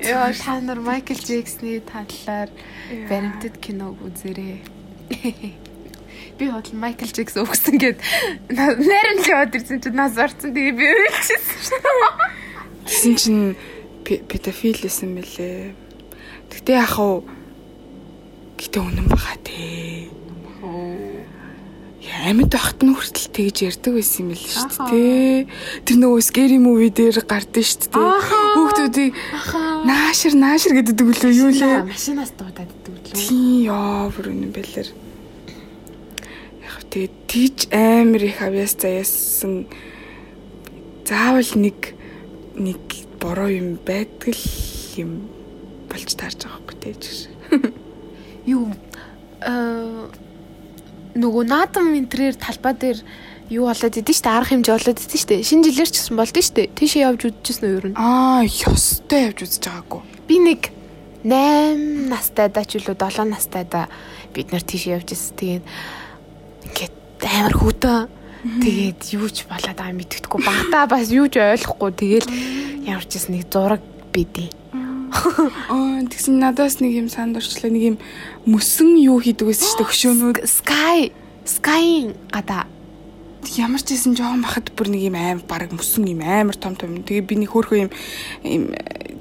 Яа, 0.00 0.32
та 0.32 0.60
нар 0.60 0.80
Майкл 0.80 1.14
Джексны 1.14 1.80
талаар 1.80 2.48
баримтат 3.08 3.56
киног 3.60 3.96
үзээрэй. 4.02 4.60
Би 6.38 6.44
бодол 6.50 6.74
Майкл 6.80 7.06
Джексон 7.06 7.44
өгсөн 7.46 7.76
гэд 7.80 7.98
нарийн 8.50 9.20
л 9.20 9.28
яваад 9.28 9.54
ирсэн 9.56 9.80
чинь 9.84 9.96
нас 9.96 10.16
орсон 10.16 10.52
тэгээ 10.56 10.74
би 10.76 10.86
үйлчсэн 10.88 11.40
шүү 11.68 11.78
дээ. 11.84 12.30
Тэсэн 12.88 13.14
чинь 13.20 13.42
пе- 14.04 14.24
педофил 14.24 14.76
байсан 14.80 15.14
мөлий. 15.14 15.76
Гэтэ 16.50 16.72
яах 16.76 16.96
вэ? 16.98 17.22
Гэтэ 18.58 18.78
үнэн 18.82 19.06
баха 19.08 19.34
те. 19.42 20.10
Ямид 22.00 22.52
байхад 22.52 22.82
нь 22.84 22.92
хүртэл 22.92 23.28
тэгж 23.32 23.56
ярьдаг 23.70 23.92
байсан 23.96 24.28
юм 24.28 24.30
л 24.34 24.40
шүү 24.40 24.66
Ахаа. 24.66 24.88
дээ. 24.92 25.48
Тэр 25.88 25.96
нөгөө 26.00 26.20
scary 26.20 26.58
movie 26.60 26.92
дээр 26.92 27.22
гардаг 27.24 27.64
шүү 27.64 27.88
дээ. 27.88 28.08
Хүүхдүүдийг 28.56 29.12
наашир 29.88 30.34
наашир 30.36 30.72
гэдэг 30.76 31.00
үлээ 31.00 31.32
юу 31.32 31.50
лээ. 31.54 31.88
Машинаас 31.88 32.32
дуудаад 32.36 32.68
идэв 32.68 32.94
лөө. 32.98 33.14
Тийм 33.14 33.64
яа 33.64 34.10
бүр 34.12 34.26
үнэн 34.36 34.52
бэлэр. 34.52 34.88
Яг 36.60 36.76
тэгээ 36.92 37.12
тийч 37.24 37.58
амар 37.72 38.22
их 38.26 38.40
авьяас 38.44 38.74
заяасан 38.76 39.70
заавал 41.06 41.52
нэг 41.56 41.94
нэг 42.58 42.80
бороо 43.20 43.48
юм 43.48 43.78
байдаг 43.80 44.34
л 44.34 44.44
юм 45.00 45.39
болж 45.90 46.10
таарж 46.14 46.38
байгаа 46.46 46.62
байхгүй 46.62 46.76
тэгж. 46.78 47.04
юу 48.54 48.70
э 49.42 49.50
нөгөө 51.10 51.44
наадам 51.50 51.90
винтрээр 51.90 52.38
талбай 52.38 52.74
дээр 52.78 52.98
юу 53.50 53.66
болоод 53.66 53.98
идэв 53.98 54.14
штэ 54.14 54.30
арга 54.30 54.54
хэмжээ 54.54 54.76
болоод 54.78 55.00
идэв 55.02 55.18
штэ. 55.18 55.42
Шинэ 55.42 55.66
жилээр 55.66 55.90
ч 55.90 55.96
гэсэн 55.98 56.14
болдөө 56.14 56.44
штэ. 56.46 56.70
Тийшээ 56.78 57.02
явж 57.10 57.20
үдчихсэн 57.26 57.66
үү 57.66 57.76
ер 57.82 57.86
нь. 57.90 57.98
Аа, 57.98 58.46
ёстой 58.46 59.34
явж 59.34 59.38
үзэж 59.42 59.62
байгаагүй. 59.66 60.02
би 60.30 60.36
нэг 60.38 60.62
8 61.26 62.06
настайдаа 62.14 62.62
ч 62.62 62.78
үлээ 62.78 62.94
7 62.94 63.26
настайдаа 63.26 63.90
бид 64.30 64.54
нар 64.54 64.62
тийшээ 64.62 65.02
явж 65.02 65.10
ирсэн 65.10 65.34
тэгээд 65.34 65.64
ингээд 66.70 66.94
амар 67.26 67.54
хөтөн 67.58 68.06
тэгээд 68.62 69.00
юу 69.18 69.26
ч 69.34 69.50
болоод 69.50 69.74
байгаа 69.74 69.98
мэддэхгүй 69.98 70.40
багтаа 70.46 70.86
бас 70.86 71.10
юу 71.10 71.26
ч 71.26 71.42
ойлгохгүй. 71.42 72.22
Ямар 72.86 73.02
ч 73.02 73.18
гэсэн 73.18 73.34
нэг 73.34 73.50
зураг 73.50 73.82
бийдээ 74.14 74.60
Аа, 75.10 76.06
тэгсэн 76.06 76.38
надаас 76.38 76.78
нэг 76.78 76.94
юм 76.94 77.08
санд 77.10 77.36
орчлоо 77.36 77.70
нэг 77.70 77.82
юм 77.82 77.96
мөсөн 78.46 78.94
юу 78.98 79.18
хийдэг 79.18 79.46
байсан 79.46 79.66
шүү 79.66 79.78
дээ 79.82 79.90
хөшөөнүүд. 79.90 80.38
sky 80.46 81.10
sky 81.44 82.14
гада 82.30 82.70
Ямар 83.56 83.80
ч 83.80 83.96
байсан 83.96 84.14
жоохон 84.14 84.44
бахад 84.44 84.70
бүр 84.76 84.92
нэг 84.92 85.02
юм 85.10 85.16
аим 85.16 85.40
баг 85.42 85.72
мөсөн 85.72 86.06
юм 86.06 86.20
амар 86.22 86.54
том 86.54 86.76
том. 86.76 87.00
Тэгээ 87.02 87.24
би 87.24 87.34
нэг 87.40 87.50
хөөрхөн 87.50 87.88
юм 87.88 87.90
юм 88.44 88.62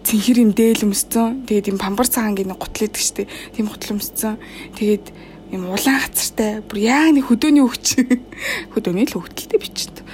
цэнхэр 0.04 0.44
юм 0.44 0.52
дээл 0.52 0.86
өмсцэн. 0.86 1.48
Тэгээд 1.48 1.72
юм 1.72 1.80
пампар 1.80 2.06
цагаан 2.06 2.36
гинэ 2.36 2.54
гутал 2.54 2.86
идэг 2.86 3.00
штэ. 3.00 3.32
Тийм 3.56 3.72
гутал 3.72 3.96
өмсцэн. 3.96 4.36
Тэгээд 4.76 5.06
юм 5.50 5.70
улаан 5.74 6.02
хацартай 6.06 6.62
бүр 6.62 6.80
яг 6.84 7.10
нэг 7.14 7.26
хөдөөний 7.30 7.64
хөвч 7.66 7.88
хөдөөний 8.74 9.06
л 9.10 9.14
хөвгөлтэй 9.18 9.60
бичсэн. 9.60 10.06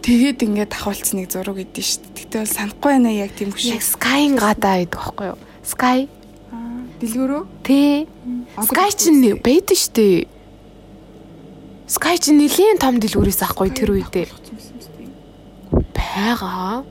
Тэгээд 0.00 0.44
ингээд 0.44 0.72
давхалцсан 0.72 1.20
нэг 1.20 1.32
зураг 1.32 1.60
идэв 1.60 1.84
шүү 1.84 2.00
дээ. 2.08 2.16
Тэгтээ 2.16 2.40
бол 2.40 2.56
санахгүй 2.56 2.90
байна 2.96 3.10
яг 3.12 3.32
тийм 3.36 3.52
хөш. 3.52 3.68
Яг 3.68 3.84
Sky-ын 3.84 4.34
гадаа 4.40 4.74
байдаг 4.80 4.96
байхгүй 4.96 5.26
юу? 5.32 5.38
Sky 5.62 6.08
Дэлгүүрөө? 6.98 7.42
Тэ. 7.62 8.10
Sky 8.66 8.90
чинь 8.98 9.22
байдаг 9.38 9.78
шүү 9.78 9.94
дээ. 9.94 10.18
Sky 11.86 12.18
чинь 12.18 12.42
нэлийн 12.42 12.82
том 12.82 12.98
дэлгүүрээс 12.98 13.46
ахгүй 13.46 13.70
тэр 13.70 13.94
үедээ. 13.94 14.26
Бага. 15.94 16.82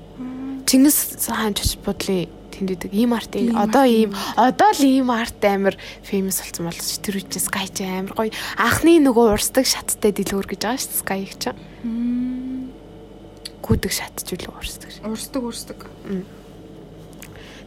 Чингис 0.63 1.27
хаан 1.27 1.51
чоч 1.59 1.75
бодлын 1.83 2.31
тэнд 2.57 2.73
идэг 2.73 2.91
ийм 2.97 3.13
арт 3.13 3.37
одоо 3.37 3.85
ийм 3.85 4.11
одоо 4.33 4.69
л 4.73 4.81
ийм 4.81 5.13
арт 5.13 5.37
амир 5.45 5.77
феймас 6.01 6.41
болсон 6.41 6.65
бол 6.65 6.73
ч 6.73 6.97
тэр 6.97 7.21
үчи 7.21 7.37
Sky 7.37 7.69
ч 7.69 7.85
амир 7.85 8.17
гоё 8.17 8.33
анхны 8.57 8.97
нөгөө 9.05 9.37
урсдаг 9.37 9.69
шаттай 9.69 10.09
дэлгүүр 10.09 10.49
гэж 10.49 10.61
байгаа 10.65 10.81
шүү 10.81 10.97
Sky 11.05 11.21
ч. 11.37 11.53
Гүдэг 13.61 13.91
шат 13.93 14.17
ч 14.25 14.33
үл 14.33 14.49
урсдаг. 14.57 14.89
Урсдаг 15.05 15.41
урсдаг. 15.45 15.79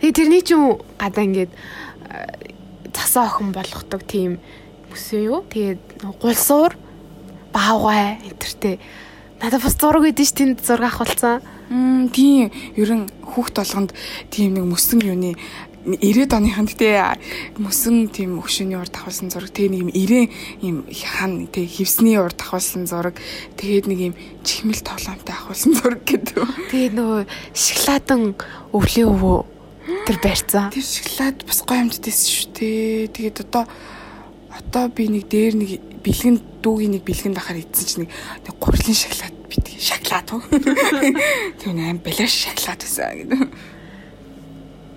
Тэгээ 0.00 0.16
тэрний 0.16 0.42
ч 0.42 0.58
юм 0.58 0.82
гадаа 0.98 1.22
ингээд 1.22 1.52
засаа 2.90 3.30
охин 3.30 3.52
болгодог 3.52 4.02
тийм 4.08 4.40
мөсөн 4.90 5.20
юу. 5.22 5.40
Тэгээд 5.46 6.02
гулсуур 6.18 6.74
баавгай 7.52 8.18
энтертэй 8.26 8.80
надад 9.40 9.62
бас 9.62 9.76
зураг 9.76 10.08
өгдөө 10.08 10.26
ш 10.26 10.32
тэнд 10.34 10.64
зураг 10.64 10.94
авахулсан. 10.94 11.44
Мм 11.70 12.10
тийм 12.10 12.50
ерөн 12.74 13.06
хүүхд 13.22 13.54
толгонд 13.62 13.94
тийм 14.30 14.58
нэг 14.58 14.66
мөсөн 14.66 15.00
юуны 15.06 15.38
90-ад 15.80 16.36
оныханд 16.36 16.76
те 16.76 17.00
мөсөн 17.56 18.12
тийм 18.12 18.36
өгшөний 18.36 18.76
урд 18.76 18.92
авахулсан 18.92 19.32
зураг 19.32 19.48
тэгээ 19.48 19.72
нэг 19.72 19.80
юм 19.80 19.90
90 19.96 20.28
юм 20.60 20.76
хан 20.92 21.48
тэг 21.48 21.72
хевсний 21.72 22.20
урд 22.20 22.36
авахулсан 22.36 22.84
зураг 22.84 23.16
тэгээд 23.56 23.88
нэг 23.88 23.98
юм 24.12 24.14
чихмэл 24.44 24.84
тоглоомтой 24.84 25.32
авахулсан 25.32 25.72
зураг 25.72 26.04
гэдэг. 26.04 26.36
Тэгээд 26.68 26.94
нөгөө 27.00 27.20
шоколадан 27.56 28.36
өвлийн 28.76 29.08
өвөө 29.08 29.38
тэр 30.04 30.18
барьцсан. 30.20 30.68
Тэр 30.68 30.84
шоколад 30.84 31.36
бас 31.48 31.60
гоё 31.64 31.80
амтдээс 31.80 32.20
шүү 32.28 32.48
дээ. 32.60 33.08
Тэгээд 33.16 33.36
одоо 33.48 33.64
одоо 34.52 34.84
би 34.92 35.08
нэг 35.08 35.32
дээр 35.32 35.56
нэг 35.56 35.70
бэлгэн 36.04 36.60
дүүгийн 36.60 37.00
нэг 37.00 37.08
бэлгэн 37.08 37.32
дахаар 37.32 37.64
идсэн 37.64 37.86
чинь 37.88 38.04
нэг 38.44 38.54
гурилын 38.60 38.92
шоколад 38.92 39.39
битгий 39.50 39.82
шоколад 39.82 40.30
уу. 40.30 40.42
Тэр 41.60 41.74
аим 41.74 41.98
балаш 41.98 42.30
шоколад 42.30 42.80
байсан 42.80 43.26
гэдэг. 43.26 43.50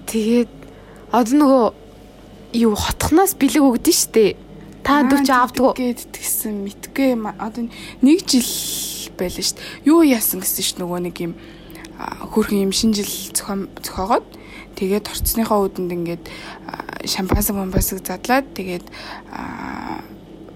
Тэгээд 0.08 0.54
одоо 1.10 1.36
нөгөө 1.42 1.66
юу 2.62 2.74
хотхноос 2.78 3.34
бэлэг 3.34 3.66
өгдөн 3.66 3.98
штэ. 3.98 4.38
Та 4.86 5.02
дүүч 5.10 5.28
авдгуу 5.34 5.74
гээд 5.74 6.14
тэгсэн 6.14 6.64
мэдгүй 6.70 7.18
одоо 7.42 7.66
нэг 8.06 8.20
жил 8.30 8.46
байлаа 9.18 9.42
штэ. 9.42 9.62
Юу 9.90 10.06
яасан 10.06 10.46
гэсэн 10.46 10.62
ш 10.62 10.78
нөгөө 10.78 11.00
нэг 11.10 11.18
юм 11.18 11.34
хөрхэн 11.98 12.70
юм 12.70 12.74
шинэ 12.74 13.02
жил 13.02 13.14
зохион 13.34 13.70
зохиогоод 13.82 14.26
тэгээд 14.76 15.10
орцсныхоо 15.10 15.70
үдэнд 15.70 15.92
ингээд 15.94 16.24
шампанс 17.06 17.50
момбасыг 17.54 18.02
задлаад 18.02 18.50
тэгээд 18.58 18.86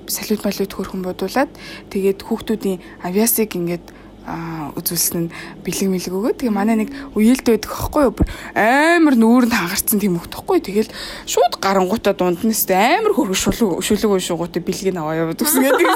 салют 0.08 0.41
малют 0.43 0.72
хөрхөн 0.74 1.03
бодуулаад 1.03 1.51
тэгээд 1.91 2.20
хүүхдүүдийн 2.26 2.80
авиасыг 3.03 3.55
ингээд 3.55 3.86
үзүүлсэн 4.28 5.32
нь 5.32 5.34
бэлэг 5.64 5.88
мэлэг 5.88 6.12
өгөө. 6.12 6.34
Тэгээ 6.36 6.51
манай 6.51 6.76
нэг 6.84 6.91
үеэлд 7.16 7.47
байдаг 7.47 7.72
аахгүй 7.72 8.03
юу? 8.12 8.16
Амар 8.60 9.16
нүүрэнд 9.16 9.55
хангарцсан 9.55 10.03
тийм 10.03 10.20
хөхт 10.20 10.36
аахгүй. 10.36 10.60
Тэгэл 10.60 10.91
шууд 11.24 11.55
гарангуудаа 11.64 12.12
дунднаас 12.12 12.68
амар 12.68 13.16
хөргө 13.16 13.39
шулуу 13.39 13.80
шүлэг 13.80 14.20
шуугуутай 14.20 14.60
бэлгийг 14.60 14.99
аваа 14.99 15.16
яваад 15.16 15.39
гэсэн 15.39 15.64
гэдэг. 15.64 15.88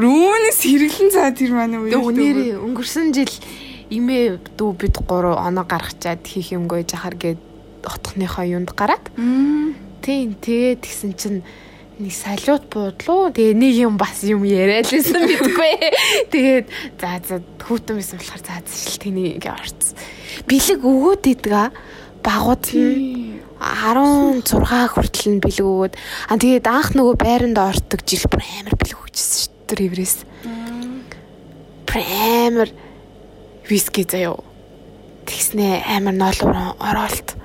Үүнээс 0.00 0.60
хэрэглэн 0.64 1.10
цаа 1.12 1.36
тэр 1.36 1.52
манай 1.52 1.76
үеэлд. 1.76 2.00
Үнээр 2.00 2.38
өнгөрсөн 2.56 3.12
жил 3.12 3.34
имээ 3.92 4.56
дүү 4.56 4.70
бид 4.80 4.96
гурав 5.04 5.36
оноо 5.36 5.68
гаргачаад 5.68 6.24
хийх 6.24 6.56
юмгүй 6.56 6.88
жахар 6.88 7.20
гээд 7.20 7.40
отхныхоо 7.84 8.48
юунд 8.48 8.72
гараад. 8.72 9.04
Тийм 10.00 10.40
тэгээд 10.40 10.80
тэгсэн 10.88 11.12
чинь 11.20 11.44
нэг 11.98 12.12
салют 12.12 12.64
буудлуу. 12.72 13.32
Тэгээ 13.34 13.54
нэг 13.56 13.74
юм 13.76 13.94
бас 14.00 14.24
юм 14.24 14.44
яриад 14.48 14.88
лсэн 14.88 15.28
мэдгүй. 15.28 15.72
Тэгээд 16.32 16.66
за 16.96 17.20
за 17.20 17.36
хүүтэн 17.60 18.00
байсан 18.00 18.16
болохоор 18.16 18.42
за 18.42 18.60
зашил 18.64 19.02
тэнийг 19.02 19.44
орц. 19.44 19.92
Бэлэг 20.48 20.80
өгөөд 20.80 21.24
идэг 21.28 21.52
а 21.52 21.68
багууд 22.24 22.64
16 22.70 24.42
хүртэл 24.96 25.28
нь 25.36 25.42
бэлэг 25.42 25.66
өгөөд 25.66 25.94
а 25.94 26.34
тэгээд 26.34 26.66
анх 26.66 26.96
нөгөө 26.96 27.14
байранд 27.20 27.58
ортог 27.58 28.00
жил 28.08 28.26
бүр 28.26 28.42
амар 28.42 28.74
бэлэг 28.74 28.98
өгчсэн 28.98 29.38
шүү 29.38 29.52
дээ 29.52 29.68
тэр 29.68 29.80
эврээс. 29.86 30.16
Амар 31.92 32.68
виски 33.68 34.02
заяо. 34.08 34.42
Тэгснэ 35.28 35.84
амар 35.86 36.16
ноолуур 36.16 36.74
оролт 36.80 37.36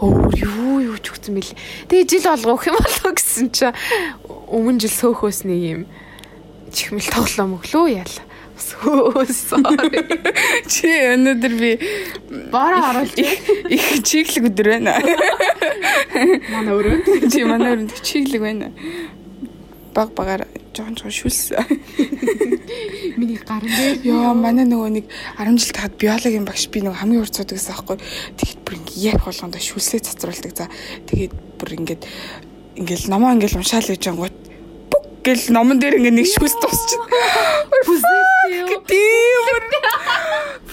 өөр 0.00 0.34
юу 0.42 0.76
юу 0.82 0.96
ч 0.98 1.14
өгсөн 1.14 1.38
бэлээ. 1.38 1.58
Тэгээ 1.90 2.08
жил 2.10 2.26
болго 2.34 2.50
өгөх 2.58 2.66
юм 2.70 2.78
болов 2.78 3.12
гэсэн 3.14 3.46
чи 3.54 3.70
өмнө 4.50 4.80
жил 4.82 4.94
сөөхөөс 4.94 5.46
нэг 5.46 5.60
юм 5.62 5.82
чихмэл 6.74 7.10
тоглоом 7.14 7.58
өглөө 7.58 7.86
яла. 8.02 8.22
Sorry. 8.54 10.02
Чи 10.70 10.90
өнөөдөр 11.10 11.54
би 11.58 11.70
бараа 12.54 12.92
оруулж 12.92 13.18
их 13.18 14.02
чиглэг 14.06 14.46
өдөр 14.52 14.68
байна. 14.76 14.94
Манай 16.52 16.70
өрөөнд. 16.78 17.08
Чи 17.34 17.42
манай 17.42 17.74
өрөөнд 17.74 17.98
чиглэг 17.98 18.42
байна. 18.46 18.70
Баг 19.94 20.14
багаар 20.14 20.46
жоон 20.74 20.94
жоон 20.98 21.14
шүлсэн. 21.14 21.64
Миний 23.18 23.38
гарын 23.38 23.70
дээр. 23.70 24.02
Йоо, 24.04 24.34
манай 24.34 24.66
нөгөө 24.66 24.90
нэг 24.98 25.06
10 25.38 25.58
жил 25.62 25.72
тахад 25.72 25.94
биологийн 25.96 26.44
багш 26.44 26.66
би 26.68 26.82
нөгөө 26.82 27.00
хамгийн 27.00 27.26
суудаг 27.30 27.56
гэсэн 27.56 27.74
аахгүй. 27.74 27.96
Тэгэхэд 28.36 28.60
бүр 28.66 28.74
яг 28.98 29.18
болгондоо 29.22 29.62
шүлсээ 29.62 30.02
цацруулдаг. 30.02 30.52
За 30.58 30.66
тэгээд 31.06 31.32
бүр 31.62 31.70
ингээд 31.78 32.02
ингээл 32.82 33.06
номоо 33.08 33.32
ингээл 33.38 33.62
уншаал 33.62 33.86
гэж 33.86 34.02
ангууд 34.10 34.36
гэл 35.24 35.44
номон 35.54 35.78
дээр 35.80 36.02
ингээд 36.02 36.18
нэг 36.20 36.28
шүлс 36.28 36.56
тусчих. 36.60 37.00
Тийм. 38.84 39.34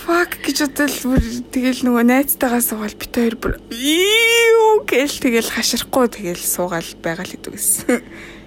Fuck 0.01 0.41
гэж 0.43 0.57
бодвол 0.65 0.97
бүр 1.13 1.21
тэгэл 1.53 1.81
нөгөө 1.87 2.03
найзтайгаа 2.09 2.59
суугаад 2.59 2.97
бит 2.99 3.13
хоёр 3.15 3.35
бүр 3.39 3.53
юу 3.69 4.83
гэл 4.83 5.13
тэгэл 5.23 5.53
хашрахгүй 5.55 6.09
тэгэл 6.09 6.41
суугаал 6.41 6.89
байгаа 6.99 7.23
л 7.23 7.37
гэсэн 7.37 8.01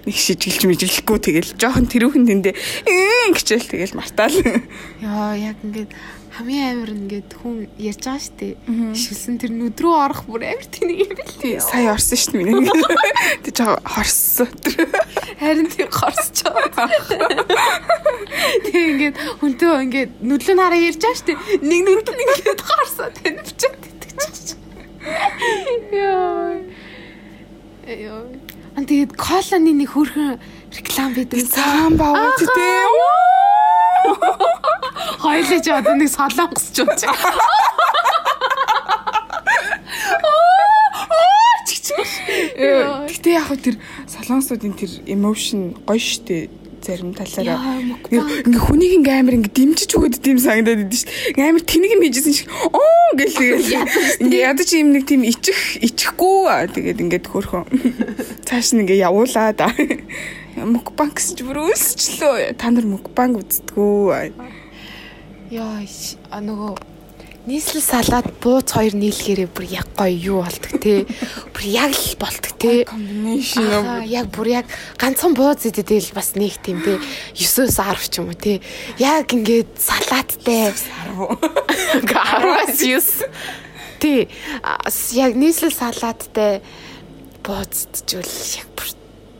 нэг 0.05 0.15
шижилж 0.15 0.69
мэжилэхгүй 0.69 1.17
тэгэл 1.17 1.51
жоохон 1.57 1.89
тэрүүхэн 1.89 2.25
тэндээ 2.29 2.53
гिचэл 3.33 3.65
тэгэл 3.65 3.97
мартаал. 3.97 4.37
Яа 5.01 5.33
яг 5.33 5.57
ингээд 5.65 5.89
хамгийн 6.35 6.67
амар 6.75 6.91
ингээд 6.91 7.31
хүн 7.39 7.65
ярьж 7.79 8.03
байгаа 8.05 8.19
штэ. 8.19 8.59
Шилсэн 8.91 9.39
тэр 9.39 9.55
нүдрөө 9.55 9.95
орох 9.95 10.21
бүр 10.27 10.43
амар 10.43 10.67
тэнийг 10.67 11.07
юм 11.07 11.15
бэл 11.15 11.35
тий. 11.39 11.55
Сая 11.63 11.95
орсон 11.95 12.19
штэ 12.19 12.35
миний. 12.35 12.67
Тэг 13.39 13.55
жоо 13.55 13.79
хорссон. 13.81 14.51
Харин 15.39 15.71
тий 15.71 15.87
хорсож 15.87 16.43
байгаа. 16.43 16.91
Тэг 18.67 18.83
ингээд 18.83 19.15
хүнтөө 19.39 19.73
ингээд 19.87 20.11
нүдлөө 20.21 20.55
нараа 20.59 20.75
ярьж 20.75 20.99
байгаа 20.99 21.23
штэ. 21.23 21.39
Нэг 21.63 21.81
нүдл 21.87 22.19
ингээд 22.19 22.61
хорсоо 22.61 23.09
тэнвчээд 23.15 23.81
итгэж. 23.89 24.59
Яа. 25.95 26.59
Яа. 27.87 28.44
Тэгээд 28.75 29.15
колоны 29.15 29.71
нэг 29.71 29.95
хөрхөн 29.95 30.35
реклам 30.75 31.15
байдаг. 31.15 31.39
Цагаан 31.47 31.95
баваа 31.95 32.35
тий. 32.35 32.47
Хоёлоо 35.23 35.59
ч 35.63 35.67
одоо 35.71 35.95
нэг 35.95 36.11
солонгосч 36.11 36.83
байгаа. 36.83 37.39
Гэтэ 42.55 43.29
яг 43.31 43.47
хөө 43.47 43.59
тэр 43.63 43.75
солонгосуудын 44.11 44.75
тэр 44.75 44.91
emotion 45.07 45.71
гоё 45.87 45.99
штэ 45.99 46.51
зарим 46.85 47.11
талаараа 47.17 47.81
ингээ 47.81 48.61
хүнийг 48.61 48.93
ингээ 49.01 49.17
амар 49.17 49.35
ингээ 49.41 49.57
дэмжиж 49.57 49.91
өгöd 49.97 50.21
тийм 50.21 50.37
санагдаад 50.37 50.85
идэв 50.85 51.01
шүү 51.01 51.09
дээ. 51.33 51.49
Амар 51.49 51.63
тэнийг 51.65 51.91
юм 51.97 52.03
хийжсэн 52.05 52.33
шиг 52.37 52.49
оо 52.69 53.09
гэл 53.17 53.33
тэгээд 53.33 54.21
ингээ 54.21 54.45
ядаж 54.45 54.69
юм 54.77 54.89
нэг 54.93 55.03
тийм 55.09 55.21
ичих 55.25 55.59
ичихгүй 55.81 56.69
тэгээд 56.77 57.01
ингээд 57.01 57.25
хөрхөн 57.25 57.65
цааш 58.47 58.77
нь 58.77 58.85
ингээ 58.85 59.01
явуулаа 59.09 59.49
да. 59.57 59.73
Мукбанк 60.55 61.19
гэж 61.19 61.43
бүр 61.43 61.67
өсчлөө. 61.73 62.55
Та 62.55 62.71
нар 62.71 62.87
мукбанк 62.87 63.43
үздэггүй. 63.43 64.31
Яа 65.51 66.39
нөгөө 66.39 66.94
нийслэл 67.45 67.81
салаад 67.81 68.25
бууц 68.41 68.73
хоёр 68.73 68.97
нийлэхээрээ 68.97 69.49
бүр 69.53 69.65
яг 69.69 69.85
гоё 69.93 70.17
юу 70.17 70.41
болдог 70.41 70.81
те. 70.81 71.05
Бүр 71.53 71.65
яг 71.69 71.93
л 71.93 72.17
болдог 72.17 72.53
те. 72.57 72.89
Комбинашн. 72.89 74.01
Яг 74.09 74.33
бүр 74.33 74.49
яг 74.49 74.65
ганцхан 74.97 75.37
бууз 75.37 75.61
идэдэл 75.69 76.09
бас 76.17 76.33
нэг 76.33 76.57
тийм 76.65 76.81
те. 76.81 76.97
9-өөс 77.37 77.77
10 77.77 78.09
ч 78.09 78.17
юм 78.17 78.33
уу 78.33 78.37
те. 78.37 78.65
Яг 78.97 79.29
ингээд 79.29 79.77
салааттай 79.77 80.73
10-аас 80.73 82.81
9. 82.81 83.29
Тий. 84.01 84.25
Яг 85.13 85.37
нийслэл 85.37 85.69
салааттай 85.69 86.65
бууз 87.45 87.93
идчихвэл 87.93 88.57
яг 88.57 88.73
бүр 88.73 88.89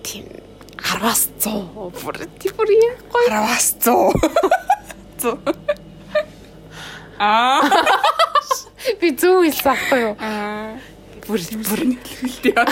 тийм 0.05 0.29
10-аас 0.77 1.33
100 1.41 1.89
бүр 1.97 2.21
тий 2.37 2.53
бүр 2.53 2.69
юм 2.69 3.01
гоё. 3.09 3.33
10-аас 3.33 3.81
100. 3.81 4.13
100. 5.25 5.81
Аа. 7.19 7.61
Би 9.01 9.09
зүү 9.17 9.49
хэлсэн 9.49 9.69
аахгүй 9.71 9.99
юу? 10.05 10.13
Аа. 10.19 10.77
Бүр 11.25 11.41
бүр 11.65 11.81
Хэлтэй 12.05 12.53
яа. 12.53 12.65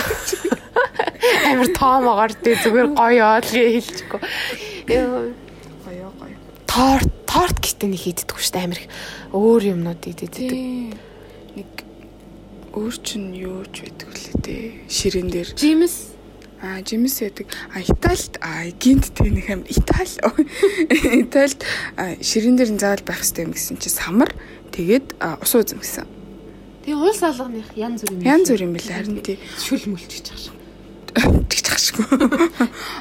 амар 1.50 1.70
тоомогоор 1.74 2.32
тий 2.38 2.54
зүгээр 2.62 2.88
гоё 2.94 3.24
оолгээ 3.34 3.68
хэлчихгүй. 3.74 4.20
Ёо, 4.94 5.34
Гоё 5.84 6.08
гоё. 6.20 6.36
Торт 6.70 7.10
торт 7.26 7.58
гэдэг 7.58 7.88
нэг 7.90 8.00
хийддэг 8.04 8.38
шүү 8.38 8.52
дээ 8.54 8.64
амар 8.68 8.78
их 8.78 8.88
өөр 9.34 9.62
юмнууд 9.74 10.00
хийдэг. 10.06 10.30
Тийм. 10.30 10.94
Нэг 11.58 11.70
өөр 12.78 12.94
чин 13.02 13.34
юу 13.34 13.66
ч 13.74 13.82
байдаг 13.90 14.08
үлээ 14.14 14.36
те. 14.42 14.54
Ширээн 14.86 15.28
дээр 15.34 15.48
Жимс 15.58 16.13
аа 16.62 16.82
жимс 16.84 17.20
яадаг. 17.22 17.46
А 17.74 17.80
Италид 17.80 18.38
а 18.40 18.66
гинт 18.78 19.14
нэг 19.20 19.48
юм 19.48 19.62
Итали. 19.66 20.18
Италид 21.22 21.64
а, 21.96 22.14
ширээн 22.20 22.56
дээр 22.56 22.70
нь 22.74 22.82
заавал 22.82 23.04
байх 23.06 23.22
хэрэгтэй 23.22 23.44
юм 23.44 23.52
гэсэн 23.54 23.76
чи 23.78 23.88
самар 23.88 24.30
тэгээд 24.70 25.18
а, 25.18 25.38
ус 25.42 25.54
ууз 25.54 25.74
гэсэн. 25.74 26.06
Тэгээ 26.84 27.00
уус 27.00 27.20
алганых 27.24 27.68
янз 27.74 28.04
бүр 28.04 28.12
юм. 28.12 28.22
Янз 28.22 28.48
бүр 28.52 28.62
юм 28.68 28.72
билээ 28.76 28.96
харин 29.00 29.18
тий. 29.24 29.38
шүл 29.56 29.82
мүлч 29.88 30.10
гэж 30.20 30.26
байгаа. 30.28 30.64
тэгж 31.14 31.66
хашгүй. 31.70 32.06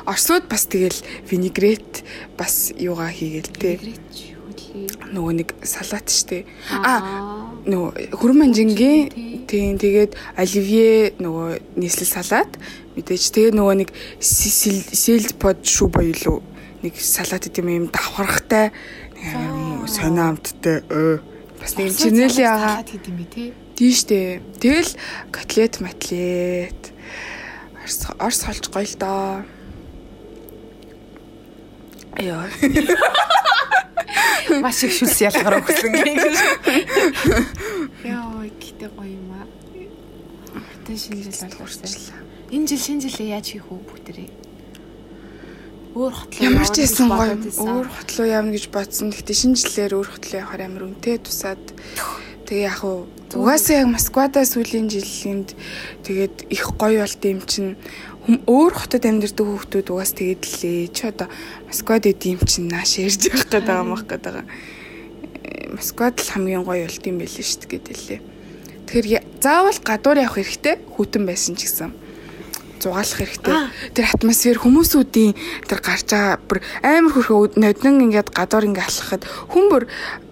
Орсууд 0.05 0.45
бас 0.47 0.63
тэгэл 0.69 0.99
винегрет 1.27 2.05
бас 2.37 2.71
юугаа 2.77 3.09
хийгээл 3.09 3.51
те. 3.57 3.75
Грэч 3.81 4.37
юу 4.37 4.47
лээ. 4.53 5.11
Нөгөө 5.11 5.33
нэг 5.35 5.49
салат 5.65 6.07
штэ. 6.13 6.45
А 6.71 7.01
нөгөө 7.65 8.15
хөрманжингийн 8.15 9.45
тийм 9.47 9.75
тэгээд 9.81 10.15
оливье 10.37 11.17
нөгөө 11.17 11.79
нийслэл 11.79 12.11
салат 12.21 12.51
мэдээж 12.95 13.23
тэгээ 13.33 13.57
нөгөө 13.57 13.75
нэг 13.81 13.89
сэлд 14.19 15.33
под 15.41 15.65
шүү 15.65 15.87
боёо 15.89 16.13
лу 16.25 16.35
нэг 16.83 16.93
салат 16.99 17.47
гэдэг 17.47 17.63
юм 17.63 17.87
давхархтай 17.89 18.71
сонио 19.87 20.35
амттай 20.35 20.83
бас 21.57 21.73
нэг 21.79 21.89
юм 21.89 21.97
чинэлийн 21.97 22.51
ага 22.51 22.83
гэдэг 22.83 23.07
юм 23.07 23.17
бэ 23.17 23.25
тий. 23.31 23.49
тийштэй 23.75 24.43
тэгэл 24.59 24.91
котлет 25.31 25.79
матлет 25.79 26.81
орс 27.83 27.99
орс 28.19 28.39
холж 28.43 28.65
гоё 28.69 28.87
л 28.87 28.95
доо 28.99 29.43
Яа. 32.21 32.45
Маш 34.61 34.83
их 34.85 34.93
шүлс 34.93 35.17
ялгараа 35.25 35.57
өгсөн 35.63 35.97
гэх. 35.97 36.37
Яа, 38.05 38.45
гэтээ 38.61 38.89
гоё 38.93 39.09
юм 39.09 39.33
аа. 39.33 39.49
Тэ 40.85 40.93
шинэ 40.93 41.25
жил 41.25 41.49
алгуурчлаа. 41.49 42.21
Энэ 42.53 42.69
жил 42.69 42.77
шинэ 42.85 43.01
жилээ 43.09 43.33
яаж 43.33 43.49
хийх 43.49 43.65
вэ 43.65 43.81
бүгдээрээ? 43.81 44.29
Өөр 45.97 46.13
хотлоо 46.13 46.45
Ямар 46.45 46.69
ч 46.69 46.77
байсан 46.85 47.09
гоё 47.09 47.33
өөр 47.49 47.87
хотлоо 47.89 48.27
явна 48.29 48.53
гэж 48.53 48.65
бодсон. 48.69 49.09
Гэхдээ 49.09 49.37
шинэ 49.41 49.57
жилээр 49.57 49.93
өөр 49.97 50.09
хотлоо 50.13 50.37
явахаар 50.37 50.61
амар 50.69 50.85
үнэтэй 50.85 51.17
тусаад 51.17 51.63
тэгээ 52.45 52.69
яг 52.69 52.81
уу 52.85 53.09
угаасаа 53.33 53.81
яг 53.81 53.89
Москвада 53.89 54.45
сүүлийн 54.45 54.85
жилинд 54.85 55.57
тэгээд 56.05 56.53
их 56.53 56.65
гоё 56.77 57.01
болт 57.01 57.21
юм 57.25 57.41
чинь 57.41 57.73
өөр 58.45 58.73
хотод 58.77 59.01
амьдардаг 59.01 59.45
хүүхдүүд 59.49 59.87
угаас 59.89 60.13
тэгээд 60.13 60.43
лээ. 60.45 60.93
Чи 60.93 61.09
одоо 61.09 61.33
Москвад 61.65 62.05
идэм 62.05 62.37
чинь 62.45 62.69
нааш 62.69 63.01
ярьж 63.01 63.33
явах 63.33 63.49
гээд 63.49 63.65
байгаа 63.65 63.81
мах 63.89 64.05
гээд 64.05 64.23
байгаа. 64.29 64.45
Э, 65.41 65.73
Москвад 65.73 66.21
л 66.21 66.29
хамгийн 66.37 66.61
гоё 66.61 66.85
болт 66.85 67.01
юм 67.01 67.17
байл 67.17 67.33
шүү 67.33 67.65
дээ 67.65 67.71
гэдэлээ. 67.81 68.21
Тэгэхээр 68.85 69.07
я- 69.09 69.25
заавал 69.41 69.79
гадуур 69.81 70.21
явах 70.21 70.37
хэрэгтэй 70.37 70.75
хүүтэн 70.93 71.25
байсан 71.25 71.57
ч 71.57 71.65
гэсэн 71.65 72.02
зугаалах 72.84 73.17
хэрэгтэй. 73.17 73.55
Тэр 73.95 74.05
атмосфер 74.11 74.57
хүмүүсүүдийн 74.59 75.31
тэр 75.67 75.79
гарч 75.79 76.07
байгаа 76.11 76.39
бүр 76.43 76.59
амар 76.84 77.11
хөрхөө 77.15 77.55
ноднон 77.55 78.03
ингээд 78.11 78.29
гадуур 78.36 78.67
ингээд 78.67 78.89
алхахад 78.91 79.23
хүн 79.47 79.65
бүр 79.71 79.84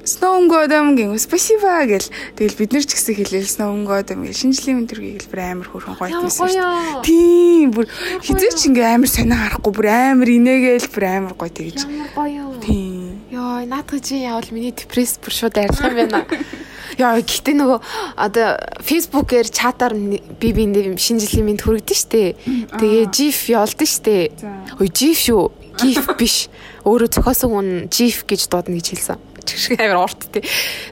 сноунгодам 0.03 0.95
гин 0.95 1.19
спасибо 1.19 1.85
гэл 1.85 2.07
тэгэл 2.35 2.57
бид 2.57 2.73
нар 2.73 2.85
ч 2.85 2.97
гэсэн 2.97 3.15
хэлээл 3.15 3.47
сноунгодам 3.47 4.25
гэл 4.25 4.37
шинжлэх 4.37 4.75
мэдрэг 4.81 5.05
гэл 5.21 5.31
бүр 5.31 5.41
амар 5.45 5.67
хөрхөн 5.69 5.95
гоё 5.97 6.21
байсан 6.25 6.49
шүү 6.49 6.57
дээ. 6.57 7.05
Тийм 7.05 7.67
бүр 7.71 7.85
хизээч 8.25 8.59
ингээ 8.67 8.97
амар 8.97 9.09
сонио 9.09 9.37
харахгүй 9.37 9.73
бүр 9.73 9.87
амар 9.87 10.29
инээгээл 10.29 10.89
бүр 10.89 11.05
амар 11.05 11.33
гоё 11.37 11.53
тэгэж. 11.53 11.79
Ямар 11.85 12.11
гоё. 12.17 12.43
Тийм. 12.65 13.21
Йоо, 13.31 13.63
наадах 13.65 14.01
чи 14.01 14.25
явал 14.25 14.49
миний 14.51 14.73
депресс 14.73 15.21
бүр 15.21 15.33
шууд 15.33 15.55
арилах 15.57 15.85
юм 15.85 15.95
байна. 16.09 16.25
Яа, 16.99 17.21
гэтээ 17.23 17.55
нөгөө 17.55 17.79
одоо 18.19 18.59
фейсбүүкээр 18.83 19.47
чатаар 19.47 19.95
би 19.95 20.49
биэндээ 20.51 20.97
шинэ 20.99 21.23
жилийн 21.23 21.47
мэд 21.47 21.63
хүргэдэн 21.63 21.97
штэ. 21.97 22.35
Тэгээ 22.75 23.05
GIF 23.15 23.39
явуулдэн 23.47 23.87
штэ. 23.87 24.31
Ой, 24.79 24.89
GIF 24.91 25.19
шүү. 25.31 25.43
GIF 25.79 26.05
биш. 26.19 26.51
Өөрөө 26.83 27.09
зохиосон 27.15 27.49
хүн 27.53 27.69
GIF 27.87 28.27
гэж 28.27 28.51
дуудана 28.51 28.75
гэж 28.81 28.87
хэлсэн. 28.91 29.19
Чигшиг 29.45 29.79
амар 29.79 30.03
урт 30.05 30.21
тий. 30.35 30.43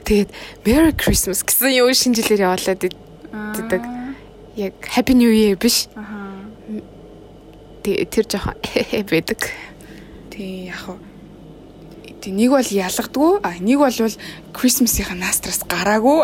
Тэгээд 0.08 0.30
Merry 0.64 0.94
Christmas 0.96 1.44
гэсэн 1.44 1.76
юу 1.76 1.92
шинэ 1.92 2.16
жилээр 2.24 2.48
явуулаад 2.48 2.80
иддэг. 2.88 3.82
Яг 4.56 4.74
Happy 4.96 5.14
New 5.14 5.30
Year 5.30 5.60
биш. 5.60 5.86
Тэр 7.84 8.24
жоохон 8.24 8.56
байдаг. 9.12 9.40
Тий 10.32 10.72
яг 10.72 10.80
хуу. 10.86 11.09
Тий 12.20 12.36
нэг 12.36 12.52
бол 12.52 12.68
ялгадгүй, 12.68 13.40
а 13.40 13.56
нэг 13.56 13.78
бол 13.80 13.96
Christmas-ийн 14.52 15.16
настраас 15.16 15.64
гараагүй. 15.64 16.20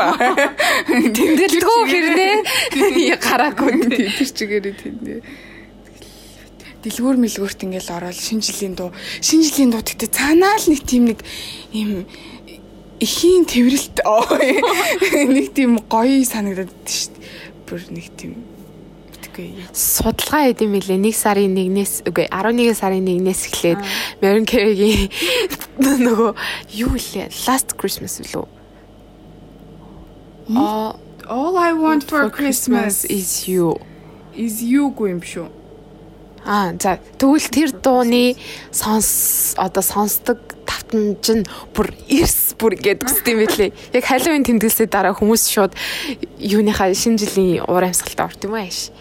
Тэмдэглэгүй 1.16 1.80
хэрнээ 1.88 3.16
гараагүй. 3.26 3.72
Тэр 3.88 4.12
чигээрээ 4.12 4.76
тэндээ. 4.76 5.20
Дэлгүүр 6.84 7.16
мэлгүүрт 7.16 7.64
ингээл 7.64 7.96
ороод 7.96 8.14
шинэ 8.14 8.44
жилийн 8.44 8.76
дуу, 8.76 8.92
шинэ 9.24 9.48
жилийн 9.48 9.72
дуу 9.72 9.80
гэхдээ 9.80 10.12
цаанаа 10.12 10.60
л 10.60 10.68
нэг 10.68 10.82
тийм 10.84 11.08
нэг 11.10 11.24
юм 11.72 12.04
ихийн 13.00 13.48
тэрвэрлт 13.48 14.04
нэг 15.34 15.46
тийм 15.56 15.80
гоё 15.88 16.22
санагдаад 16.22 16.76
шүү 16.84 17.10
дээ. 17.16 17.24
Бүр 17.66 17.80
нэг 17.90 18.06
тийм 18.14 18.55
битгүй. 19.36 19.68
судалгаа 19.76 20.48
хийдэм 20.48 20.72
билээ. 20.72 20.98
1 21.04 21.12
сарын 21.12 21.52
1-ээс 21.52 22.08
үгүй 22.08 22.26
11 22.32 22.72
сарын 22.80 23.04
1-ээс 23.04 23.42
эхлээд 23.52 23.80
Mariah 24.24 24.46
Carey-гийн 24.48 25.08
нөгөө 26.08 26.30
юу 26.80 26.94
лээ? 26.96 27.28
Last 27.44 27.76
Christmas 27.76 28.20
лөө. 28.32 28.48
Аа 30.56 30.96
All 31.28 31.58
I 31.58 31.72
want 31.72 32.04
for 32.04 32.30
Christmas 32.30 33.04
is 33.04 33.48
you. 33.48 33.74
is 34.36 34.62
you 34.62 34.94
юм 34.94 35.20
шүү. 35.20 35.50
Аа 36.46 36.78
за 36.78 37.02
тэгвэл 37.18 37.50
тэр 37.50 37.70
дууны 37.82 38.38
сонс 38.70 39.58
одоо 39.58 39.82
сонсдог 39.82 40.38
тавтанж 40.62 41.26
нь 41.34 41.42
бүр 41.74 41.90
эрс 42.06 42.54
бүр 42.54 42.78
гэдэг 42.78 43.10
үстэй 43.10 43.34
юм 43.34 43.42
билээ. 43.42 43.74
Яг 43.98 44.04
Halloween 44.06 44.46
тэмдэглэсээ 44.46 44.86
дараа 44.86 45.18
хүмүүс 45.18 45.50
шууд 45.50 45.74
юуныхаа 46.38 46.94
шинэ 46.94 47.18
жилийн 47.18 47.66
уур 47.66 47.82
амьсгалтай 47.82 48.26
орд 48.30 48.46
юм 48.46 48.54
ааш. 48.54 48.94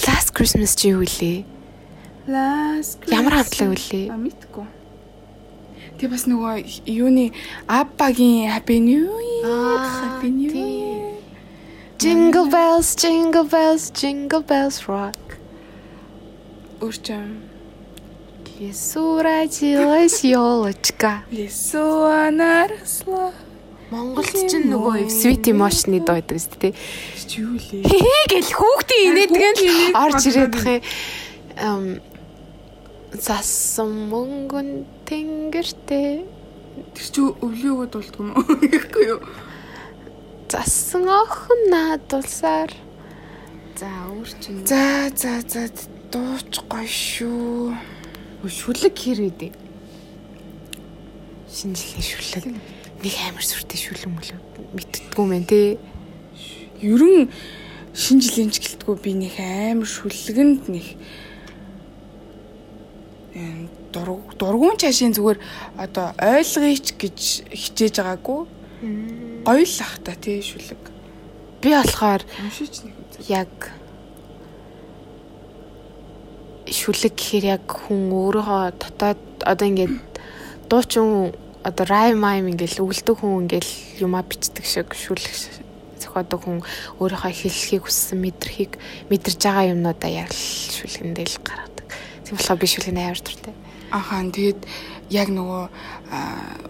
Last 0.00 0.32
Christmas 0.32 0.74
чи 0.76 0.88
юу 0.88 1.04
лээ? 1.04 1.44
Last 2.26 3.04
Ямар 3.12 3.34
хамтлаг 3.42 3.76
үлээ? 3.76 4.08
А 4.08 4.16
мэдгүй. 4.16 4.66
Тэг 6.00 6.10
бас 6.10 6.24
нөгөө 6.24 6.64
юуны 6.88 7.30
Аббагийн 7.68 8.48
Happy 8.48 8.80
New 8.80 9.12
Year, 9.20 9.78
Happy 9.78 10.30
New. 10.30 10.50
Year. 10.50 11.18
Jingle 11.98 12.48
bells, 12.50 12.96
jingle 12.96 13.44
bells, 13.44 13.90
jingle 13.90 14.42
bells 14.42 14.88
rock. 14.88 15.38
Өөрчм. 16.80 17.52
Лесу 18.58 19.22
родилась 19.22 20.24
ёлочка. 20.24 21.22
Лесу 21.30 22.08
нарасла. 22.30 23.32
Монголд 23.92 24.32
ч 24.48 24.52
нөгөө 24.56 25.12
sweet 25.12 25.44
emotion-ы 25.52 26.00
доо 26.00 26.18
шүү 26.24 26.56
дээ. 26.64 26.72
Чи 27.28 27.44
юу 27.44 27.60
лээ? 27.60 27.84
Хээ 27.84 28.22
гэл 28.32 28.52
хүүхдийн 28.56 29.04
инээдэг 29.12 29.44
нь 29.52 29.60
орж 29.92 30.22
ирээд 30.32 30.54
хэ 30.56 30.74
эм 31.60 31.84
засан 33.12 34.08
мөнгөн 34.08 34.88
тэнгэртэй 35.04 36.24
Тэр 36.96 37.08
чи 37.12 37.20
өвлөөгөө 37.20 37.86
дуулдаг 37.92 38.16
юм 38.16 38.32
уу? 38.32 38.56
Ихгүй 38.76 39.04
юу? 39.12 39.20
засан 40.52 41.08
охин 41.08 41.60
наадулсаар 41.72 42.72
за 43.76 43.88
өөрчн 44.08 44.64
За 44.68 45.08
за 45.16 45.40
за 45.48 45.68
дууч 46.12 46.64
гоё 46.68 46.88
шүү. 46.88 47.76
шүлэг 48.48 48.96
хэр 48.96 49.20
үдэ 49.32 49.48
шинжилгээ 51.48 52.04
шүлэг 52.04 52.44
нэг 53.02 53.14
амар 53.28 53.44
сүртэй 53.44 53.78
шүлэг 53.78 54.10
мөлөө 54.10 54.38
мэддггүй 54.72 55.26
мэн 55.26 55.44
те. 55.44 55.78
Ерөн 56.82 57.28
шинэ 57.94 58.22
жилийн 58.22 58.50
ч 58.54 58.62
гэлтгүй 58.62 58.96
би 59.02 59.12
нэг 59.18 59.34
амар 59.38 59.86
шүлгэнд 59.86 60.70
нэг 60.70 60.86
дург 63.92 64.38
дургуун 64.38 64.76
чашийн 64.80 65.12
зүгээр 65.12 65.38
одоо 65.76 66.14
ойлгоёч 66.16 66.86
гэж 66.96 67.18
хичээж 67.52 67.94
байгаагүй. 68.00 68.40
Гоё 69.44 69.64
л 69.66 69.78
ах 69.84 69.94
та 70.04 70.14
тий 70.16 70.40
шүлэг. 70.40 70.92
би 71.62 71.70
болохоор 71.70 72.22
яг 73.28 73.52
шүлэг 76.66 77.14
гэхээр 77.14 77.44
яг 77.54 77.64
хүн 77.70 78.10
өөрийнхөө 78.10 78.62
дотоод 78.82 79.22
одоо 79.46 79.66
ингээд 79.70 79.94
дуучин 80.66 81.30
одоо 81.62 81.84
rhyme 81.86 82.18
mime 82.18 82.50
ингээл 82.52 82.82
өвлдөг 82.82 83.16
хүн 83.22 83.46
ингээл 83.46 83.72
юмаа 84.02 84.22
бичдэг 84.26 84.66
шиг 84.66 84.90
шүлэг 84.94 85.30
зохиодог 86.02 86.40
хүн 86.42 86.60
өөрийнхөө 86.98 87.32
хэлхийг 87.32 87.86
хүссэн 87.86 88.18
мэдрхийг 88.18 88.76
мэдэрж 89.10 89.38
байгаа 89.38 89.70
юмнуудаа 89.70 90.10
яг 90.10 90.30
шүлгэндэл 90.34 91.38
гаргадаг. 91.46 91.86
Тийм 92.26 92.34
болохоор 92.34 92.58
би 92.58 92.66
шүлгэн 92.66 92.98
амар 92.98 93.20
дуртай. 93.22 93.54
Ахаа 93.94 94.26
тэгээд 94.26 94.60
яг 95.12 95.28
нөгөө 95.28 95.62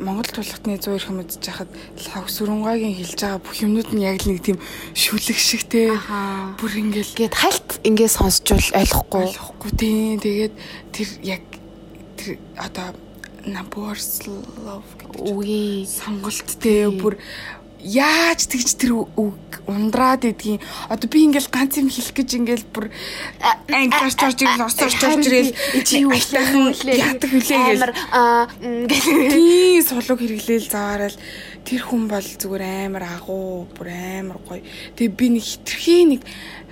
Монгол 0.03 0.27
тулхтны 0.27 0.77
100 0.77 0.99
ирэх 0.99 1.11
юм 1.11 1.23
үзэж 1.23 1.45
хахад 1.47 1.71
лав 2.11 2.27
сүрэнгагийн 2.27 2.99
хэлж 2.99 3.19
байгаа 3.23 3.41
бүх 3.43 3.57
юмнууд 3.63 3.91
нь 3.95 4.03
яг 4.03 4.23
л 4.27 4.35
нэг 4.35 4.43
тийм 4.43 4.59
шүлэг 4.95 5.39
шиг 5.39 5.63
те 5.71 5.95
бүр 6.59 6.73
ингээл 6.75 7.15
гээд 7.15 7.35
хальт 7.39 7.71
ингээ 7.87 8.11
сонсчвол 8.11 8.67
ойлгохгүй 8.75 9.23
ойлгохгүй 9.31 9.71
тийм 9.79 10.19
тэгээд 10.19 10.55
тэр 10.91 11.09
яг 11.23 11.43
тэр 12.19 12.39
одоо 12.59 12.91
Love 14.63 14.91
гэдэг 14.99 15.19
үгүй. 15.19 15.87
сонголт 15.87 16.49
те 16.63 16.87
бүр 16.87 17.19
яаж 17.83 18.47
тэгж 18.47 18.79
тэр 18.79 18.93
үг 19.03 19.43
ундраад 19.67 20.23
идгийн. 20.23 20.63
Одоо 20.87 21.11
би 21.11 21.27
ингээл 21.27 21.51
ганц 21.51 21.79
юм 21.83 21.91
хэлэх 21.91 22.15
гэж 22.15 22.31
ингээл 22.39 22.67
бүр 22.71 22.87
англиар 23.67 24.15
чорж 24.15 24.39
ирэл 24.43 24.67
орсоор 24.67 24.95
чорж 24.95 25.27
ирэл 25.27 25.51
чи 25.83 26.07
юу 26.07 26.15
хэлээ. 26.15 26.95
яадаг 27.03 27.31
хүлээ 27.31 27.91
аа 28.15 28.47
тийм 28.63 29.83
сулууг 29.83 30.23
хэрэглээл 30.23 30.71
заваарал 30.71 31.19
тэр 31.67 31.83
хүн 31.83 32.07
бол 32.07 32.23
зүгээр 32.23 32.63
амар 32.87 33.05
агуу 33.19 33.67
бүр 33.75 33.89
амар 33.91 34.39
гоё. 34.47 34.63
Тэгээ 34.95 35.19
би 35.19 35.27
нэг 35.35 35.45
хитрхи 35.47 35.99
нэг 36.07 36.23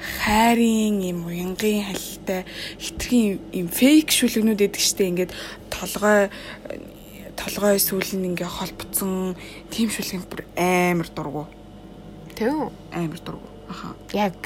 хайрын 0.01 1.01
юм 1.05 1.27
уянгийн 1.29 1.85
халилтай 1.85 2.45
хитрхи 2.81 3.41
юм 3.53 3.69
фейк 3.69 4.11
шүлгнүүд 4.11 4.65
эдэг 4.67 4.81
штэ 4.81 5.09
ингээд 5.13 5.33
толгой 5.69 6.33
толгой 7.37 7.81
сүүл 7.81 8.21
нь 8.21 8.29
ингээ 8.33 8.49
холбоцсон 8.49 9.37
тийм 9.73 9.89
шүлгэн 9.89 10.25
бүр 10.29 10.45
амар 10.57 11.09
дургу. 11.09 11.45
Үү? 12.41 12.69
Амар 12.93 13.21
дургу. 13.21 13.49
Аха. 13.69 13.97
Яг 14.13 14.37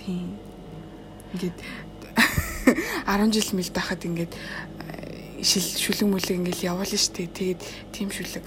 тийм. 0.00 0.36
Ингээд 1.32 1.58
10 3.04 3.32
жил 3.32 3.50
мэл 3.52 3.72
дахад 3.72 4.04
ингээд 4.04 4.32
шил 5.44 5.66
шүлэг 5.76 6.08
мүлэг 6.08 6.36
ингээл 6.40 6.72
явуулна 6.72 6.96
штэ. 7.00 7.28
Тэгээд 7.28 7.60
тийм 7.92 8.08
шүлэг 8.08 8.44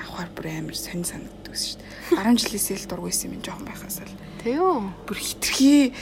авахар 0.00 0.30
бүр 0.32 0.46
амар 0.48 0.76
сонь 0.76 1.04
санагддаг 1.50 1.58
шүү 1.58 1.78
дээ. 1.80 2.22
10 2.22 2.38
жилээс 2.38 2.68
л 2.70 2.88
дургу 2.90 3.08
исэн 3.10 3.34
юм 3.34 3.42
жоохон 3.42 3.66
байхаас 3.66 3.98
л. 4.02 4.14
Тэг 4.42 4.54
үү? 4.60 4.78
Бүр 5.06 5.18
хитрхи 5.18 5.92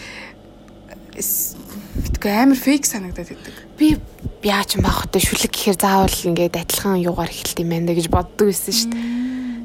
битгүй 1.18 2.30
амар 2.30 2.59
фейк 2.59 2.84
санагдаад 2.86 3.28
байдаг. 3.32 3.55
Би 3.78 3.99
яа 4.44 4.62
ч 4.62 4.78
юм 4.78 4.84
баах 4.86 5.09
хөтэ 5.09 5.18
шүлэг 5.18 5.51
гэхээр 5.51 5.78
заавал 5.80 6.18
ингээд 6.30 6.55
адилхан 6.55 7.03
юугаар 7.03 7.32
эхэлт 7.32 7.59
юм 7.59 7.70
байна 7.74 7.96
гэж 7.96 8.07
боддог 8.12 8.46
байсан 8.53 8.74
шүү 8.76 8.90
дээ. 8.94 9.07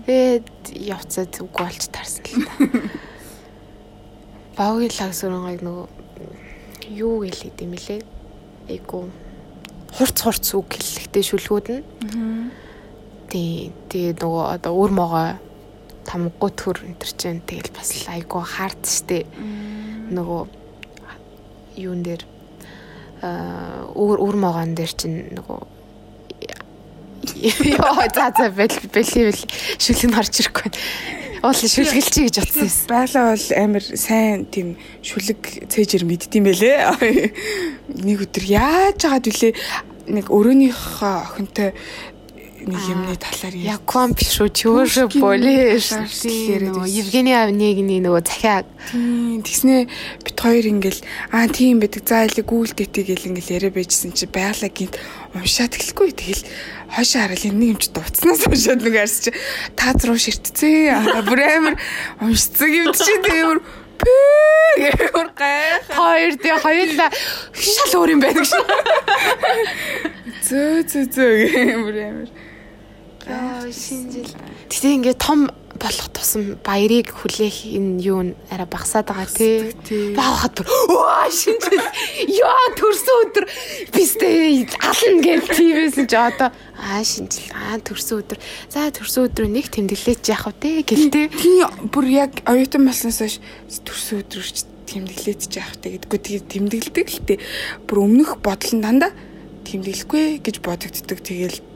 Тэгээд 0.03 0.49
явцад 0.89 1.31
үгүй 1.37 1.61
болж 1.61 1.83
таарсан 1.93 2.25
л 2.25 2.47
та. 2.47 2.53
Багийн 4.57 4.93
лаг 4.97 5.13
сүрэнгийг 5.13 5.61
нөгөө 5.61 5.87
юу 6.97 7.21
гэлээд 7.21 7.57
юм 7.61 7.73
лээ? 7.77 8.01
Эйгүү 8.73 9.03
хурц 9.93 10.17
хурц 10.25 10.45
үг 10.57 10.73
хэллэгтэй 10.73 11.23
шүлгүүд 11.23 11.67
нь. 11.69 12.49
Тий, 13.29 13.69
тэгээ 13.89 14.17
нөгөө 14.17 14.45
одоо 14.57 14.73
өр 14.73 14.91
могой 14.93 15.37
тамггүй 16.07 16.51
төр 16.55 16.77
чинь 17.17 17.41
тэгэл 17.43 17.71
бас 17.75 17.91
айгуу 18.07 18.43
хаард 18.43 18.83
штэ. 18.83 19.25
Нөгөө 20.13 20.41
юун 21.79 22.03
дээр 22.03 22.23
өөр 23.23 24.17
өөр 24.19 24.35
могоон 24.37 24.75
дээр 24.75 24.93
чинь 24.93 25.31
нөгөө 25.39 25.61
Яа 27.43 28.07
за 28.13 28.31
за 28.35 28.49
бэл 28.51 28.77
бэл 28.91 29.31
шүлэг 29.79 30.03
нь 30.11 30.17
орж 30.19 30.33
ирэхгүй. 30.43 30.69
Уул 31.43 31.55
шүлгэлчий 31.55 32.27
гэж 32.27 32.35
утсан 32.43 32.67
юм. 32.67 32.75
Байлаа 32.87 33.25
бол 33.31 33.47
амар 33.55 33.83
сайн 33.83 34.43
тийм 34.51 34.75
шүлэг 35.03 35.71
цээжэр 35.71 36.03
мэддэм 36.03 36.43
байлээ. 36.43 36.79
Нэг 37.95 38.17
өдөр 38.27 38.45
яаж 38.47 38.99
яагаад 39.07 39.27
вүлээ 39.27 39.53
нэг 40.07 40.27
өрөөнийхөө 40.27 41.15
охинтой 41.23 41.71
нэг 42.67 42.83
юмны 42.87 43.15
талаар 43.19 43.55
яа 43.55 43.79
комп 43.83 44.23
шүү 44.23 44.49
чөөрө 44.55 45.05
болиш 45.19 45.91
нөгөө 45.93 46.87
Евгений 46.87 47.35
Авнигны 47.35 47.99
нөгөө 48.03 48.23
захиа. 48.27 48.63
Тэгснэ 48.91 49.87
бит 50.23 50.37
хоёр 50.39 50.65
ингээл 50.71 51.01
аа 51.31 51.47
тийм 51.51 51.83
байдаг 51.83 52.03
за 52.07 52.23
илэг 52.27 52.47
гүйлдэтэй 52.47 53.03
гэл 53.03 53.27
ингээл 53.33 53.53
яриа 53.59 53.71
байжсэн 53.75 54.15
чи 54.15 54.25
байгалаа 54.31 54.71
гинт 54.71 54.95
уншаад 55.35 55.75
эхлэхгүй 55.75 56.09
тэгэл 56.15 56.43
хойшоо 56.95 57.21
харал 57.27 57.47
энэ 57.47 57.69
юм 57.73 57.77
чи 57.81 57.89
дуцснаас 57.91 58.47
уншаад 58.47 58.81
нэг 58.83 58.95
арс 59.01 59.17
чи 59.27 59.31
таац 59.75 60.01
руу 60.05 60.19
ширтцээ 60.19 61.23
бүр 61.27 61.39
амар 61.43 61.75
уншцэг 62.21 62.71
юм 62.71 62.91
чи 62.93 63.11
тэгэмэр 63.23 63.59
Гэр 64.75 65.31
гайх. 65.37 65.85
Хоёр 65.95 66.35
тий 66.35 66.51
хоёулаа 66.51 67.09
шал 67.55 67.93
өөр 68.03 68.09
юм 68.17 68.21
байдаг 68.23 68.43
шүү. 68.43 68.63
Зөө 70.43 70.83
зөө 70.89 71.05
зөө 71.13 71.31
гэмээр 71.55 72.27
амар. 73.27 73.67
Аа 73.67 73.71
шинжил. 73.71 74.29
Тэгтээ 74.69 74.95
ингээд 74.99 75.19
том 75.19 75.49
болох 75.79 76.07
тусам 76.13 76.55
баярыг 76.63 77.11
хүлээх 77.11 77.67
энэ 77.67 77.99
юу 78.03 78.21
н 78.23 78.29
арай 78.47 78.67
багасаад 78.69 79.09
байгаа 79.09 79.27
тий. 79.27 79.73
Баахад 80.15 80.63
оо 80.63 81.27
шинжил. 81.27 81.81
Яа 82.29 82.67
төрсөн 82.77 83.17
өдөр 83.27 83.45
бистэй 83.91 84.69
ална 84.79 85.19
гэж 85.19 85.43
тийвэсэн 85.49 86.05
чи 86.07 86.15
одоо 86.15 86.53
аа 86.77 87.03
шинжил 87.03 87.49
аа 87.51 87.81
төрсөн 87.81 88.23
өдөр. 88.23 88.39
За 88.69 88.87
төрсөн 88.93 89.27
өдрөө 89.27 89.49
нэг 89.49 89.67
тэмдэглээч 89.73 90.23
яах 90.29 90.53
вэ 90.61 90.85
гэлтэй. 90.87 91.27
Тий 91.33 91.65
бүр 91.89 92.05
яг 92.07 92.31
оюутан 92.45 92.85
болсноос 92.85 93.19
хойш 93.19 93.35
төрсөн 93.83 94.23
өдрөөр 94.23 94.47
тэмдэглээч 94.87 95.41
яах 95.57 95.73
вэ 95.81 95.97
гэдэггүй 95.97 96.19
тэгээд 96.21 96.45
тэмдэглэдэг 96.47 97.07
л 97.11 97.21
тий. 97.27 97.37
Бүр 97.89 98.05
өмнөх 98.05 98.39
бодол 98.39 98.71
нь 98.77 98.83
дандаа 98.85 99.11
тэмдэглэхгүй 99.67 100.39
гэж 100.43 100.55
бодогддог. 100.61 101.19
Тэгээл 101.23 101.72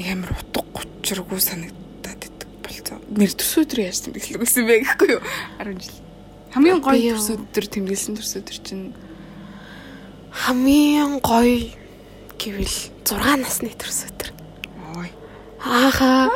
нэг 0.00 0.08
амар 0.16 0.32
утга 0.32 0.64
учиргүй 0.80 1.40
санагдаад 1.44 2.24
идэг 2.24 2.48
болцоо. 2.64 2.98
Нэр 3.12 3.32
төрс 3.36 3.54
өдөр 3.60 3.80
яаж 3.84 4.00
тэмдэглэх 4.08 4.40
гэсэн 4.40 4.64
бэ 4.64 4.74
гэхгүй 4.88 5.08
юу? 5.20 5.22
10 5.60 5.76
жил. 5.76 6.00
Хамгийн 6.56 6.80
гоё 6.80 7.12
төрс 7.12 7.28
өдөр 7.36 7.64
тэмдэглэсэн 7.68 8.16
төрс 8.16 8.32
өдөр 8.40 8.58
чинь 8.64 8.86
хамгийн 10.32 11.20
гоё 11.20 11.68
гэвэл 12.40 12.76
6 13.04 13.44
насны 13.44 13.70
төрс 13.76 14.08
өдөр. 14.08 14.28
Ой. 14.96 15.12
Ааха. 15.60 16.32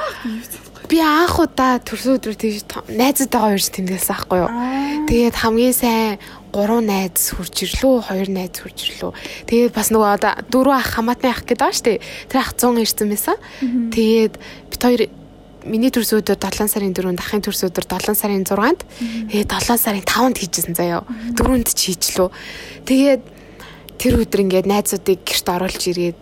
Би 0.85 1.01
анх 1.01 1.41
удаа 1.41 1.81
төрс 1.81 2.05
өдөр 2.21 2.37
тийж 2.37 2.69
найзуудтайгаа 2.93 3.57
ирж 3.57 3.73
тэмдэглэсэн 3.73 4.13
аахгүй 4.13 4.39
юу. 4.45 4.53
Тэгээд 5.09 5.37
хамгийн 5.41 5.73
сайн 5.73 6.21
3 6.55 6.79
найз 6.87 7.35
хурж 7.35 7.67
ирлүү, 7.67 7.95
2 8.15 8.31
найз 8.31 8.63
хурж 8.63 8.79
ирлүү. 8.87 9.11
Тэгээд 9.51 9.75
бас 9.75 9.91
нөгөө 9.91 10.11
одоо 10.15 10.33
дөрөв 10.47 10.79
ах 10.79 10.89
хамаатны 10.95 11.29
ах 11.35 11.43
гэдэг 11.43 11.59
байгаа 11.59 11.75
шүү 11.75 11.87
дээ. 11.91 11.99
Тэр 12.31 12.39
ах 12.39 12.55
100 12.55 12.79
ирсэн 12.87 13.11
байсан. 13.11 13.37
Тэгээд 13.91 14.35
бит 14.71 14.83
хоёр 14.87 15.03
миний 15.67 15.91
төрс 15.91 16.15
өдөр 16.15 16.39
7 16.39 16.71
сарын 16.71 16.95
4-нд 16.95 17.19
ахын 17.19 17.43
төрс 17.43 17.67
өдөр 17.67 17.85
7 17.91 18.15
сарын 18.15 18.45
6-нд 18.47 18.81
тэгээд 19.35 19.51
7 19.51 19.83
сарын 19.83 20.05
5-нд 20.07 20.37
хийжсэн 20.39 20.75
заяа. 20.79 21.03
4-нд 21.35 21.69
ч 21.75 21.91
хийчлөө. 21.91 22.29
Тэгээд 22.87 23.23
тэр 23.99 24.21
өдөр 24.21 24.41
ингээд 24.45 24.69
найзуудыг 24.69 25.25
гэрт 25.25 25.49
оруулж 25.49 25.83
ирээд 25.89 26.19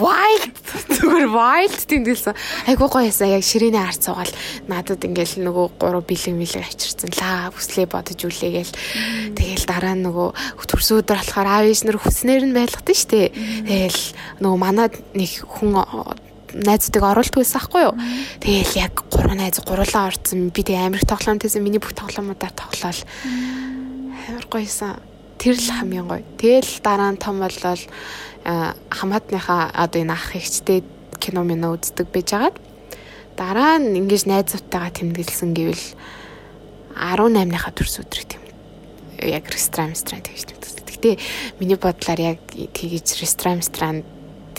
wild 0.00 0.54
зүгээр 0.92 1.26
wild 1.32 1.78
тэмдэглэсэн. 1.88 2.34
Айгуу 2.68 2.88
гоё 2.88 3.08
ясаа 3.08 3.28
яг 3.28 3.44
ширээний 3.44 3.80
ард 3.80 4.02
суугаал 4.02 4.32
надад 4.68 5.02
ингээл 5.04 5.42
нөгөө 5.42 5.66
гурав 5.80 6.04
бэлэг 6.06 6.34
мэлэг 6.36 6.62
авчирсан. 6.66 7.10
Ла 7.18 7.50
хүслээ 7.50 7.86
бодож 7.88 8.20
үлээгээл. 8.22 8.72
Тэгэл 9.36 9.64
дараа 9.66 9.94
нь 9.96 10.04
нөгөө 10.06 10.28
төрсөн 10.68 11.02
өдөр 11.02 11.18
болохоор 11.20 11.48
аав 11.48 11.64
ээж 11.66 11.80
нар 11.86 11.98
хүснээр 11.98 12.44
нь 12.48 12.56
байлгадсан 12.56 12.96
шүү 12.96 13.10
дээ. 13.10 13.28
Тэгэл 13.66 14.02
нөгөө 14.42 14.58
манад 14.60 14.92
нэг 15.16 15.32
хүн 15.42 15.72
найзуудыг 16.52 17.02
оруулдаг 17.02 17.40
байсан 17.40 17.62
хгүй 17.64 17.82
юу. 17.88 17.94
Тэгэл 18.40 18.72
яг 18.76 18.94
гурван 19.08 19.40
найз 19.40 19.58
гурлаа 19.64 20.12
орцсон. 20.12 20.52
Би 20.52 20.62
тэг 20.62 20.76
амирх 20.76 21.08
тоглоом 21.08 21.40
тэсэн 21.40 21.64
миний 21.64 21.80
бүх 21.80 21.96
тоглоомудаар 21.96 22.52
тоглоал. 22.52 23.00
Амар 24.28 24.46
гоёсан. 24.52 25.00
Тэр 25.40 25.56
л 25.56 25.72
хамгийн 25.72 26.06
гоё. 26.06 26.22
Тэгэл 26.36 26.84
дараа 26.84 27.10
нь 27.12 27.18
том 27.18 27.40
боллоо 27.40 27.74
хамаатныхаа 28.44 29.70
одоо 29.74 30.02
энэ 30.02 30.12
ах 30.12 30.34
эгчтэй 30.34 30.82
кино 31.22 31.42
минь 31.46 31.62
үздэг 31.62 32.10
байж 32.10 32.28
байгаад 32.34 32.56
дараа 33.38 33.78
нь 33.78 33.96
ингэж 34.02 34.26
найзуудтайгаа 34.26 34.90
тэмдэглэсэн 34.90 35.54
гэвэл 35.54 35.86
18-ныхаа 36.98 37.72
төрс 37.72 38.02
өдрийг 38.02 38.28
тэм 38.34 38.42
яг 39.22 39.46
ресторан 39.48 39.94
ресторан 39.94 40.22
тэгж 40.26 40.42
тэмдэглэсэн. 40.50 40.84
Гэтэ 40.90 41.10
миний 41.62 41.78
бодлоор 41.78 42.20
яг 42.20 42.38
тэгж 42.50 43.22
ресторан 43.22 43.62
ресторан 43.62 44.02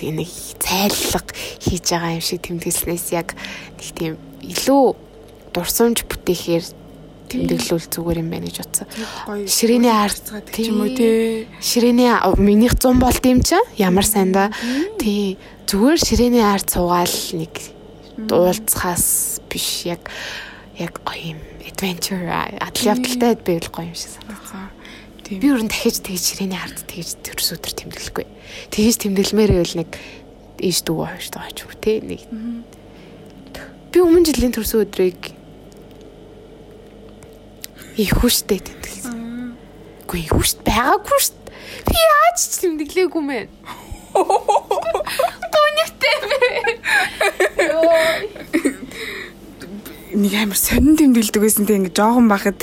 нэг 0.03 0.31
цайллага 0.59 1.31
хийж 1.63 1.85
байгаа 1.91 2.17
юм 2.17 2.23
шиг 2.23 2.41
тэмдэглэснээс 2.43 3.07
яг 3.15 3.35
нэг 3.79 3.89
тийм 3.95 4.13
илүү 4.41 4.83
дурсамж 5.53 6.03
бүтээхээр 6.09 6.65
тэмдэглүүл 7.33 7.87
зүгээр 7.89 8.21
юм 8.21 8.29
байна 8.29 8.45
гэж 8.45 8.57
утсан. 8.61 8.87
Ширээний 9.49 9.89
арт 9.89 10.25
гэх 10.53 10.69
юм 10.69 10.85
уу 10.85 10.93
те. 10.93 11.49
Ширээний 11.57 12.13
минийх 12.37 12.77
100 12.77 13.01
болд 13.01 13.23
юм 13.25 13.41
чи 13.41 13.57
ямар 13.81 14.05
сайн 14.05 14.31
да. 14.31 14.53
Тий. 15.01 15.41
Зүгээр 15.65 15.97
ширээний 15.97 16.45
арт 16.45 16.69
суугаал 16.69 17.17
нэг 17.33 17.53
дуулцахаас 18.17 19.41
биш 19.49 19.89
яг 19.89 20.05
яг 20.77 21.01
гоё 21.01 21.33
юм 21.33 21.41
adventure 21.65 22.29
адал 22.29 22.85
явдалтай 22.93 23.35
байвал 23.35 23.71
гоё 23.73 23.89
юм 23.89 23.97
шиг 23.97 24.13
санагдсан. 24.13 24.69
Тийм. 25.23 25.39
Би 25.39 25.47
өөр 25.49 25.63
нь 25.65 25.71
дахиж 25.71 26.03
тэгж 26.03 26.23
ширээний 26.23 26.59
арт 26.59 26.85
тэгж 26.85 27.25
төрс 27.25 27.57
өдөр 27.57 27.73
тэмдэглэхгүй. 27.73 28.25
Тэгж 28.69 28.95
тэмдэглэмээр 29.01 29.51
байвал 29.57 29.75
нэг 29.81 29.91
ээж 30.59 30.77
дүү 30.85 30.99
хойш 30.99 31.27
таа 31.31 31.49
ч 31.51 31.65
юм 31.65 31.73
те 31.79 31.99
нэг. 32.03 32.21
Би 33.91 33.97
өмнө 34.01 34.27
жилийн 34.27 34.53
төрс 34.53 34.75
өдрийг 34.77 35.33
их 37.97 38.11
хүчтэй 38.17 38.59
тэмдэглэсэн. 38.59 39.17
Үгүй 40.05 40.19
их 40.25 40.31
хүчт 40.33 40.59
байгаагүй 40.65 41.19
дээ. 41.29 41.41
Би 41.85 41.97
яаж 41.97 42.37
ч 42.41 42.65
тэмдэглээгүй 42.65 43.23
мэн. 43.23 43.47
Тонётой 45.53 46.15
бэ. 46.29 46.49
нэг 50.13 50.33
амар 50.37 50.57
сонин 50.57 50.97
тэмдэглэдэг 50.97 51.41
байсан 51.41 51.65
те 51.65 51.77
ингээд 51.77 51.97
жоохон 51.97 52.29
бахад 52.29 52.61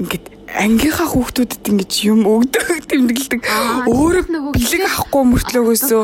ингээд 0.00 0.24
ангийнхаа 0.56 1.08
хүүхдүүдэд 1.12 1.68
ингэж 1.68 1.92
юм 2.08 2.24
өгдөг 2.24 2.80
тэмдэглэдэг. 2.90 3.40
Өөрөө 3.88 4.24
нөгөө 4.32 4.52
бэлэг 4.56 4.82
авахгүй 4.88 5.24
мөртлөөгөөсөө 5.28 6.02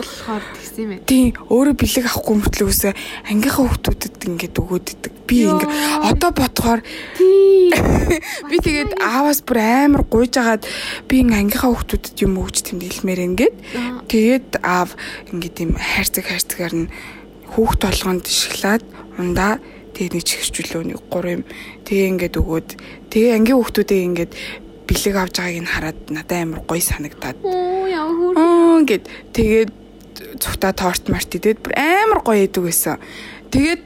тэгсэн 0.77 0.85
юм 0.85 0.93
ээ. 0.93 1.09
Тийм 1.09 1.33
өөрөө 1.49 1.75
бэлэг 1.81 2.05
авахгүй 2.05 2.37
мөртлөөгөөсөө 2.37 2.93
ангийнхаа 3.33 3.65
хүүхдүүдэд 3.65 4.27
ингэж 4.29 4.55
өгөөд 4.61 4.87
идэг. 4.93 5.13
Би 5.25 5.37
ингэ 5.49 5.67
одоо 6.05 6.31
бодохоор 6.37 6.81
би 8.51 8.57
тэгээд 8.61 8.93
ааваас 9.01 9.41
бүр 9.41 9.59
амар 9.65 10.05
гуйж 10.05 10.35
агаад 10.37 10.69
би 11.09 11.25
ингээ 11.25 11.41
ангийнхаа 11.41 11.73
хүүхдүүдэд 11.73 12.17
юм 12.21 12.37
өгч 12.45 12.57
тэмдэглэмээр 12.69 13.21
ингээд. 13.25 13.57
Тэгээд 14.13 14.49
аав 14.61 14.93
ингээ 15.33 15.53
тийм 15.57 15.71
хайрцаг 15.81 16.25
хайрцагаар 16.29 16.75
нь 16.77 16.93
хүүхд 17.57 17.81
толгонд 17.81 18.25
шоколад 18.29 18.85
ундаа 19.17 19.59
тэгээд 19.97 20.13
нэг 20.13 20.25
чихэрчүүлөө 20.29 20.83
нэг 20.93 21.01
3 21.09 21.41
юм. 21.41 21.43
Тэгээ 21.89 22.11
ингээд 22.13 22.35
өгөөд. 22.37 22.69
Тэгээ 23.09 23.33
ангийн 23.33 23.57
хүүхдүүдээ 23.57 24.01
ингээд 24.13 24.33
бэлэг 24.87 25.17
авж 25.19 25.35
байгааг 25.41 25.59
нь 25.65 25.73
хараад 25.73 25.99
надад 26.13 26.37
амар 26.37 26.61
гоё 26.69 26.85
санагдаад. 26.85 27.41
Оо 27.43 27.89
яа 27.91 28.07
хөр. 28.07 28.35
Аа 28.37 28.79
гэд 28.87 29.09
тэгээд 29.35 29.86
цухта 30.41 30.73
торт 30.73 31.09
март 31.13 31.35
идээд 31.37 31.61
бүр 31.63 31.75
амар 31.77 32.21
гоё 32.25 32.47
идэг 32.47 32.63
байсан. 32.65 33.01
Тэгээд 33.53 33.83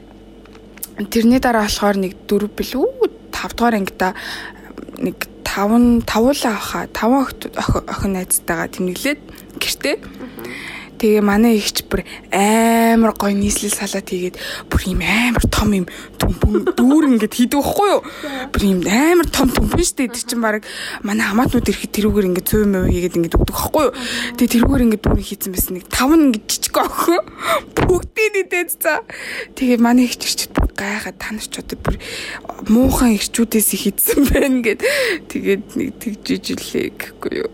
тэрний 1.11 1.39
дараа 1.39 1.65
болохоор 1.67 1.97
нэг 1.97 2.13
дөрв 2.27 2.51
билүү 2.55 2.87
5 3.31 3.55
дугаар 3.57 3.75
ангида 3.79 4.13
нэг 4.99 5.27
5 5.43 6.05
тавуулаа 6.05 6.55
авахаа 6.55 6.87
5 6.87 7.51
охин 7.91 8.13
найзтайгаа 8.15 8.67
тэмдэглээд 8.71 9.21
гэртээ 9.59 9.95
Тэгээ 11.01 11.25
манай 11.25 11.57
ихч 11.57 11.81
бүр 11.89 12.05
амар 12.29 13.17
гоё 13.17 13.33
нийслэл 13.33 13.73
салаад 13.73 14.05
хийгээд 14.05 14.37
бүр 14.69 14.81
юм 14.85 15.01
амар 15.01 15.41
том 15.49 15.73
юм 15.73 15.89
түмпэн 16.21 16.77
дүүр 16.77 17.17
ингээд 17.17 17.33
хийдэг 17.33 17.57
байхгүй 17.57 17.89
юу? 17.89 18.01
Бүр 18.53 18.61
юм 18.69 18.85
амар 18.85 19.25
том 19.33 19.49
түмпэн 19.49 19.81
штэ 19.81 20.05
гэдэг 20.05 20.29
чинь 20.29 20.45
баг 20.45 20.61
манай 21.01 21.25
хамаатнууд 21.25 21.65
ирэхэд 21.65 21.97
тэрүүгээр 21.97 22.29
ингээд 22.29 22.49
цөв 22.53 22.69
мэв 22.69 22.85
хийгээд 22.93 23.17
ингээд 23.17 23.33
өгдөг 23.33 23.49
байхгүй 23.49 23.83
юу? 23.89 23.93
Тэгээ 24.37 24.53
тэрүүгээр 24.53 24.85
ингээд 24.85 25.05
дүүр 25.09 25.21
хийцэн 25.25 25.51
байсан 25.57 25.73
нэг 25.73 25.85
тав 25.89 26.11
нь 26.13 26.25
ингээд 26.29 26.45
жижиг 26.45 26.77
охин 26.77 27.21
бүгдийг 27.81 28.33
идээд 28.45 28.69
цаа. 28.77 29.01
Тэгээ 29.57 29.81
манай 29.81 30.05
ихч 30.05 30.21
ирчихэд 30.21 30.53
бүр 30.53 30.69
гайхаад 30.77 31.17
та 31.17 31.33
нар 31.33 31.49
ч 31.49 31.57
одоо 31.57 31.81
бүр 31.81 31.97
муухан 32.69 33.17
ирчүүдээс 33.17 33.73
их 33.73 33.89
идсэн 33.89 34.29
байна 34.29 34.61
гэд 34.61 34.85
тэгээд 35.33 35.65
нэг 35.81 35.97
тэгжиж 35.97 36.45
илээ 36.61 36.93
гэхгүй 36.93 37.33
юу? 37.41 37.49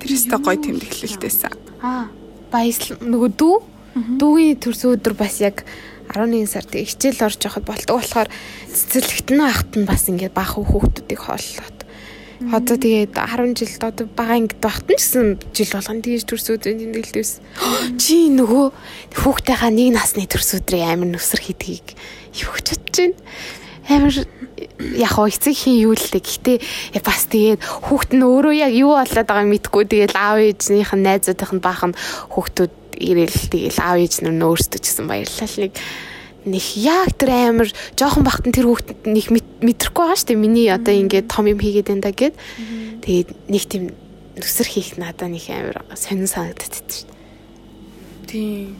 Тэрээс 0.00 0.24
та 0.32 0.40
гоё 0.40 0.56
тэмдэглэлтэйсэн. 0.56 1.52
Аа 1.84 2.21
баясл 2.52 3.00
нөгөө 3.00 3.30
дүү? 3.40 3.56
Дүүгийн 4.20 4.60
төрсөн 4.60 4.96
өдөр 4.96 5.16
бас 5.16 5.40
яг 5.40 5.64
11 6.12 6.48
сард 6.48 6.72
хичээл 6.72 7.24
орж 7.24 7.40
явахад 7.44 7.64
болдог 7.64 7.96
болохоор 8.00 8.28
цэцэрлэгтэн 8.68 9.40
ахт 9.40 9.72
нь 9.76 9.88
бас 9.88 10.08
ингээд 10.08 10.36
баах 10.36 10.60
хүүхдүүдийг 10.60 11.20
хооллоод. 11.20 11.78
Одоо 12.52 12.76
тэгээд 12.76 13.14
10 13.14 13.54
жилд 13.54 13.82
одоо 13.86 14.06
бага 14.10 14.34
ангид 14.34 14.58
багт 14.58 14.88
нь 14.90 14.98
гэсэн 14.98 15.38
жил 15.54 15.72
болгоно. 15.72 16.02
Тэгж 16.02 16.24
төрс 16.26 16.46
өдрийн 16.50 16.80
тэмдэглэлээс 16.90 17.32
чи 18.02 18.28
нөгөө 18.34 18.66
хүүхдтэйхаа 19.14 19.70
нэг 19.70 19.94
насны 19.94 20.26
төрс 20.26 20.58
өдрийн 20.58 20.90
амир 20.90 21.14
нүсэр 21.14 21.38
хийдгийг 21.38 21.94
юу 22.42 22.56
ч 22.58 22.74
бодож 22.74 22.96
байна. 22.98 23.16
Амир 23.92 24.16
яг 24.96 25.12
хоо 25.12 25.28
эцэг 25.28 25.54
хин 25.56 25.76
юу 25.76 25.94
л 25.94 26.00
дээ. 26.00 26.22
Гэхдээ 26.22 26.58
бас 27.02 27.28
тэгээд 27.28 27.60
хүүхд 27.60 28.10
нь 28.16 28.24
өөрөө 28.24 28.54
яг 28.56 28.72
юу 28.72 28.96
болоод 28.96 29.28
байгааг 29.28 29.48
мэдгүй 29.48 29.84
тэгээд 29.88 30.12
аав 30.16 30.38
ээжнийх 30.40 30.92
нь 30.96 31.04
найзуудынх 31.04 31.52
нь 31.52 31.64
баахан 31.64 31.92
хүүхдүүд 32.32 32.72
ирээл 32.98 33.40
тэгээд 33.52 33.76
аав 33.80 33.96
ээж 33.98 34.14
нь 34.22 34.42
өөрсдөө 34.42 34.80
ч 34.80 34.84
гэсэн 34.86 35.06
баярлал 35.08 35.56
нэг 35.58 35.72
нэг 36.42 36.64
яг 36.78 37.10
тэр 37.14 37.30
амир 37.30 37.68
жоохон 37.94 38.26
бахтан 38.26 38.50
тэр 38.50 38.66
хүүхдэд 38.66 39.06
нэг 39.06 39.26
мэдрэхгүй 39.62 40.02
байгаа 40.02 40.18
шүү 40.18 40.28
дээ. 40.34 40.42
Миний 40.42 40.68
одоо 40.70 40.94
ингээд 40.94 41.30
том 41.30 41.46
юм 41.46 41.62
хийгээд 41.62 41.88
байна 41.90 42.02
да 42.02 42.10
гэд. 42.10 42.34
Тэгээд 43.06 43.28
нэг 43.46 43.62
тийм 43.70 43.84
нүсэр 44.34 44.66
хийх 44.66 44.98
надад 44.98 45.30
нэг 45.30 45.46
амир 45.46 45.86
сонин 45.94 46.26
санагдаад 46.26 46.74
шүү 46.74 47.06
дээ. 47.06 47.10
Тийм. 48.26 48.74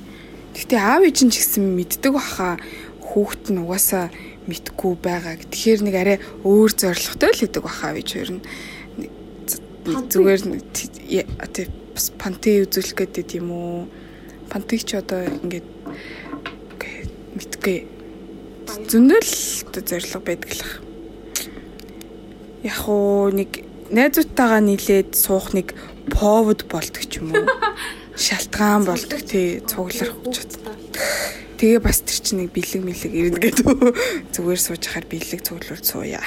Гэтэ 0.58 0.74
аав 0.76 1.06
ээж 1.06 1.18
нь 1.22 1.30
ч 1.30 1.38
гэсэн 1.38 1.62
мэддэг 1.78 2.12
баха 2.12 2.58
хүүхэд 2.98 3.54
нь 3.54 3.62
угаасаа 3.62 4.10
мэдгүй 4.48 4.92
байгаа. 4.98 5.38
Тэгэхээр 5.38 5.80
нэг 5.86 5.94
арай 5.94 6.18
өөр 6.42 6.70
зоригтой 6.74 7.30
л 7.30 7.40
хэдэг 7.42 7.62
баха 7.62 7.94
хоёр 7.94 8.30
нь 8.38 8.42
зүгээр 9.82 10.42
нэг 10.46 10.62
тий 10.72 11.66
бас 11.92 12.10
панти 12.16 12.62
үзүүлэх 12.64 12.96
гэдэг 12.96 13.38
юм 13.38 13.50
уу? 13.52 13.78
Пантиг 14.48 14.82
ч 14.82 14.98
одоо 14.98 15.26
ингээд 15.26 15.68
мэдгүй 17.36 17.76
зөндөл 18.88 19.30
зориг 19.72 20.22
байдаг 20.24 20.50
л 20.56 20.62
ах. 20.64 20.74
Яг 22.62 22.78
уу 22.88 23.30
нэг 23.30 23.66
найзуудтайгаа 23.90 24.62
нийлээд 24.62 25.14
суух 25.18 25.52
нэг 25.52 25.74
повод 26.08 26.64
болдог 26.70 27.04
ч 27.04 27.20
юм 27.20 27.34
уу. 27.34 27.46
Шалтгаан 28.16 28.84
болдог 28.84 29.20
тий 29.24 29.60
цуглах 29.64 30.12
ч 30.32 30.60
Тэгээ 31.62 31.78
бас 31.78 32.02
тэр 32.02 32.18
чинь 32.18 32.38
нэг 32.42 32.50
бэлэг 32.50 32.82
мэлэг 32.82 33.12
ирнэ 33.14 33.38
гэдэг 33.38 33.66
зүгээр 34.34 34.58
сууж 34.58 34.82
хахаар 34.82 35.06
бэлэг 35.06 35.46
цуглуул 35.46 35.78
сууя. 35.78 36.18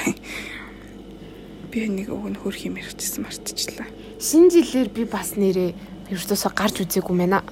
Би 1.68 1.92
нэг 1.92 2.08
өг 2.08 2.32
нь 2.32 2.40
хөр 2.40 2.56
хим 2.56 2.80
ярьчихсан 2.80 3.28
мартчихлаа. 3.28 3.84
Шинэ 4.16 4.48
жилээр 4.64 4.90
би 4.96 5.04
бас 5.04 5.36
нэрээ 5.36 5.76
ердөөсө 6.08 6.56
гарч 6.56 6.88
үзээгүй 6.88 7.16
мэнэ. 7.20 7.44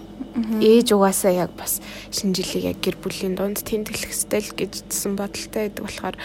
Ээж 0.64 0.96
угаасаа 0.96 1.36
яг 1.44 1.52
бас 1.60 1.84
шинэ 2.08 2.40
жилийг 2.40 2.72
яг 2.72 2.80
гэр 2.80 2.96
бүлийн 3.04 3.36
дунд 3.36 3.60
тэмдэглэх 3.68 4.16
ёстой 4.16 4.40
л 4.40 4.56
гэж 4.56 4.88
зсэн 4.88 5.20
бодолтой 5.20 5.68
байдаг 5.68 5.84
болохоор 5.84 6.16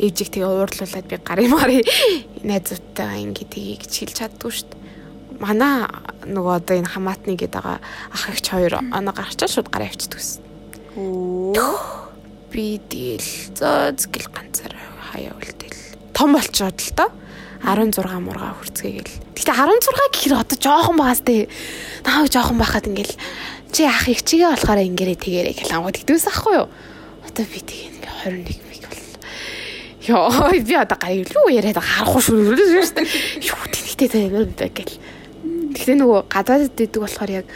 ээжийг 0.00 0.32
тэгээ 0.32 0.48
уурлуулад 0.48 1.04
би 1.04 1.16
гарын 1.20 1.52
мари 1.52 1.84
найзуудтайгаа 2.48 3.20
ингэ 3.20 3.44
тгий 3.44 3.76
гэж 3.76 3.92
хэлж 3.92 4.16
чаддгүй 4.24 4.52
шүү 4.56 4.72
дээ. 4.72 4.83
Манай 5.40 5.88
нөгөө 6.26 6.52
одоо 6.62 6.74
энэ 6.78 6.90
хамаатны 6.90 7.34
гээд 7.34 7.54
байгаа 7.58 7.78
ах 8.12 8.24
эгч 8.30 8.46
хоёр 8.54 8.78
оноо 8.80 9.14
гарчаа 9.14 9.48
шууд 9.48 9.68
гараа 9.68 9.88
авчдаг 9.90 10.20
гэсэн. 10.20 10.42
Би 12.50 12.78
дийл 12.86 13.28
зөөзгөл 13.58 14.28
ганцаар 14.30 14.74
хаяа 15.10 15.34
үлдээл. 15.34 16.14
Том 16.14 16.38
болчоод 16.38 16.78
л 16.78 16.92
доо 16.94 17.10
16 17.64 18.20
мурга 18.20 18.54
хүрцгээгээл. 18.60 19.14
Гэтэ 19.34 19.52
16 19.56 20.12
гэхэр 20.12 20.34
одоо 20.36 20.58
жоохон 20.60 20.96
байгаас 21.00 21.24
тээ. 21.24 21.48
Наа 22.04 22.28
жоохон 22.28 22.60
байхад 22.60 22.86
ингээл 22.86 23.16
чи 23.72 23.88
ах 23.88 24.04
их 24.06 24.20
чигээ 24.20 24.52
болохоор 24.52 24.84
ингэрээ 24.84 25.16
тэгэрэй 25.16 25.54
гэл 25.56 25.74
ангууд 25.80 25.96
гэдэгс 25.96 26.28
ахгүй 26.28 26.60
юу? 26.60 26.68
Одоо 27.24 27.44
би 27.48 27.58
тэгээ 27.64 27.88
ингээ 27.90 28.12
21 28.44 28.68
миг 28.68 28.84
бол. 28.84 29.02
Йоо 30.04 30.52
би 30.52 30.74
одоо 30.76 30.98
гай 31.00 31.24
юу 31.24 31.48
яриад 31.48 31.80
харахгүй 31.80 32.22
шүү 32.22 32.52
дээ. 32.52 33.08
Юу 33.48 33.64
тэгтээ 33.72 34.08
тэгээ 34.12 34.70
гэл. 34.76 34.94
Тэгтээ 35.74 35.96
нөгөө 35.98 36.20
гадаадд 36.30 36.78
идэг 36.78 37.02
болохоор 37.02 37.32
яг 37.44 37.46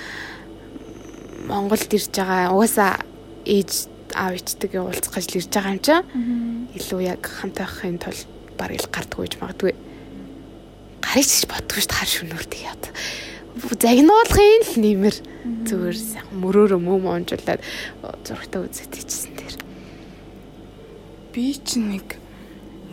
Монголд 1.49 1.89
ирж 1.95 2.13
байгаа 2.13 2.53
угаасаа 2.53 3.01
ээж 3.47 3.89
аав 4.13 4.37
ичтэйгээ 4.37 4.83
уулзах 4.83 5.15
гэж 5.15 5.31
ирж 5.39 5.51
байгаа 5.55 5.73
юм 5.73 5.81
чинь. 5.81 6.05
Илүү 6.77 7.01
яг 7.07 7.23
хамт 7.25 7.57
байхын 7.57 7.97
тулд 8.03 8.27
баг 8.59 8.75
ил 8.75 8.89
гардгүй 8.93 9.25
гэж 9.25 9.35
магадгүй. 9.41 9.73
Гарч 11.01 11.31
ч 11.31 11.45
бодгүй 11.49 11.81
шүү 11.81 11.89
дээ 11.89 11.99
хар 11.99 12.11
шүнүр 12.13 12.45
тэгээд 12.51 12.85
загнуулахын 13.59 14.63
л 14.67 14.75
нэмэр. 14.83 15.17
Зүгээр 15.67 15.99
мөрөөрөө 16.37 16.81
мөм 16.83 17.05
онжуулаад 17.09 17.63
зургтаа 18.27 18.67
үзээд 18.67 18.93
ичсэн 18.99 19.35
тэр 19.35 19.55
би 21.33 21.55
ч 21.55 21.79
нэг 21.79 22.19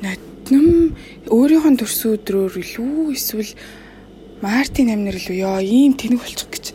нотном 0.01 0.93
өөрийнхөө 1.30 1.73
төрсөн 1.82 2.15
өдрөөр 2.17 2.53
илүү 2.61 3.13
эсвэл 3.17 3.51
Мартин 4.43 4.91
амнэр 4.91 5.15
илүү 5.15 5.38
ёо 5.47 5.59
ийм 5.63 5.95
тэнэг 5.95 6.19
болчих 6.19 6.49
гэж 6.51 6.65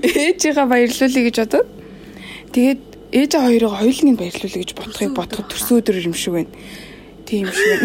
ээжигээ 0.00 0.64
баярлуулъя 0.64 1.24
гэж 1.28 1.36
бодоод 1.44 1.68
тэгээд 2.56 2.80
ээж 3.12 3.32
хоёроо 3.36 3.72
хоёулыг 3.78 4.08
нь 4.08 4.16
баярлуулъя 4.16 4.60
гэж 4.64 4.70
бодохыг 4.72 5.12
бодоход 5.12 5.48
төрсөн 5.52 5.78
өдрөөр 5.84 6.08
юм 6.08 6.16
шиг 6.16 6.32
байна. 6.34 6.52
Тийм 7.28 7.46
шиг. 7.52 7.80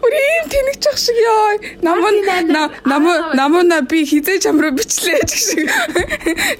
Өөр 0.00 0.14
ийм 0.16 0.44
тэнэгч 0.48 0.84
ах 0.90 0.98
шиг 0.98 1.16
ёо. 1.20 1.60
Намун 1.84 2.16
намун 2.88 3.18
намуна 3.36 3.84
би 3.84 4.02
хизээ 4.08 4.40
чамруу 4.40 4.72
бичлээ 4.72 5.20
гэх 5.22 5.36
шиг. 5.36 5.68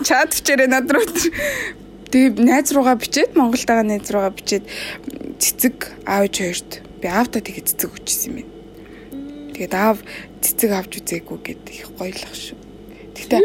Чат 0.07 0.37
бичээрэй 0.37 0.69
над 0.69 0.87
руу. 0.93 1.05
Тэгээ 2.13 2.45
найз 2.45 2.71
руугаа 2.71 2.95
бичээд 3.01 3.35
Монголд 3.35 3.67
байгаа 3.67 3.87
найз 3.89 4.07
руугаа 4.13 4.31
бичээд 4.31 4.65
цэцэг 5.43 5.77
аавч 6.07 6.35
хоёрт 6.39 6.71
би 7.01 7.07
аавда 7.09 7.41
тэгээ 7.41 7.67
цэцэг 7.67 7.91
өгчсэн 7.91 8.29
юм 8.31 8.37
байна. 8.45 8.60
Тэгээд 9.61 9.77
аав 9.77 10.01
цэцэг 10.41 10.73
авч 10.73 11.05
үзээгүй 11.05 11.39
гэдэг 11.45 11.75
их 11.85 11.93
гоёлох 12.01 12.33
шүү. 12.33 12.57
Гэхдээ 13.13 13.45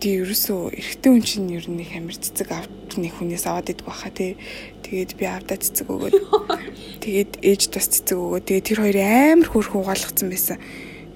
тий 0.00 0.16
ерөөсөө 0.24 0.72
эрэгтэй 0.80 1.10
хүн 1.12 1.20
чинь 1.20 1.52
ер 1.52 1.68
нь 1.68 1.84
их 1.84 1.92
амир 1.92 2.16
цэцэг 2.16 2.48
авч 2.48 2.96
нэг 2.96 3.20
хүнээс 3.20 3.44
аваад 3.44 3.68
идэх 3.68 3.84
баха 3.84 4.08
тий. 4.08 4.40
Тэгээд 4.80 5.20
би 5.20 5.28
аавда 5.28 5.60
цэцэг 5.60 5.92
өгөөд 5.92 6.16
тэгээд 7.04 7.32
ээж 7.44 7.62
бас 7.68 7.86
цэцэг 8.00 8.16
өгөөд 8.16 8.48
тэгээд 8.48 8.64
тэр 8.64 8.80
хоёр 8.80 8.96
амар 9.04 9.48
хөөрх 9.52 9.72
угаалгацсан 9.76 10.28
байсан. 10.32 10.56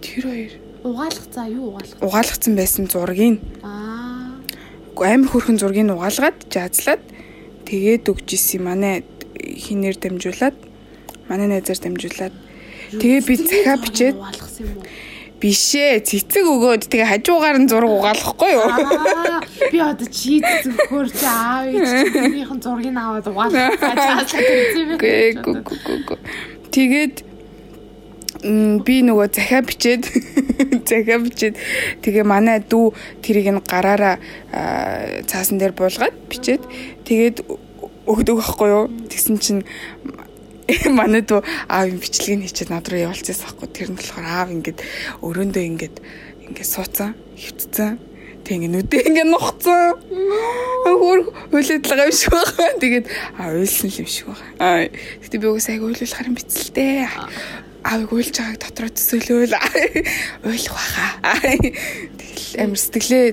Тэр 0.05 0.24
хоёр 0.28 0.52
угаалгацаа 0.84 1.46
юу 1.48 1.64
угаалгацаа? 1.72 2.05
Угаалгацсан 2.05 2.52
байсан 2.61 2.84
зургийг. 2.92 3.40
Аа. 3.64 4.36
Амар 5.00 5.32
хөөрхөн 5.32 5.57
зургийг 5.57 5.88
угаалгаад 5.88 6.44
жаазлаад 6.52 7.00
тэгээд 7.64 8.05
өгч 8.12 8.36
исэн 8.36 8.68
манай 8.68 9.00
хинээр 9.40 9.96
дамжуулаад 9.96 10.61
манай 11.32 11.48
найзаар 11.48 11.80
дамжуулаад 11.80 12.43
тэгээ 12.93 13.20
би 13.24 13.35
захаа 13.37 13.76
бичээд 13.80 14.16
уу? 14.16 14.82
бишээ 15.45 16.01
цэцэг 16.09 16.45
өгөөд 16.49 16.89
тэгээ 16.89 17.11
хажуугаар 17.11 17.57
нь 17.61 17.68
зураг 17.68 17.93
угаалгахгүй 17.93 18.51
юу 18.57 18.64
би 19.68 19.78
одоо 19.82 20.09
чи 20.09 20.41
зөвхөр 20.41 21.07
чи 21.12 21.26
аав 21.28 21.68
ээж 21.68 22.16
чинийхэн 22.16 22.61
зургийг 22.64 22.97
аваад 22.97 23.28
угаалгацаа 23.28 24.24
чаасаа 24.24 24.97
Гэ 24.97 25.45
гү 25.45 25.53
гү 25.61 25.74
гү 25.85 25.95
гү. 26.09 26.16
Тэгээд 26.72 27.16
би 28.89 28.97
нөгөө 29.05 29.28
захиа 29.37 29.61
бичээд 29.68 30.09
захиа 30.89 31.20
бичээд 31.20 31.61
тэгээ 32.01 32.24
манай 32.24 32.64
дүү 32.64 32.93
тэрийг 33.20 33.53
нь 33.53 33.61
гараараа 33.68 34.16
аа, 34.49 35.24
цаасан 35.28 35.61
дээр 35.61 35.76
буулгаад 35.76 36.16
бичээд 36.32 36.62
тэгээд 37.05 37.45
өгдөг 38.09 38.37
байхгүй 38.41 38.68
юу 38.68 38.85
тэгсэн 39.09 39.37
чинь 39.41 39.62
манай 40.98 41.22
дүү 41.22 41.40
аав 41.68 41.92
бичлэгийг 42.00 42.48
хийчихэд 42.48 42.72
над 42.72 42.88
руу 42.88 43.04
явуулчихсан 43.04 43.44
байхгүй 43.44 43.68
тэр 43.74 43.88
нь 43.92 43.98
болохоор 44.00 44.26
аав 44.26 44.48
ингээд 44.54 44.78
өрөөндөө 45.20 45.64
ингээд 45.70 45.96
ингээд 46.48 46.72
сууцсан 46.72 47.12
хөвцсөн 47.36 48.14
Тэг 48.44 48.60
ингээ 48.60 48.76
нүдээ 48.76 49.08
ингээ 49.08 49.26
нухцсан. 49.32 49.96
Хөр 50.84 51.20
хөлөдлага 51.48 52.04
юм 52.04 52.12
шиг 52.12 52.28
байгаа. 52.36 52.76
Тэгээд 52.76 53.06
а 53.40 53.56
уйлсан 53.56 53.88
юм 53.88 54.04
шиг 54.04 54.28
байгаа. 54.28 54.52
Аа 54.60 54.92
гэтээ 55.24 55.40
би 55.40 55.48
угсаа 55.48 55.72
айгу 55.72 55.88
уйлуулахаар 55.88 56.28
юм 56.28 56.36
бицэлтэй. 56.36 57.08
Аавыг 57.85 58.11
уйлж 58.16 58.37
байгааг 58.41 58.59
дотроо 58.64 58.91
төсөөлөөл. 58.97 59.55
Уйлах 60.49 60.72
баха. 60.72 61.07
Тэгэл 62.18 62.64
амир 62.64 62.80
сэтгэлээ 62.80 63.26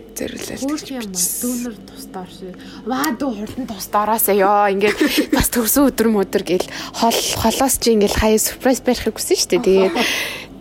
уу? 0.68 0.76
Дүүнер 0.76 1.76
тусдаар 1.88 2.28
шиг. 2.28 2.56
Маа 2.84 3.16
дүү 3.16 3.32
хурдан 3.32 3.66
тусдаараасаа 3.72 4.36
ёо 4.36 4.68
ингээд 4.76 5.32
бас 5.32 5.48
төрсөн 5.56 5.88
өдөр 5.88 6.12
мөдөр 6.12 6.44
гэл 6.44 6.68
хол 7.00 7.20
холоос 7.40 7.80
чи 7.80 7.96
ингээд 7.96 8.20
хаяа 8.20 8.44
surprise 8.44 8.84
барихыг 8.84 9.16
хүсэн 9.16 9.56
дээ. 9.56 9.64
Тэгээд 9.64 9.96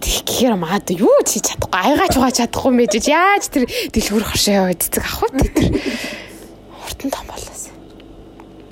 Тэг 0.00 0.24
гэхээр 0.24 0.56
маад 0.56 0.88
юу 0.96 1.20
чи 1.28 1.44
чадахгүй 1.44 1.76
айгаач 1.76 2.16
угааж 2.16 2.36
чадахгүй 2.40 2.72
мэж 2.72 3.04
яаж 3.04 3.52
тэр 3.52 3.68
дэлгүүр 3.68 4.24
хошоо 4.24 4.72
цэцэг 4.72 5.04
авах 5.04 5.36
вэ 5.36 5.44
тэр 5.52 5.68
хурдан 6.72 7.10
том 7.12 7.24
болоос. 7.28 7.59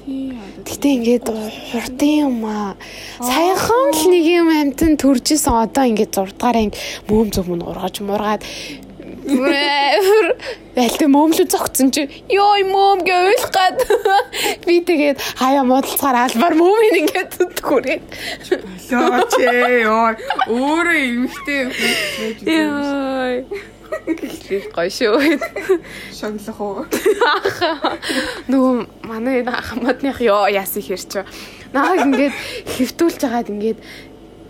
Гэтэ 0.08 0.88
ингээд 0.96 1.26
хурдан 1.72 2.12
юм 2.24 2.38
аа. 2.48 2.76
Саяхан 3.20 3.92
л 3.92 4.04
нэг 4.08 4.24
юм 4.24 4.48
амтэн 4.48 4.96
төржсэн. 4.96 5.68
Одоо 5.68 5.84
ингээд 5.84 6.16
6 6.16 6.36
дугаараа 6.36 6.72
мөөм 7.08 7.28
зөв 7.28 7.46
мөн 7.48 7.66
ургаж 7.68 8.00
мургаад 8.00 8.42
Байлтай 10.78 11.08
мөөмлө 11.10 11.44
зогцсон 11.52 11.90
чи. 11.92 12.06
Ёо 12.32 12.56
мөөм 12.64 13.04
гэвэл 13.04 13.46
гад 13.52 13.76
би 14.64 14.80
тэгээд 14.80 15.20
хаяа 15.36 15.64
муудалцахаар 15.68 16.24
албаар 16.24 16.54
мөөмийн 16.56 16.96
ингээд 17.02 17.36
түтгүүрээ. 17.36 17.98
Ёо 18.94 19.18
чи 19.28 19.44
ёо 19.84 20.16
өөрөө 20.48 20.98
эмхтэй 21.12 21.60
байж 21.68 22.38
Ёо. 24.08 24.72
Гой 24.72 24.88
шүү. 24.88 25.20
шоглох 26.16 26.60
уу. 26.60 26.86
Нөгөө 28.48 29.04
манай 29.04 29.44
хамаатных 29.44 30.24
ёо 30.24 30.48
яасан 30.48 30.80
хэрч. 30.80 31.28
Наа 31.76 32.00
ингээд 32.00 32.32
хөвтүүлж 32.72 33.20
байгаад 33.20 33.52
ингээд 33.52 33.78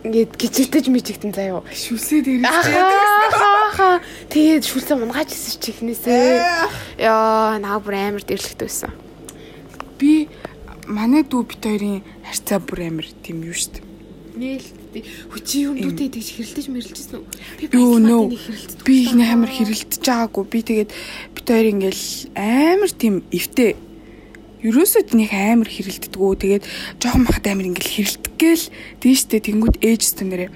ингээд 0.07 0.31
гिचгтэж 0.39 0.87
мичигтэн 0.95 1.35
заяо. 1.35 1.67
Шүлсээ 1.67 2.23
дээрээ. 2.23 3.99
Тэгээд 4.31 4.63
шүлсээ 4.63 4.95
унгааж 4.95 5.35
исэн 5.35 5.59
чи 5.59 5.75
ихнээсээ. 5.75 6.39
Яа, 7.03 7.59
наа 7.59 7.83
бүр 7.83 7.99
амар 7.99 8.23
дэвлэгтэйсэн. 8.23 8.95
Би 9.99 10.31
манай 10.87 11.27
дүү 11.27 11.43
бит 11.51 11.63
хоёрын 11.67 12.07
харьцаа 12.23 12.63
бүр 12.63 12.87
амар 12.87 13.07
тийм 13.27 13.43
юу 13.43 13.59
штт. 13.59 13.83
Нээлттэй. 14.89 15.05
Хүчи 15.32 15.57
юм 15.68 15.76
дүүтэй 15.76 16.09
тэгж 16.09 16.28
хэрэлдэж 16.32 16.66
мэрэлжсэн 16.72 17.20
үү? 17.20 17.26
Би 17.68 17.76
нөө. 17.76 18.24
Би 18.84 18.95
их 19.05 19.12
амар 19.12 19.51
хэрэлдэж 19.53 20.01
байгаагүй. 20.01 20.45
Би 20.49 20.61
тэгээд 20.64 20.91
бит 21.36 21.47
хоёр 21.49 21.66
ингээл 21.76 22.07
амар 22.34 22.91
тийм 22.97 23.14
эвтэй. 23.28 23.76
Ерөөсөд 24.64 25.12
нэг 25.12 25.30
амар 25.32 25.68
хэрэлддэггүй. 25.68 26.32
Тэгээд 26.41 26.64
жоохон 26.99 27.22
махад 27.28 27.47
амар 27.47 27.68
ингээл 27.68 27.95
хэрэлдэггээл 28.01 28.64
тийштэй 29.05 29.41
тэнгууд 29.45 29.76
ээж 29.84 30.01
өстө 30.09 30.24
нэрээ 30.24 30.51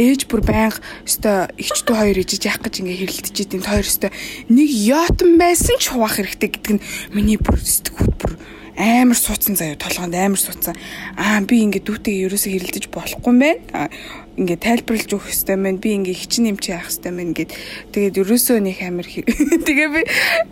ээж 0.00 0.32
бүр 0.32 0.40
байнга 0.40 0.80
өстө 1.04 1.52
ихчдүү 1.60 1.92
хоёр 1.92 2.18
ижиж 2.24 2.48
яах 2.48 2.64
гэж 2.64 2.80
ингээ 2.80 3.00
хэрэлдэж 3.04 3.36
идэм 3.36 3.62
хоёр 3.68 3.84
өстө 3.84 4.08
нэг 4.48 4.68
яатан 4.72 5.36
байсан 5.36 5.76
ч 5.76 5.92
хуваах 5.92 6.16
хэрэгтэй 6.16 6.48
гэдэг 6.56 6.72
нь 6.80 6.84
миний 7.12 7.36
бүр 7.36 7.60
сэтгүүд 7.60 8.14
бүр 8.16 8.32
амар 8.80 9.18
суудсан 9.18 9.60
заяа 9.60 9.76
толгоонд 9.76 10.16
амар 10.16 10.40
суудсан. 10.40 10.72
Аа 11.20 11.44
би 11.44 11.60
ингээ 11.68 11.84
дүүтэйгээ 11.84 12.32
ерөөсөө 12.32 12.52
хэрэлдэж 12.56 12.88
болохгүй 12.88 13.28
юм 13.28 13.44
байна 13.44 13.60
Аа, 13.76 13.92
ингээ 14.40 14.56
тайлбарлаж 14.56 15.12
өгөх 15.12 15.28
хэрэгтэй 15.28 15.56
байна 15.60 15.84
би 15.84 15.90
ингээ 16.00 16.16
хичин 16.16 16.48
юм 16.48 16.56
чи 16.56 16.72
яах 16.72 16.88
хэрэгтэй 16.88 17.12
байна 17.12 17.36
гэд. 17.36 17.52
Тэгээд 17.92 18.24
ерөөсөө 18.24 18.56
нэг 18.64 18.80
амар 18.80 19.04
тэгээ 19.68 19.88
би 19.92 20.00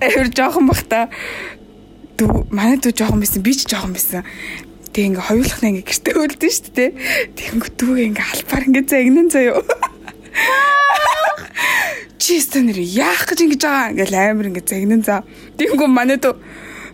амар 0.05 0.29
жоохон 0.29 0.69
бахта. 0.69 1.09
Дүү 2.21 2.53
манай 2.53 2.77
дүү 2.77 2.93
жоохон 2.93 3.25
байсан 3.25 3.41
би 3.41 3.57
ч 3.57 3.65
жоохон 3.65 3.97
байсан. 3.97 4.29
Тэг 4.93 5.09
ингээ 5.09 5.25
хоёулахнаа 5.25 5.73
ингээ 5.73 5.89
гэртээ 5.89 6.21
үлдэн 6.21 6.53
шүү 6.53 6.73
дээ. 6.77 6.91
Тэнгүү 7.33 7.71
дүүгээ 7.81 8.09
ингээ 8.13 8.29
албаар 8.29 8.65
ингээ 8.69 8.85
загнан 8.93 9.33
заяо. 9.33 9.65
Чи 12.19 12.43
станер 12.45 12.77
яах 12.77 13.25
гэж 13.25 13.41
ингэж 13.41 13.63
байгаа? 13.65 13.97
Ингээл 13.97 14.21
амар 14.21 14.53
ингээ 14.53 14.69
загнан 14.69 15.01
заа. 15.01 15.25
Тэнгүү 15.57 15.89
манай 15.89 16.21
дүү 16.21 16.37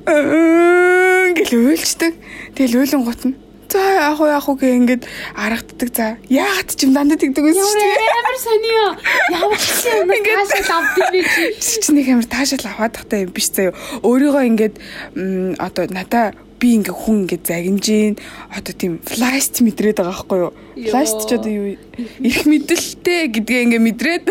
ингээл 0.07 1.55
уйлчдаг. 1.75 2.15
Тэгэл 2.55 2.85
уйлан 2.85 3.05
гут 3.05 3.23
нь 3.25 3.37
За 3.75 3.83
яах 3.83 4.23
вэ 4.23 4.31
яах 4.31 4.47
гэ 4.47 4.69
ингээд 4.79 5.03
аргаддаг 5.35 5.91
за. 5.91 6.15
Яагаад 6.31 6.71
ч 6.79 6.87
юм 6.87 6.95
дандаа 6.95 7.19
тэгдэг 7.19 7.43
шүү 7.43 7.75
дээ. 7.75 8.07
Амар 8.07 8.37
сонио. 8.39 8.87
Ямар 9.35 9.59
ч 9.59 9.91
юм 9.91 10.09
таашаал 10.15 10.79
авдсан 10.79 11.11
би 11.11 11.21
чи. 11.27 11.43
чи 11.83 11.91
нэг 11.91 12.07
амар 12.07 12.29
таашаал 12.31 12.71
аваад 12.71 12.95
тахтай 12.95 13.27
юм 13.27 13.35
биш 13.35 13.51
заяо. 13.51 13.75
Өөрийгөө 14.07 14.47
ингээд 14.47 14.75
одоо 15.59 15.85
надаа 15.91 16.39
би 16.63 16.79
ингээ 16.79 16.95
хүн 16.95 17.27
ингээ 17.27 17.43
загинжин 17.43 18.15
одоо 18.55 18.75
тийм 18.79 19.03
флашт 19.03 19.59
мэдрээд 19.59 19.99
байгаа 19.99 20.23
байхгүй 20.23 20.39
юу? 20.39 20.53
Флашт 20.95 21.19
ч 21.27 21.35
одоо 21.35 21.51
юу 21.51 21.75
их 22.31 22.47
мэдлэлтэй 22.47 23.27
гэдгээ 23.27 23.63
ингээ 23.67 23.83
мэдрээд 23.83 24.25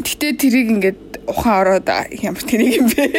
Гэтэ 0.00 0.40
тэрийг 0.40 0.68
ингээд 0.72 1.28
ухаан 1.28 1.84
ороод 1.84 1.88
ямар 2.16 2.42
тэрийг 2.48 2.80
юм 2.80 2.88
бэ? 2.96 3.12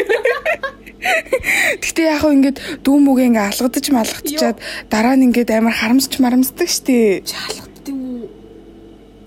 Гэтэ 1.83 2.01
яг 2.09 2.19
хөө 2.21 2.33
ингээд 2.35 2.57
дүүмүгэ 2.81 3.23
ингээ 3.29 3.45
алгадаж 3.49 3.85
малгатчаад 3.93 4.57
дараа 4.89 5.15
нь 5.15 5.25
ингээд 5.29 5.49
амар 5.53 5.75
харамсч 5.77 6.17
марамсдаг 6.17 6.69
штэ. 6.69 7.21
Чаалгад 7.25 7.85
юм 7.89 7.99
уу? 8.05 8.29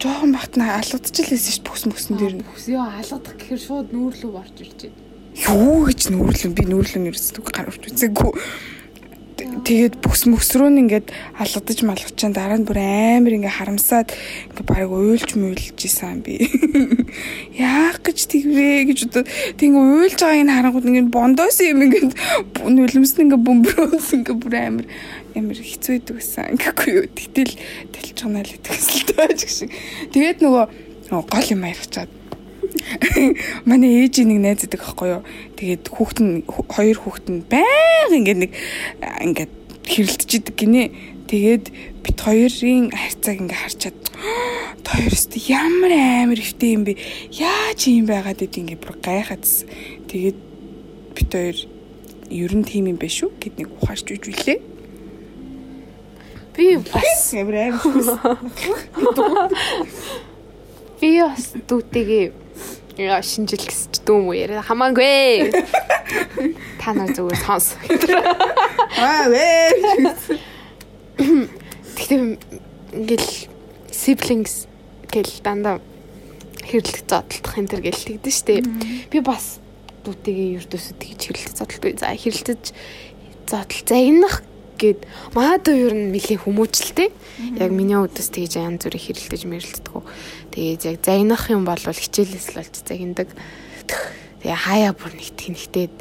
Жохон 0.02 0.30
багт 0.34 0.54
нь 0.58 0.66
алгадчихлээсэн 0.66 1.54
штэ 1.58 1.68
бүс 1.70 1.84
мөсөн 1.86 2.14
дээр 2.18 2.34
нь. 2.42 2.46
Бүсё 2.46 2.82
алгадах 2.82 3.34
гэхээр 3.38 3.62
шууд 3.62 3.88
нүүрлүү 3.94 4.32
орж 4.34 4.56
ирж 4.62 4.78
байна. 4.90 5.06
Юу 5.38 5.86
гэж 5.86 6.00
нүүрлэн 6.10 6.52
би 6.58 6.62
нүүрлэн 6.66 7.08
ерөөсөө 7.14 7.42
гарч 7.46 7.82
үзээгүй. 7.94 8.32
Тэгээд 9.68 10.00
бүс 10.00 10.24
мөс 10.24 10.48
рүү 10.56 10.72
нь 10.72 10.80
ингээд 10.88 11.12
алгадаж 11.36 11.78
малгачаа 11.84 12.32
дараа 12.32 12.56
нь 12.56 12.64
бүр 12.64 12.80
амар 12.80 13.36
ингээ 13.36 13.52
харамсаад 13.52 14.16
ингээ 14.48 14.64
баг 14.64 14.88
уйлж 14.88 15.36
муйлж 15.36 15.76
исэн 15.76 16.24
би. 16.24 16.40
Яах 17.52 18.00
гэж 18.00 18.32
тэгвэ 18.32 18.88
гэж 18.88 19.12
одоо 19.12 19.28
ингээ 19.28 19.76
уйлж 19.76 20.16
байгааг 20.24 20.40
нь 20.48 20.54
харангууд 20.56 20.88
ингээ 20.88 21.12
бондоос 21.12 21.60
юм 21.68 21.84
ингээ 21.84 22.00
нүлэмс 22.64 23.12
нь 23.20 23.28
ингээ 23.28 23.44
бөмбөрөөс 23.44 24.08
ингээ 24.16 24.36
бүр 24.40 24.54
амар 24.56 24.86
амар 25.36 25.60
хэцүү 25.60 26.00
байдаг 26.00 26.16
гэсэн. 26.16 26.48
Ингээгүй 26.56 26.88
юу. 26.88 27.04
Тэгтэл 27.12 27.52
гэдэг 27.92 28.02
гэсэн 28.16 28.40
л 28.40 29.04
тааж 29.12 29.40
гэх. 29.44 29.68
Тэгээд 30.16 30.38
нөгөө 30.48 30.64
гол 31.12 31.48
юм 31.52 31.68
ярихчаад 31.68 32.08
Манай 33.68 34.04
ээжийн 34.04 34.32
нэг 34.32 34.40
найздаг 34.44 34.80
байхгүй 34.80 35.08
юу. 35.12 35.22
Тэгээд 35.56 35.84
хүүхэд 35.92 36.18
нь 36.24 36.34
хоёр 36.46 36.96
хүүхэд 37.00 37.26
нь 37.28 37.40
байнга 37.48 38.16
ингээд 38.16 38.40
нэг 38.40 38.52
ингээд 39.24 39.57
хэрэлдэж 39.88 40.30
идэг 40.38 40.54
гинэ. 40.54 40.84
Тэгээд 41.28 41.66
бит 42.04 42.18
хоёрын 42.20 42.92
харьцааг 42.92 43.38
ингээ 43.40 43.60
харчаад 43.60 43.98
хоёрост 44.88 45.32
ямар 45.48 45.92
амар 45.92 46.40
өвтэй 46.40 46.72
юм 46.76 46.84
бэ? 46.88 46.96
Яаж 47.32 47.80
юм 47.88 48.06
байгаад 48.08 48.44
идэв 48.44 48.60
ингээ 48.64 48.80
бүр 48.80 48.96
гайхаадсэн. 49.00 49.68
Тэгээд 50.08 50.38
бит 51.16 51.32
хоёр 51.32 51.58
ер 52.28 52.52
нь 52.52 52.64
тийм 52.64 52.88
юм 52.92 53.00
биш 53.00 53.24
үү 53.24 53.32
гэд 53.40 53.56
нэг 53.60 53.68
ухаарч 53.80 54.12
үж 54.12 54.28
үлээ. 54.28 54.60
Би 56.56 56.76
бас 56.76 57.32
Амар 57.32 57.72
амар. 57.72 57.80
би 61.00 61.22
бас 61.22 61.54
дүүтэйгээ 61.54 62.47
яа 62.98 63.22
шинжил 63.22 63.62
гэсч 63.62 64.02
дүүм 64.02 64.26
үү 64.26 64.36
яриа 64.42 64.62
хамаагүй. 64.66 65.54
Та 66.82 66.90
нар 66.98 67.14
зүгээр 67.14 67.38
сонс. 67.46 67.78
Аа 68.98 69.30
вэ. 69.30 69.46
Тэгтээ 71.94 72.18
ингээл 72.98 73.30
siblings 73.94 74.66
гэл 75.06 75.30
дандаа 75.46 75.78
хэрэлдэх 76.66 77.06
зодтолдох 77.06 77.54
энэ 77.54 77.70
төр 77.70 77.82
гэл 77.86 78.18
тэгдэж 78.18 78.34
штэ. 78.34 78.66
Би 79.14 79.22
бас 79.22 79.62
дүүтэйгээ 80.02 80.58
ердөөсөө 80.58 80.94
тэгж 80.98 81.20
хэрэлдэх 81.22 81.54
зодтолгүй. 81.54 81.92
За 82.02 82.10
хэрэлдэж 82.10 82.62
зодтол 83.46 83.82
загнах 83.86 84.42
гэд 84.78 85.04
магадгүй 85.34 85.76
ер 85.82 85.94
нь 85.98 86.14
нэлийн 86.14 86.40
хүмүүжлтэй. 86.46 87.10
Яг 87.58 87.70
миний 87.74 87.98
үдэс 87.98 88.30
тэгж 88.30 88.62
янз 88.62 88.86
бүрийн 88.86 89.02
хэрэлдэж 89.02 89.42
мэрэлддэг. 89.44 89.94
Тэгээд 90.54 90.82
яг 90.86 90.96
загнах 91.02 91.44
юм 91.50 91.66
бол 91.66 91.82
хичээлээс 91.82 92.54
л 92.54 92.58
болж 92.62 92.74
загнадаг. 92.78 93.28
Тэгээ 94.38 94.54
хаяа 94.54 94.94
бүр 94.94 95.12
нэг 95.18 95.34
тэнхтээд 95.34 95.94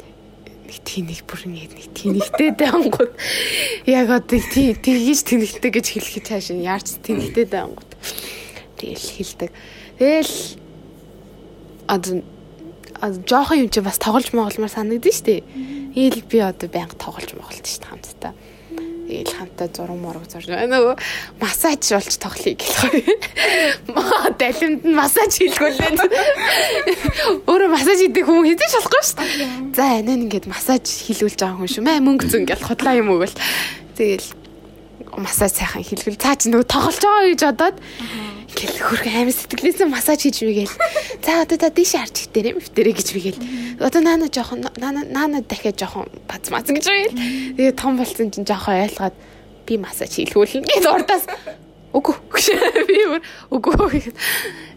нэг 0.68 0.78
тэнэг 0.84 1.20
бүр 1.26 1.42
нэг 1.48 1.72
нэг 1.74 1.88
тэнэгтэй 1.96 2.50
дайнгууд 2.54 3.12
яг 3.88 4.08
одоо 4.12 4.38
тий 4.38 4.76
тэгж 4.76 5.26
тэнэгтэй 5.26 5.70
гэж 5.72 5.86
хэлэхэд 5.96 6.28
цааш 6.28 6.48
нь 6.52 6.62
яарч 6.62 7.00
тэнэгтэй 7.02 7.46
дайнгууд 7.48 7.90
тэгэл 8.76 9.08
хэлдэг. 9.16 9.50
Тэгэл 9.98 10.36
одоо 11.88 12.14
жоохон 13.00 13.64
юм 13.64 13.70
чи 13.72 13.80
бас 13.80 13.98
тоглож 13.98 14.30
моголмоор 14.36 14.70
санагдсан 14.70 15.08
шүү 15.08 15.26
дээ. 15.26 15.40
Ийл 15.96 16.20
би 16.28 16.38
одоо 16.44 16.68
байнга 16.68 16.94
тоглож 17.00 17.32
шүү 17.32 17.64
дээ 17.64 17.88
хамтдаа. 17.88 18.32
Ийл 19.08 19.32
хамтаа 19.32 19.72
зураг 19.72 19.96
мураг 19.96 20.28
зурж 20.28 20.52
нөгөө 20.52 20.96
массаж 21.40 21.80
болж 21.80 22.12
тоглоё 22.20 22.52
гэх 22.60 22.76
гоё. 22.76 23.16
Маа 23.96 24.28
далимд 24.36 24.84
нь 24.84 24.92
массаж 24.92 25.32
хийлгүүлээ. 25.40 25.96
Өөрөө 27.48 27.70
массаж 27.72 27.98
хийдэг 28.04 28.28
хүн 28.28 28.44
хэзээ 28.44 28.68
шалахгүй 28.68 29.02
шүү 29.08 29.16
дээ. 29.16 29.48
За 29.72 29.96
энэ 29.96 30.12
нь 30.12 30.22
ингээд 30.28 30.44
массаж 30.52 30.84
хийлгүүлж 30.84 31.40
байгаа 31.40 31.56
хүн 31.56 31.72
шүү. 31.72 31.84
Мэ 31.88 32.04
мөнгө 32.04 32.28
зүүн 32.28 32.44
ингээл 32.44 32.68
худлаа 32.68 32.94
юм 33.00 33.08
гэл. 33.16 33.40
Тэгэл 33.96 34.28
массаж 35.16 35.52
сайхан 35.56 35.88
хийлгэл. 35.88 36.20
Цаа 36.20 36.36
чи 36.36 36.52
нөгөө 36.52 36.68
тоглож 36.68 37.00
байгаа 37.00 37.32
гэж 37.32 37.42
бодоод 37.48 37.76
ингээл 38.48 38.78
хөрх 38.80 39.06
амар 39.08 39.34
сэтгэлээсээ 39.34 39.88
массаж 39.88 40.20
хийж 40.24 40.44
мэгээл. 40.44 40.76
За 41.24 41.48
одоо 41.48 41.58
та 41.58 41.68
дээш 41.72 41.96
харж 41.96 42.28
ихтэрэ 42.28 42.56
мөвтэрэ 42.58 42.92
гэж 42.92 43.08
мэгээл. 43.14 43.40
Одоо 43.78 44.00
наана 44.02 44.26
жоохон 44.26 44.66
наана 44.78 45.42
дахиад 45.42 45.78
жоохон 45.78 46.10
бац 46.26 46.50
мац 46.50 46.66
гэж 46.66 46.86
мэгээл. 46.86 47.18
Тэгээ 47.56 47.78
том 47.78 47.96
болсон 47.98 48.30
чинь 48.30 48.46
жоохон 48.46 48.82
ойлгоод 48.86 49.16
би 49.66 49.74
массаж 49.78 50.12
хийлгүүлнэ 50.18 50.66
гэж 50.66 50.84
урдаас 50.86 51.24
үгүй 51.94 52.16
би 52.90 52.98
бүр 53.06 53.22
үгүй 53.54 54.02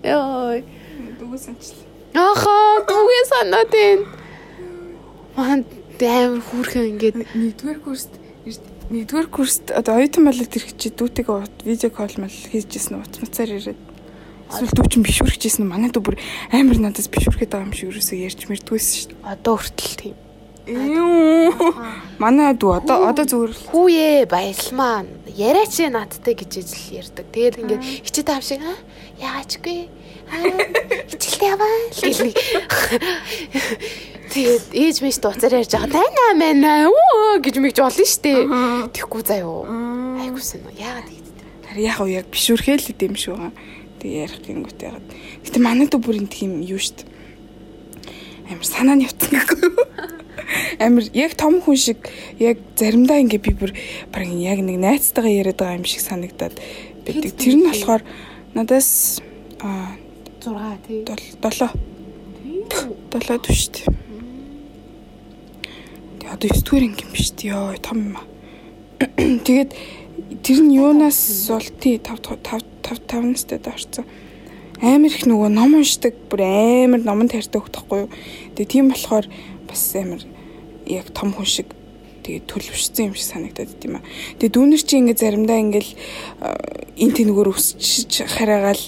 ёо 0.06 0.62
Дүүгээ 1.22 1.41
санчлаа. 1.41 1.86
Ахаа 2.14 2.82
түгээ 2.86 3.24
санаад 3.30 3.70
байна. 3.72 4.06
Ман 5.36 5.66
амар 6.02 6.41
хүүрхэн 6.41 6.89
ингээд 6.97 7.16
Нэгдүгээр 7.38 7.80
курст 7.86 8.12
нэгдүгээр 8.91 9.30
курст 9.30 9.66
одоо 9.72 10.02
оюутан 10.02 10.26
болоод 10.26 10.56
ирэх 10.58 10.74
чи 10.76 10.89
дүүтэйгээ 10.89 11.64
видео 11.64 11.89
колл 11.93 12.18
мал 12.20 12.34
хийжсэн 12.34 12.97
нь 12.97 13.02
утмацаар 13.06 13.54
ирээд 13.54 13.80
эсвэл 14.52 14.76
дүү 14.76 14.88
чин 14.91 15.04
бишүрхжсэн 15.08 15.64
нь 15.64 15.72
манай 15.72 15.89
дүү 15.89 16.04
бүр 16.04 16.20
амар 16.52 16.78
надаас 16.78 17.08
бишүрхэд 17.08 17.56
байгаа 17.56 17.72
юм 17.72 17.74
шиг 17.74 17.95
юусоо 17.95 18.20
ярьж 18.20 18.45
мэрдгүйсэн 18.52 19.16
шүү 19.16 19.18
одоо 19.24 19.56
хүртэл 19.56 19.95
тийм. 19.95 20.16
дээ. 20.16 20.32
Юу. 20.68 21.74
Манай 22.22 22.54
дүү 22.54 22.72
одоо 22.84 23.10
одоо 23.10 23.26
зүгээр 23.26 23.49
л 23.49 23.64
Хүүе 23.72 24.30
баялмаа. 24.30 25.10
Яриач 25.26 25.82
наадтай 25.89 26.38
гэж 26.38 26.52
ижил 26.62 27.02
ярьдаг. 27.02 27.26
Тэгээд 27.34 27.60
ингээд 27.66 27.84
хичээ 28.06 28.26
таам 28.30 28.45
шиг 28.45 28.62
аа 28.62 28.78
яачгүй. 29.18 29.89
Аа 30.30 30.45
хичээлтэй 31.10 31.49
яваа 31.49 31.66
л 31.66 31.97
гэл 31.97 32.22
нэг. 32.30 32.38
Тэгээд 34.32 34.66
ээж 34.70 34.97
мэш 35.02 35.18
дуцаар 35.18 35.60
ярьж 35.60 35.74
байгаа. 35.74 35.97
Тайна 35.97 36.26
мэнэ 36.38 36.72
оо 36.88 37.41
гэж 37.41 37.56
мэгж 37.58 37.78
олно 37.82 38.06
штэ. 38.06 38.45
Тэхгүй 38.93 39.22
заяо. 39.26 39.66
Айгуусан 40.22 40.62
уу 40.62 40.78
яагаад 40.78 41.10
тэгдэв. 41.10 41.47
харин 41.68 41.84
яг 41.89 41.99
уу 41.99 42.08
яг 42.08 42.26
бишүрхэл 42.30 42.80
л 42.80 43.18
шиг 43.18 43.34
байгаа. 43.34 43.52
Тэг 44.02 44.10
ярих 44.10 44.41
гингүүт 44.41 44.82
ягаад. 44.82 45.08
Гэтэ 45.45 45.60
манай 45.62 45.86
дүү 45.86 46.02
бүр 46.02 46.18
энэ 46.18 46.34
тийм 46.34 46.66
юу 46.66 46.82
дээ. 46.82 47.06
Амар 48.49 48.66
санаа 48.66 48.97
нь 48.97 49.06
явцсан 49.06 49.30
гэхгүй 49.30 49.62
юу? 49.62 49.86
Амар 50.82 51.06
яг 51.14 51.38
том 51.38 51.62
хүн 51.62 51.78
шиг 51.78 52.10
яг 52.41 52.58
заримдаа 52.74 53.22
ингээ 53.22 53.45
би 53.45 53.54
бүр 53.54 53.72
баг 54.10 54.26
яг 54.26 54.60
нэг 54.66 54.82
найзтайгаа 54.82 55.30
яриад 55.30 55.62
байгаа 55.62 55.78
юм 55.78 55.86
шиг 55.86 56.02
санагдаад 56.02 56.58
байдаг. 57.06 57.32
Тэр 57.38 57.56
нь 57.62 57.70
болохоор 57.70 58.02
надаас 58.58 59.22
аа 59.62 59.93
6 60.41 60.82
тий. 60.89 61.06
7 61.06 61.70
7 63.14 63.38
төшт. 63.45 63.86
Тэгээ 66.18 66.34
одоо 66.34 66.49
9 66.49 66.66
дугаар 66.66 66.84
анги 66.89 67.06
юм 67.06 67.12
биш 67.14 67.30
тий 67.38 67.54
ёо 67.54 67.78
том 67.78 67.97
юм 68.02 68.18
аа. 68.18 68.26
Тэгээд 69.45 69.72
тэр 70.41 70.60
нь 70.66 70.74
юунаас 70.74 71.47
бол 71.54 71.70
тий 71.78 72.02
5 72.02 72.41
5 72.41 72.70
5 72.82 73.07
5 73.07 73.32
настай 73.32 73.61
орсон. 73.65 74.05
Амар 74.82 75.13
их 75.13 75.29
нөгөө 75.29 75.49
ном 75.53 75.77
уншдаг 75.77 76.17
бүр 76.29 76.41
амар 76.41 77.05
номонд 77.05 77.38
хайртай 77.38 77.61
хөхтөхгүй 77.61 77.99
юу. 78.05 78.09
Тэгээ 78.57 78.73
тийм 78.73 78.89
болохоор 78.89 79.29
бас 79.69 79.84
амар 79.93 80.25
яг 80.89 81.13
том 81.13 81.34
хүн 81.38 81.45
шиг 81.45 81.69
тэгээ 82.25 82.49
төлөвшсөн 82.49 83.11
юм 83.11 83.15
шиг 83.15 83.29
санагдаад 83.29 83.77
юм 83.86 84.01
аа. 84.01 84.05
Тэгээ 84.41 84.53
дүүнер 84.57 84.82
чи 84.82 84.97
ингээ 84.97 85.21
заримдаа 85.21 85.57
ингээл 85.61 85.91
эн 86.97 87.11
тэнгээр 87.13 87.49
өсч 87.53 88.25
хараагаал 88.25 88.84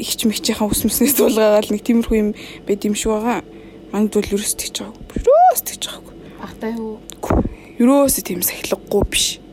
ихч 0.00 0.24
мэгчийнхаа 0.24 0.72
ус 0.72 0.88
мэснээс 0.88 1.20
дуулгаагаал 1.20 1.68
нэг 1.68 1.82
тиймэрхүү 1.84 2.16
юм 2.16 2.30
байд 2.64 2.84
юм 2.88 2.96
шиг 2.96 3.12
байгаа. 3.12 3.44
Манд 3.92 4.12
бол 4.12 4.24
ерөөс 4.24 4.56
тэгж 4.56 4.76
байгаагүй. 4.88 5.20
Ерөөс 5.20 5.62
тэгж 5.68 5.82
байгаагүй. 5.84 6.14
Багтаа 6.40 6.70
юу? 6.80 6.96
Ерөөс 7.76 8.16
тийм 8.24 8.40
сахилгагүй 8.40 9.02
биш. 9.12 9.43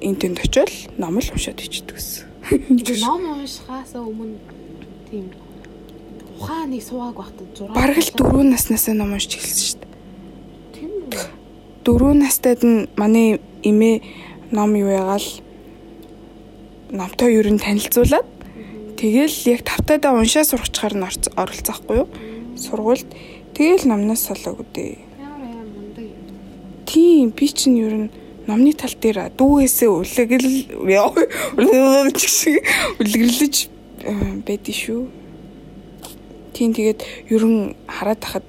Тийм 0.00 0.14
эн 0.14 0.16
тэнд 0.18 0.38
очивол 0.42 0.76
ном 0.98 1.18
л 1.18 1.30
уншаад 1.32 1.60
ичдэг 1.60 1.96
гэсэн. 1.96 2.26
Ном 3.06 3.22
уншихаас 3.40 3.94
өмнө 3.94 4.38
тийм 5.10 5.30
ухааны 6.38 6.80
суугааг 6.80 7.16
багтаа 7.16 7.46
6 7.54 7.72
Бараг 7.72 7.98
л 7.98 8.10
дөрөв 8.18 8.44
наснаас 8.44 8.86
ном 8.92 9.14
уншиж 9.14 9.38
эхэлсэн 9.38 9.64
шүү 9.64 9.78
дээ. 9.80 9.92
Тийм 10.74 10.90
үү? 11.08 11.24
Дөрөв 11.86 12.14
настайд 12.18 12.60
нь 12.66 12.88
манай 12.98 13.40
эмээ 13.62 14.02
ном 14.50 14.74
юу 14.74 14.90
ягаал 14.90 15.28
номтой 16.90 17.38
ер 17.38 17.48
нь 17.48 17.62
танилцуулаад 17.62 18.28
тэгэл 18.98 19.36
яг 19.54 19.60
тавтайдаа 19.64 20.12
уншаа 20.18 20.44
сурахчаар 20.44 20.94
нь 20.98 21.06
оролцохгүй 21.06 21.96
юу? 22.04 22.08
Сургуульд 22.58 23.08
тэгэл 23.56 23.88
номноос 23.88 24.26
солоог 24.26 24.66
үдээ. 24.66 24.98
Тийм 26.84 27.30
би 27.30 27.46
чинь 27.48 27.78
ер 27.80 27.94
нь 27.94 28.10
номны 28.46 28.72
тал 28.76 28.92
дээр 28.92 29.32
дүүгээсээ 29.34 29.88
үлэгэл 29.88 30.48
шиг 32.28 32.60
үлгэрлэж 33.00 33.54
байдгийн 34.44 34.80
шүү. 34.84 35.02
Тийм 36.54 36.70
тэгээд 36.76 37.00
ер 37.32 37.42
нь 37.44 37.74
хараад 37.88 38.20
тахад 38.20 38.46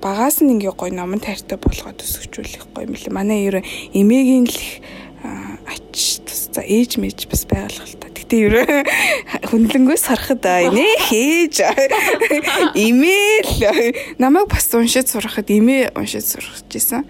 багаас 0.00 0.38
нь 0.44 0.52
ингээ 0.54 0.76
гой 0.76 0.90
номон 0.92 1.18
тайртай 1.18 1.58
болгоод 1.58 1.98
өсгчүүлэх 2.04 2.70
гой 2.70 2.86
юм 2.86 2.94
лээ. 2.94 3.10
Манай 3.10 3.48
ер 3.48 3.58
нь 3.60 3.66
эмээгийн 3.96 4.46
л 4.46 4.60
ач 5.66 6.20
тус 6.22 6.52
за 6.52 6.62
ээж 6.62 7.00
мэж 7.00 7.26
бас 7.26 7.44
та. 7.98 8.08
Гэтэ 8.12 8.36
ер 8.38 8.54
нь 8.60 8.86
хүнлэнгөөс 9.50 10.04
харахад 10.06 10.44
а, 10.46 10.62
инээ 10.68 10.94
хээж 11.10 11.56
эмээл 12.76 14.20
намайг 14.20 14.48
бас 14.52 14.68
уншиж 14.70 15.10
сурахад 15.10 15.48
эмээ 15.50 15.96
уншиж 15.96 16.24
сурах 16.28 16.62
гэсэн. 16.70 17.02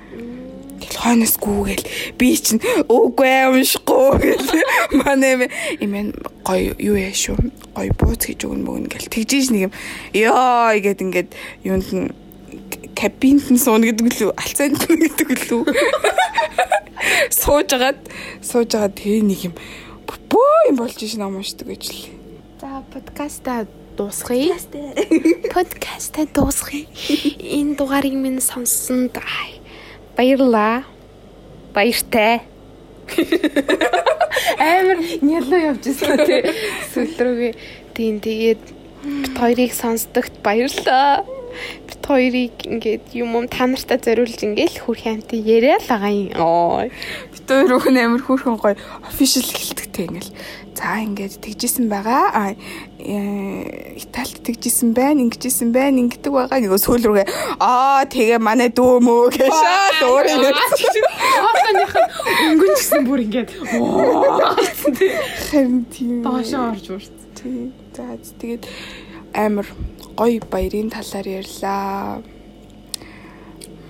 Тэгэл 0.85 1.01
хойноос 1.01 1.36
гүүгээл 1.40 1.85
би 2.20 2.28
чинь 2.36 2.61
үгүй 2.93 3.32
уншихгүй 3.48 4.11
гэл. 4.20 4.48
Манай 5.01 5.35
эмээ 5.35 5.51
эмээ 5.81 6.05
гоё 6.44 6.77
юу 6.77 6.97
яа 7.01 7.16
шүү? 7.16 7.40
Гоё 7.73 7.93
бууц 7.97 8.28
гэж 8.28 8.44
өгнө 8.44 8.65
мөгн 8.69 8.86
гэл 8.93 9.09
тэгжиж 9.09 9.48
нэг 9.48 9.69
юм. 9.69 9.73
Ёо 10.12 10.77
гэд 10.77 11.01
ингээд 11.01 11.31
юунд 11.65 11.89
нь 11.89 12.12
кабинт 12.93 13.48
нь 13.51 13.59
сууна 13.59 13.89
гэдэг 13.90 14.12
лүү 14.12 14.31
алцаанд 14.36 14.82
нь 14.93 15.02
гэдэг 15.09 15.28
лүү. 15.48 15.62
Суужгаад 17.40 18.01
суужгаад 18.44 18.94
тэгээ 19.01 19.23
нэг 19.24 19.40
юм 19.48 19.55
бөө 20.05 20.69
юм 20.70 20.77
болж 20.78 20.98
ш 21.01 21.16
ном 21.19 21.40
уншдаг 21.40 21.69
гэж 21.73 21.85
л. 21.90 22.02
За 22.61 22.85
подкаста 22.93 23.66
дуусгая. 23.97 24.56
Подкаста 25.52 26.27
дуусгая. 26.35 26.86
Энэ 27.39 27.77
дугаарыг 27.78 28.15
минь 28.15 28.40
сонссонд 28.40 29.19
ай, 29.19 29.61
баярлалаа. 30.16 30.85
Баяртай. 31.74 32.43
Амар 34.59 34.99
нялуу 35.20 35.61
явж 35.61 35.91
ирсэн 35.91 36.24
тий. 36.24 36.43
Сүүл 36.95 37.15
рүүгээ 37.19 37.53
тийм 37.95 38.19
тэгээд 38.23 38.62
бит 39.05 39.36
хоёрыг 39.36 39.73
сонсдогт 39.74 40.41
баярлаа. 40.47 41.27
Бит 41.86 42.03
хоёрыг 42.03 42.55
ингээд 42.65 43.15
юм 43.15 43.36
юм 43.39 43.47
та 43.51 43.66
нартай 43.66 43.99
зориулж 44.01 44.41
ингээл 44.43 44.82
хүрх 44.82 45.05
хамтаа 45.05 45.39
яриа 45.39 45.78
л 45.78 45.86
байгаа 45.91 46.12
юм. 46.15 46.31
Ой. 46.39 46.89
Бит 47.35 47.47
хоёр 47.47 47.78
өхөн 47.78 47.99
амар 47.99 48.23
хүүхэн 48.24 48.57
гоё 48.59 48.78
official 49.07 49.45
хэлдэгтэй 49.47 50.07
ингээл. 50.09 50.32
За 50.74 50.99
ингээд 51.03 51.43
тэгжсэн 51.45 51.86
байгаа. 51.93 52.57
Италид 53.05 54.40
тэгжсэн 54.40 54.97
байна, 54.97 55.20
ингэжсэн 55.28 55.76
байна, 55.76 56.01
ингэдэг 56.01 56.32
байгаа. 56.32 56.56
Нөгөө 56.56 56.81
сүүл 56.81 57.05
рүүгээ 57.05 57.28
аа 57.60 58.09
тэгээ 58.09 58.40
манай 58.40 58.72
дүү 58.72 58.97
мөө 59.05 59.28
гэшаа 59.36 60.09
өөрөө 60.09 60.56
Хоолойных 61.44 61.93
өнгөн 62.48 62.72
гэсэн 62.81 63.02
бүр 63.05 63.20
ингээд 63.28 63.51
харин 65.52 65.85
тийм. 65.93 66.24
доошоо 66.24 66.72
орж 66.72 66.86
урт. 66.97 67.12
Тий. 67.36 67.76
За 67.93 68.16
тэгээд 68.40 68.64
амар 69.36 69.68
гоё 70.16 70.40
баярын 70.48 70.89
талаар 70.89 71.28
ярьлаа. 71.28 72.24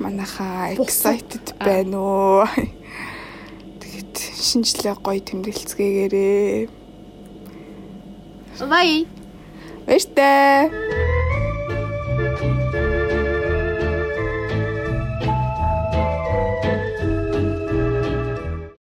Манайхаа 0.03 0.75
excited 0.75 1.55
байна 1.63 2.03
уу? 2.03 2.51
Тэгэд 3.81 4.15
шинжлэх 4.43 4.99
гоё 5.07 5.23
тэмдэглэцгээгээрээ. 5.23 6.84
Bye. 8.61 9.07
Beijo. 9.87 10.65